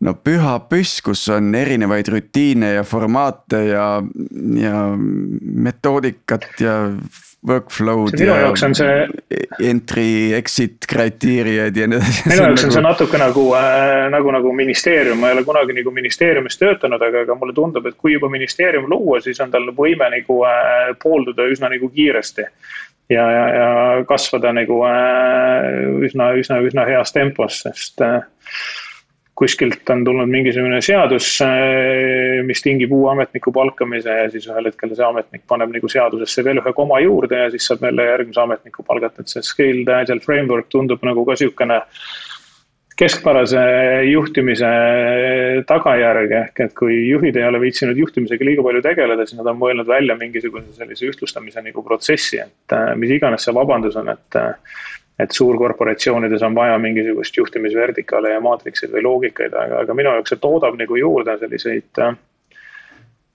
no 0.00 0.14
püha 0.24 0.54
püss, 0.70 1.02
kus 1.04 1.26
on 1.36 1.52
erinevaid 1.54 2.08
rutiine 2.08 2.70
ja 2.78 2.86
formaate 2.88 3.60
ja, 3.68 3.84
ja 4.56 4.80
metoodikat 4.96 6.48
ja 6.64 6.78
workflow'd 7.46 8.18
minu 8.18 8.34
jaoks 8.36 8.62
on 8.66 8.74
see. 8.76 9.06
Entry, 9.64 10.32
exit 10.36 10.84
kriteeriad 10.90 11.76
ja 11.76 11.86
nii 11.88 12.00
edasi. 12.00 12.26
minu 12.28 12.42
jaoks 12.48 12.66
on 12.66 12.74
see 12.74 12.82
nagu- 12.82 12.90
natuke 12.90 13.20
nagu 13.20 13.44
äh,, 13.56 14.08
nagu, 14.12 14.34
nagu 14.36 14.52
ministeerium, 14.56 15.20
ma 15.22 15.30
ei 15.30 15.38
ole 15.38 15.44
kunagi 15.48 15.76
nagu 15.78 15.94
ministeeriumis 15.96 16.60
töötanud, 16.60 17.02
aga, 17.06 17.24
aga 17.24 17.38
mulle 17.40 17.56
tundub, 17.56 17.86
et 17.88 17.96
kui 17.96 18.12
juba 18.16 18.28
ministeerium 18.32 18.90
luua, 18.90 19.22
siis 19.24 19.40
on 19.40 19.52
tal 19.54 19.70
võime 19.76 20.10
nagu 20.12 20.42
äh, 20.48 20.92
poolduda 21.02 21.48
üsna 21.48 21.72
nagu 21.72 21.88
kiiresti. 21.94 22.44
ja, 23.10 23.24
ja, 23.32 23.46
ja 23.54 23.70
kasvada 24.06 24.52
nagu 24.54 24.82
äh, 24.86 26.04
üsna, 26.06 26.30
üsna, 26.38 26.60
üsna 26.66 26.86
heas 26.86 27.12
tempos, 27.16 27.62
sest 27.64 28.04
äh, 28.04 28.20
kuskilt 29.40 29.88
on 29.90 30.02
tulnud 30.04 30.28
mingisugune 30.28 30.82
seadus, 30.84 31.32
äh, 31.44 32.40
mis 32.44 32.60
tingib 32.64 32.92
uue 32.92 33.08
ametniku 33.14 33.52
palkamise 33.56 34.16
ja 34.22 34.30
siis 34.32 34.48
ühel 34.50 34.68
hetkel 34.68 34.92
see 34.92 35.06
ametnik 35.06 35.46
paneb 35.48 35.72
nagu 35.72 35.88
seadusesse 35.88 36.44
veel 36.44 36.60
ühe 36.60 36.72
koma 36.76 37.00
juurde 37.00 37.46
ja 37.46 37.52
siis 37.52 37.70
saab 37.70 37.86
jälle 37.88 38.04
järgmise 38.10 38.42
ametniku 38.44 38.84
palgata, 38.84 39.24
et 39.24 39.32
see 39.32 39.46
scaled 39.46 39.88
agile 39.96 40.20
framework 40.24 40.68
tundub 40.72 41.06
nagu 41.08 41.24
ka 41.24 41.38
sihukene 41.40 41.80
keskpärase 43.00 43.60
juhtimise 44.10 44.70
tagajärg. 45.68 46.34
Ehk 46.42 46.64
et 46.66 46.74
kui 46.76 46.98
juhid 47.08 47.38
ei 47.40 47.46
ole 47.48 47.62
viitsinud 47.62 47.96
juhtimisega 47.96 48.44
liiga 48.44 48.64
palju 48.66 48.84
tegeleda, 48.84 49.24
siis 49.24 49.40
nad 49.40 49.48
on 49.48 49.60
mõelnud 49.60 49.88
välja 49.88 50.18
mingisuguse 50.20 50.76
sellise 50.76 51.08
ühtlustamise 51.08 51.64
nagu 51.64 51.84
protsessi, 51.86 52.42
et 52.44 52.76
äh, 52.76 52.92
mis 53.00 53.16
iganes 53.16 53.48
see 53.48 53.56
vabandus 53.56 53.96
on, 54.00 54.12
et 54.12 54.40
äh, 54.40 54.76
et 55.22 55.36
suurkorporatsioonides 55.36 56.42
on 56.46 56.54
vaja 56.54 56.78
mingisugust 56.78 57.36
juhtimisvertikaale 57.36 58.34
ja 58.34 58.40
maatrikseid 58.40 58.92
või 58.94 59.04
loogikaid, 59.04 59.54
aga, 59.54 59.84
aga 59.84 59.96
minu 59.96 60.14
jaoks 60.16 60.34
see 60.34 60.42
toodab 60.42 60.78
nagu 60.80 60.96
juurde 60.96 61.36
selliseid 61.40 62.04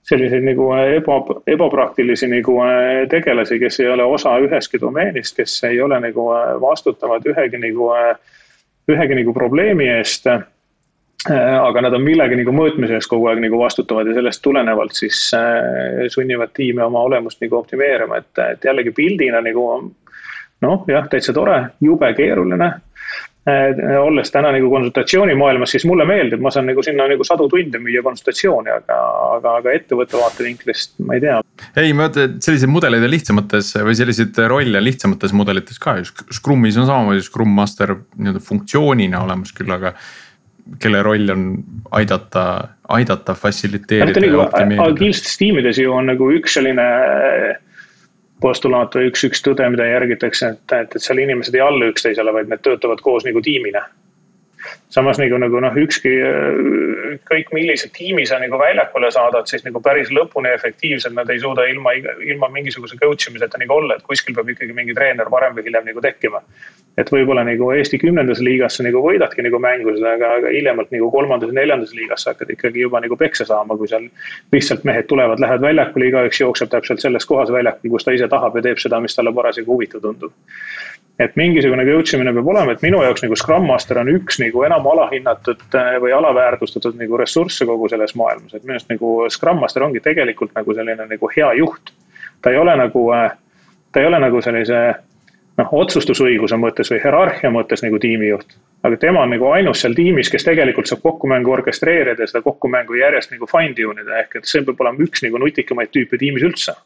selliseid 0.06 0.44
nagu 0.46 0.70
eba, 0.78 1.18
ebapraktilisi 1.50 2.28
nagu 2.30 2.58
tegelasi, 3.10 3.58
kes 3.62 3.80
ei 3.82 3.88
ole 3.90 4.04
osa 4.06 4.36
ühestki 4.42 4.80
domeenist, 4.80 5.36
kes 5.38 5.56
ei 5.66 5.80
ole 5.82 5.98
nagu 6.02 6.28
vastutavad 6.62 7.26
ühegi 7.26 7.60
nagu, 7.62 7.90
ühegi 8.92 9.18
nagu 9.22 9.34
probleemi 9.34 9.88
eest. 9.96 10.30
aga 11.26 11.80
nad 11.82 11.94
on 11.96 12.04
millegi 12.04 12.36
nagu 12.38 12.52
mõõtmise 12.54 13.00
eest 13.00 13.10
kogu 13.10 13.26
aeg 13.26 13.40
nagu 13.42 13.58
vastutavad 13.58 14.06
ja 14.06 14.14
sellest 14.14 14.42
tulenevalt 14.44 14.94
siis 14.94 15.24
sunnivad 16.14 16.52
tiime 16.54 16.84
oma 16.84 17.02
olemust 17.08 17.40
nagu 17.42 17.56
optimeerima, 17.58 18.20
et, 18.22 18.42
et 18.52 18.68
jällegi 18.68 18.92
pildina 18.94 19.40
nagu 19.42 19.64
noh, 20.64 20.84
jah, 20.88 21.06
täitsa 21.10 21.34
tore, 21.36 21.56
jube 21.84 22.08
keeruline 22.16 22.68
äh, 22.68 23.96
olles 24.00 24.32
täna 24.32 24.52
nagu 24.54 24.70
konsultatsioonimaailmas, 24.72 25.74
siis 25.76 25.86
mulle 25.88 26.06
meeldib, 26.08 26.42
ma 26.44 26.52
saan 26.54 26.68
nagu 26.70 26.84
sinna 26.84 27.08
nagu 27.10 27.26
sadu 27.26 27.48
tunde 27.52 27.80
müüa 27.82 28.02
konsultatsiooni, 28.06 28.72
aga, 28.72 28.98
aga, 29.36 29.56
aga 29.60 29.74
ettevõtte 29.76 30.20
vaatevinklist 30.20 30.96
ma 31.06 31.18
ei 31.18 31.24
tea. 31.24 31.40
ei, 31.76 31.92
ma 31.92 32.06
mõtlen, 32.06 32.36
et 32.36 32.48
selliseid 32.48 32.72
mudeleid 32.72 33.06
on 33.06 33.12
lihtsamates 33.12 33.72
või 33.86 33.98
selliseid 33.98 34.40
rolle 34.52 34.84
lihtsamates 34.84 35.34
mudelites 35.36 35.82
ka 35.82 35.98
ju, 36.00 36.08
Scrumis 36.38 36.78
on 36.80 36.88
samamoodi 36.88 37.26
Scrum 37.26 37.52
Master 37.58 37.98
nii-öelda 38.16 38.44
funktsioonina 38.44 39.24
olemas 39.26 39.52
küll, 39.56 39.72
aga. 39.76 39.96
kelle 40.82 40.98
roll 41.02 41.30
on 41.30 41.42
aidata, 41.94 42.42
aidata, 42.90 43.36
fassiliteerida 43.38 44.18
ja 44.18 44.24
nagu 44.26 44.40
optimeerida. 44.48 44.88
agiilsetes 44.90 45.36
tiimides 45.38 45.78
ju 45.78 45.92
on 45.94 46.10
nagu 46.10 46.32
üks 46.34 46.56
selline 46.58 46.86
postulaat 48.40 48.94
või 48.94 49.10
üks, 49.10 49.24
üks 49.28 49.42
tõde, 49.44 49.68
mida 49.72 49.86
järgitakse, 49.88 50.54
et, 50.54 50.72
et, 50.72 50.96
et 50.96 51.02
seal 51.02 51.22
inimesed 51.22 51.54
ei 51.56 51.64
allu 51.64 51.88
üksteisele, 51.92 52.32
vaid 52.32 52.50
need 52.52 52.64
töötavad 52.66 53.00
koos 53.04 53.24
nagu 53.28 53.40
tiimina 53.42 53.86
samas 54.88 55.18
nagu, 55.20 55.38
nagu 55.40 55.60
noh, 55.62 55.76
ükski, 55.82 56.12
kõik 57.28 57.52
millise 57.54 57.90
tiimi 57.94 58.26
sa 58.28 58.38
nagu 58.42 58.58
väljakule 58.60 59.10
saadad, 59.14 59.48
siis 59.50 59.64
nagu 59.66 59.80
päris 59.84 60.12
lõpuni 60.14 60.52
efektiivselt 60.54 61.16
nad 61.16 61.30
ei 61.32 61.40
suuda 61.42 61.66
ilma, 61.70 61.94
ilma 62.24 62.48
mingisuguse 62.54 62.98
coach 63.00 63.30
imiseta 63.30 63.60
nagu 63.60 63.76
olla, 63.76 63.96
et 63.96 64.06
kuskil 64.06 64.36
peab 64.36 64.50
ikkagi 64.54 64.76
mingi 64.76 64.96
treener 64.96 65.30
varem 65.32 65.56
või 65.56 65.66
hiljem 65.66 65.88
nagu 65.90 66.04
tekkima. 66.04 66.42
et 66.96 67.10
võib-olla 67.12 67.42
nagu 67.44 67.66
Eesti 67.74 67.98
kümnendas 68.00 68.38
liigas 68.40 68.78
sa 68.78 68.84
nagu 68.86 69.02
võidadki 69.04 69.42
nagu 69.44 69.58
mängusid, 69.60 70.04
aga, 70.08 70.30
aga 70.38 70.52
hiljemalt 70.54 70.94
nagu 70.94 71.10
kolmandas 71.12 71.50
ja 71.52 71.58
neljandas 71.58 71.92
liigas 71.92 72.24
sa 72.24 72.32
hakkad 72.32 72.54
ikkagi 72.54 72.80
juba 72.86 73.02
nagu 73.04 73.18
peksa 73.20 73.44
saama, 73.44 73.76
kui 73.76 73.90
seal 73.90 74.08
lihtsalt 74.54 74.86
mehed 74.88 75.04
tulevad, 75.10 75.42
lähevad 75.42 75.66
väljakule, 75.68 76.08
igaüks 76.08 76.40
jookseb 76.40 76.72
täpselt 76.72 77.04
selles 77.04 77.28
kohas 77.28 77.52
väljakul, 77.52 77.92
kus 77.92 78.08
ta 78.08 78.16
ise 78.16 78.30
tahab 78.32 78.56
ja 78.56 78.64
teeb 78.70 78.80
seda, 78.80 79.02
mis 79.04 79.18
talle 79.18 79.34
parasjagu 79.36 79.76
huvitav 79.76 80.00
tundub 80.00 80.32
et 81.18 81.36
mingisugune 81.36 81.84
coach 81.88 82.14
imine 82.14 82.32
peab 82.36 82.48
olema, 82.52 82.74
et 82.74 82.82
minu 82.84 83.00
jaoks 83.04 83.24
nagu 83.24 83.36
Scrum 83.38 83.66
Master 83.68 84.00
on 84.02 84.10
üks 84.12 84.40
nagu 84.42 84.64
enam 84.68 84.86
alahinnatud 84.92 85.64
äh, 85.78 85.96
või 86.02 86.12
alaväärtustatud 86.16 86.98
nagu 87.00 87.20
ressursse 87.20 87.66
kogu 87.68 87.88
selles 87.88 88.14
maailmas, 88.18 88.54
et 88.54 88.64
minu 88.64 88.76
arust 88.76 88.92
nagu 88.92 89.16
Scrum 89.32 89.62
Master 89.64 89.86
ongi 89.86 90.04
tegelikult 90.04 90.52
nagu 90.56 90.76
selline 90.76 91.08
nagu 91.08 91.32
hea 91.36 91.52
juht. 91.60 91.92
ta 92.42 92.52
ei 92.52 92.60
ole 92.60 92.76
nagu, 92.76 93.10
äh, 93.16 93.30
ta 93.92 94.00
ei 94.00 94.06
ole 94.06 94.20
nagu 94.20 94.42
sellise 94.44 94.80
noh, 95.56 95.72
otsustusõiguse 95.80 96.58
mõttes 96.60 96.90
või 96.92 97.00
hierarhia 97.04 97.50
mõttes 97.52 97.82
nagu 97.84 97.98
tiimijuht. 97.98 98.56
aga 98.82 98.96
tema 99.00 99.22
on 99.24 99.32
nagu 99.32 99.48
ainus 99.50 99.80
seal 99.80 99.96
tiimis, 99.96 100.30
kes 100.30 100.44
tegelikult 100.44 100.86
saab 100.86 101.00
kokkumängu 101.02 101.52
orkestreerida 101.52 102.22
ja 102.22 102.28
seda 102.30 102.42
kokkumängu 102.44 102.94
järjest 102.94 103.32
nagu 103.32 103.48
fine 103.50 103.74
tune 103.74 104.04
ida, 104.04 104.20
ehk 104.20 104.36
et 104.36 104.44
see 104.44 104.62
peab 104.62 104.84
olema 104.84 105.08
üks 105.08 105.24
nagu 105.24 105.40
nutikamaid 105.40 105.90
tüüpe 105.96 106.20
tiimis 106.20 106.44
üldse. 106.44 106.76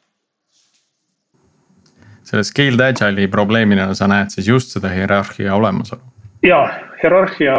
Selle 2.30 2.46
scaled 2.46 2.80
agile'i 2.84 3.28
probleemina 3.30 3.90
sa 3.98 4.08
näed 4.10 4.32
siis 4.34 4.48
just 4.48 4.76
seda 4.76 4.92
hierarhia 4.94 5.54
olemasolu? 5.54 6.02
ja, 6.46 6.60
hierarhia, 7.02 7.54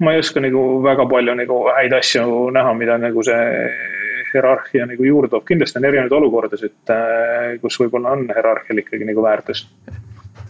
ma 0.00 0.14
ei 0.14 0.22
oska 0.22 0.42
nagu 0.42 0.82
väga 0.84 1.06
palju 1.10 1.34
nagu 1.38 1.58
häid 1.76 1.94
asju 1.98 2.48
näha, 2.54 2.74
mida 2.78 2.98
nagu 2.98 3.22
see 3.26 3.44
hierarhia 4.34 4.88
nagu 4.90 5.06
juurde 5.06 5.30
toob, 5.30 5.44
kindlasti 5.46 5.78
on 5.78 5.88
erinevaid 5.88 6.16
olukordasid, 6.18 6.76
äh, 6.90 7.54
kus 7.62 7.78
võib-olla 7.82 8.16
on 8.16 8.26
hierarhial 8.30 8.82
ikkagi 8.82 9.06
nagu 9.06 9.22
väärtus. 9.22 9.66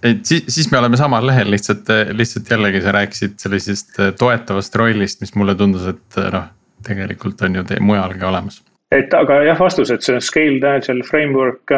et 0.03 0.25
siis, 0.25 0.45
siis 0.49 0.71
me 0.73 0.79
oleme 0.79 0.97
samal 1.01 1.27
lehel 1.27 1.51
lihtsalt, 1.51 1.89
lihtsalt 2.13 2.51
jällegi 2.51 2.83
sa 2.85 2.93
rääkisid 2.97 3.39
sellisest 3.41 4.01
äh, 4.01 4.13
toetavast 4.19 4.77
rollist, 4.81 5.21
mis 5.21 5.35
mulle 5.35 5.55
tundus, 5.55 5.87
et 5.93 6.21
äh, 6.21 6.31
noh, 6.33 6.51
tegelikult 6.85 7.43
on 7.43 7.61
ju 7.61 7.65
mujalgi 7.81 8.25
olemas. 8.25 8.63
et 8.93 9.15
aga 9.15 9.43
jah, 9.45 9.61
vastus, 9.61 9.93
et 9.93 10.03
see 10.03 10.21
scaled 10.21 10.65
agile 10.65 11.05
framework 11.05 11.77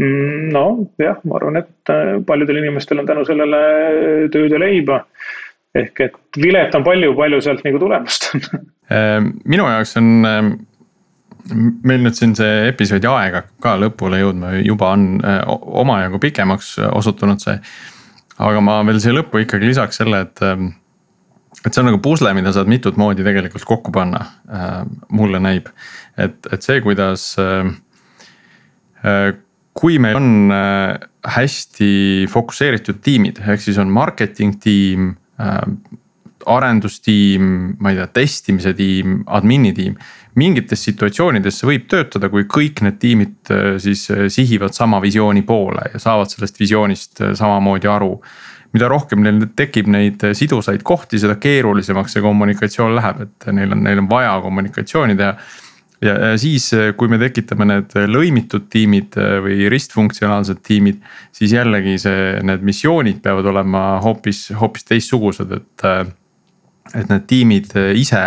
no 0.00 0.64
jah, 1.00 1.18
ma 1.28 1.36
arvan, 1.36 1.60
et 1.60 1.92
paljudel 2.26 2.62
inimestel 2.62 3.02
on 3.02 3.08
tänu 3.08 3.24
sellele 3.28 3.60
tööd 4.32 4.54
ja 4.54 4.60
leiba. 4.62 5.04
ehk 5.76 6.00
et 6.06 6.40
vilet 6.40 6.74
on 6.74 6.84
palju, 6.86 7.12
palju 7.18 7.40
sealt 7.44 7.62
nagu 7.66 7.78
tulemust 7.82 8.30
minu 9.52 9.68
jaoks 9.68 9.96
on 10.00 10.08
meil 11.54 12.02
nüüd 12.04 12.16
siin 12.16 12.34
see 12.38 12.66
episoodi 12.68 13.08
aeg 13.10 13.36
hakkab 13.38 13.64
ka 13.64 13.76
lõpule 13.80 14.20
jõudma, 14.20 14.52
juba 14.64 14.92
on 14.96 15.06
äh, 15.24 15.40
omajagu 15.82 16.20
pikemaks 16.22 16.76
osutunud 16.90 17.42
see. 17.42 17.58
aga 18.40 18.62
ma 18.64 18.80
veel 18.88 19.00
siia 19.02 19.14
lõppu 19.16 19.42
ikkagi 19.44 19.68
lisaks 19.68 20.00
selle, 20.00 20.22
et, 20.26 20.42
et 21.64 21.70
see 21.70 21.82
on 21.82 21.90
nagu 21.90 22.00
pusle, 22.02 22.32
mida 22.36 22.54
saad 22.56 22.70
mitut 22.70 22.98
moodi 23.00 23.26
tegelikult 23.26 23.66
kokku 23.68 23.94
panna, 23.94 24.24
äh, 24.48 24.80
mulle 25.12 25.42
näib. 25.42 25.70
et, 26.16 26.38
et 26.52 26.66
see, 26.66 26.80
kuidas, 26.84 27.32
äh, 27.40 29.32
kui 29.80 29.96
meil 30.02 30.18
on 30.18 30.52
hästi 31.24 32.26
fokusseeritud 32.28 32.98
tiimid, 33.00 33.40
ehk 33.40 33.62
siis 33.64 33.78
on 33.80 33.88
marketing 33.88 34.58
tiim 34.60 35.14
arendustiim, 36.46 37.46
ma 37.80 37.92
ei 37.92 37.96
tea, 37.96 38.08
testimise 38.20 38.74
tiim, 38.76 39.22
admin'i 39.28 39.72
tiim 39.76 39.96
mingites 40.38 40.84
situatsioonides 40.86 41.58
see 41.58 41.68
võib 41.72 41.88
töötada, 41.90 42.30
kui 42.30 42.46
kõik 42.50 42.84
need 42.86 43.00
tiimid 43.02 43.52
äh, 43.52 43.74
siis 43.82 44.06
äh, 44.12 44.26
sihivad 44.32 44.76
sama 44.76 45.00
visiooni 45.02 45.42
poole 45.46 45.90
ja 45.94 46.02
saavad 46.02 46.30
sellest 46.30 46.60
visioonist 46.60 47.22
äh, 47.24 47.34
samamoodi 47.38 47.90
aru. 47.90 48.20
mida 48.70 48.86
rohkem 48.86 49.18
neil 49.18 49.48
tekib 49.58 49.88
neid 49.90 50.22
sidusaid 50.38 50.84
kohti, 50.86 51.18
seda 51.18 51.34
keerulisemaks 51.42 52.12
see 52.14 52.22
kommunikatsioon 52.22 52.92
läheb, 52.94 53.24
et 53.24 53.46
neil 53.50 53.72
on, 53.74 53.82
neil 53.82 53.98
on 53.98 54.06
vaja 54.10 54.36
kommunikatsiooni 54.44 55.16
teha. 55.18 55.32
Ja, 56.04 56.14
siis, 56.40 56.70
kui 56.96 57.10
me 57.12 57.18
tekitame 57.20 57.66
need 57.68 57.96
lõimitud 58.08 58.68
tiimid 58.72 59.18
või 59.44 59.68
ristfunktsionaalsed 59.72 60.62
tiimid, 60.66 61.02
siis 61.36 61.54
jällegi 61.56 61.98
see, 62.00 62.40
need 62.46 62.64
missioonid 62.66 63.20
peavad 63.24 63.50
olema 63.52 63.84
hoopis, 64.04 64.48
hoopis 64.60 64.88
teistsugused, 64.88 65.52
et. 65.60 65.86
et 66.90 67.06
need 67.06 67.26
tiimid 67.30 67.76
ise 67.94 68.24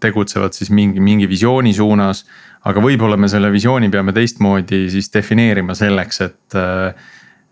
tegutsevad 0.00 0.54
siis 0.56 0.70
mingi, 0.72 1.00
mingi 1.00 1.28
visiooni 1.28 1.74
suunas. 1.76 2.24
aga 2.64 2.80
võib-olla 2.80 3.16
me 3.16 3.28
selle 3.28 3.48
visiooni 3.52 3.88
peame 3.88 4.12
teistmoodi 4.12 4.90
siis 4.92 5.06
defineerima 5.12 5.74
selleks, 5.74 6.20
et, 6.20 6.56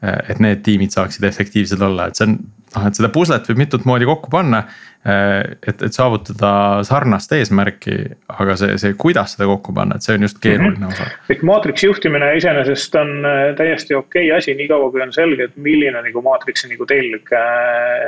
et 0.02 0.40
need 0.40 0.60
tiimid 0.64 0.92
saaksid 0.92 1.24
efektiivsed 1.24 1.80
olla, 1.80 2.09
et 2.09 2.16
see 2.16 2.26
on 2.28 2.38
noh, 2.74 2.86
et 2.89 2.99
seda 2.99 3.11
puslet 3.15 3.49
võib 3.51 3.65
mitut 3.65 3.89
moodi 3.89 4.09
kokku 4.09 4.31
panna. 4.32 4.65
Äh, 5.09 5.57
et, 5.62 5.82
et 5.82 5.95
saavutada 5.95 6.53
sarnast 6.86 7.32
eesmärki, 7.32 7.99
aga 8.35 8.57
see, 8.59 8.78
see, 8.82 8.97
kuidas 8.99 9.36
seda 9.36 9.47
kokku 9.51 9.73
panna, 9.77 9.97
et 9.97 10.07
see 10.07 10.19
on 10.19 10.27
just 10.27 10.40
keeruline 10.43 10.77
mm 10.77 10.85
-hmm. 10.85 10.93
osa. 10.93 11.35
et 11.35 11.43
maatriksi 11.43 11.86
juhtimine 11.86 12.32
iseenesest 12.36 12.95
on 12.95 13.12
täiesti 13.57 13.95
okei 13.95 14.27
okay 14.27 14.39
asi, 14.39 14.55
niikaua 14.55 14.90
kui 14.90 15.03
on 15.03 15.12
selge, 15.12 15.45
et 15.45 15.57
milline 15.57 16.03
nagu 16.03 16.23
maatriksi 16.23 16.69
nagu 16.69 16.86
telg 16.86 17.31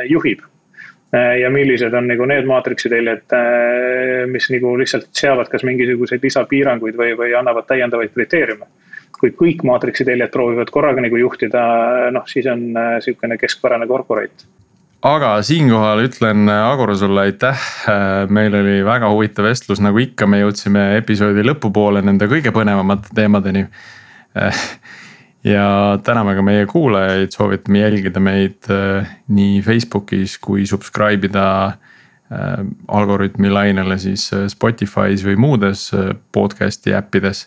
juhib 0.08 0.42
Äh, 1.14 1.40
ja 1.40 1.50
millised 1.50 1.94
on 1.94 2.06
nagu 2.06 2.26
need 2.30 2.46
maatriksi 2.46 2.88
teljed, 2.88 3.24
äh, 3.34 4.26
mis 4.30 4.46
nagu 4.52 4.76
lihtsalt 4.78 5.08
seavad 5.18 5.48
kas 5.50 5.64
mingisuguseid 5.66 6.22
lisapiiranguid 6.22 6.94
või, 6.94 7.16
või 7.18 7.32
annavad 7.34 7.66
täiendavaid 7.66 8.12
kriteeriume. 8.14 8.68
Kui 9.20 9.34
kõik 9.36 9.64
maatriksi 9.68 10.06
teljed 10.08 10.32
proovivad 10.32 10.72
korraga 10.72 11.04
nagu 11.04 11.20
juhtida, 11.20 11.66
noh 12.14 12.24
siis 12.30 12.48
on 12.50 12.70
äh, 12.76 12.96
sihukene 13.04 13.38
keskpärane 13.40 13.88
corporate 13.90 14.48
aga 15.06 15.38
siinkohal 15.46 16.02
ütlen 16.04 16.48
Agor 16.52 16.92
sulle 16.98 17.22
aitäh, 17.30 17.60
meil 18.28 18.52
oli 18.52 18.82
väga 18.84 19.08
huvitav 19.08 19.46
vestlus, 19.48 19.80
nagu 19.80 19.96
ikka, 20.02 20.28
me 20.28 20.42
jõudsime 20.42 20.82
episoodi 20.98 21.44
lõpupoole 21.46 22.02
nende 22.04 22.28
kõige 22.28 22.52
põnevamate 22.52 23.14
teemadeni. 23.16 23.64
Ja 25.44 25.98
täname 26.04 26.34
ka 26.36 26.42
meie 26.44 26.66
kuulajaid, 26.68 27.32
soovitame 27.32 27.80
jälgida 27.80 28.20
meid 28.20 28.68
äh, 28.68 29.08
nii 29.32 29.62
Facebookis 29.64 30.36
kui 30.38 30.66
subscribe 30.68 31.30
ida 31.30 31.46
äh, 31.64 32.60
algoritmi 32.88 33.48
lainele 33.48 33.96
siis 33.98 34.26
äh, 34.36 34.44
Spotify's 34.52 35.24
või 35.24 35.38
muudes 35.40 35.86
podcast'i 36.32 36.92
äppides 36.96 37.46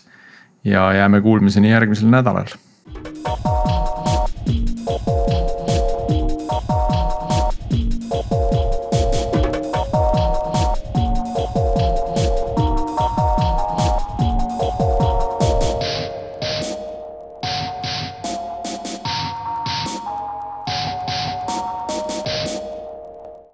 ja 0.64 0.94
jääme 0.94 1.22
kuulmiseni 1.22 1.72
järgmisel 1.72 2.10
nädalal. 2.10 2.46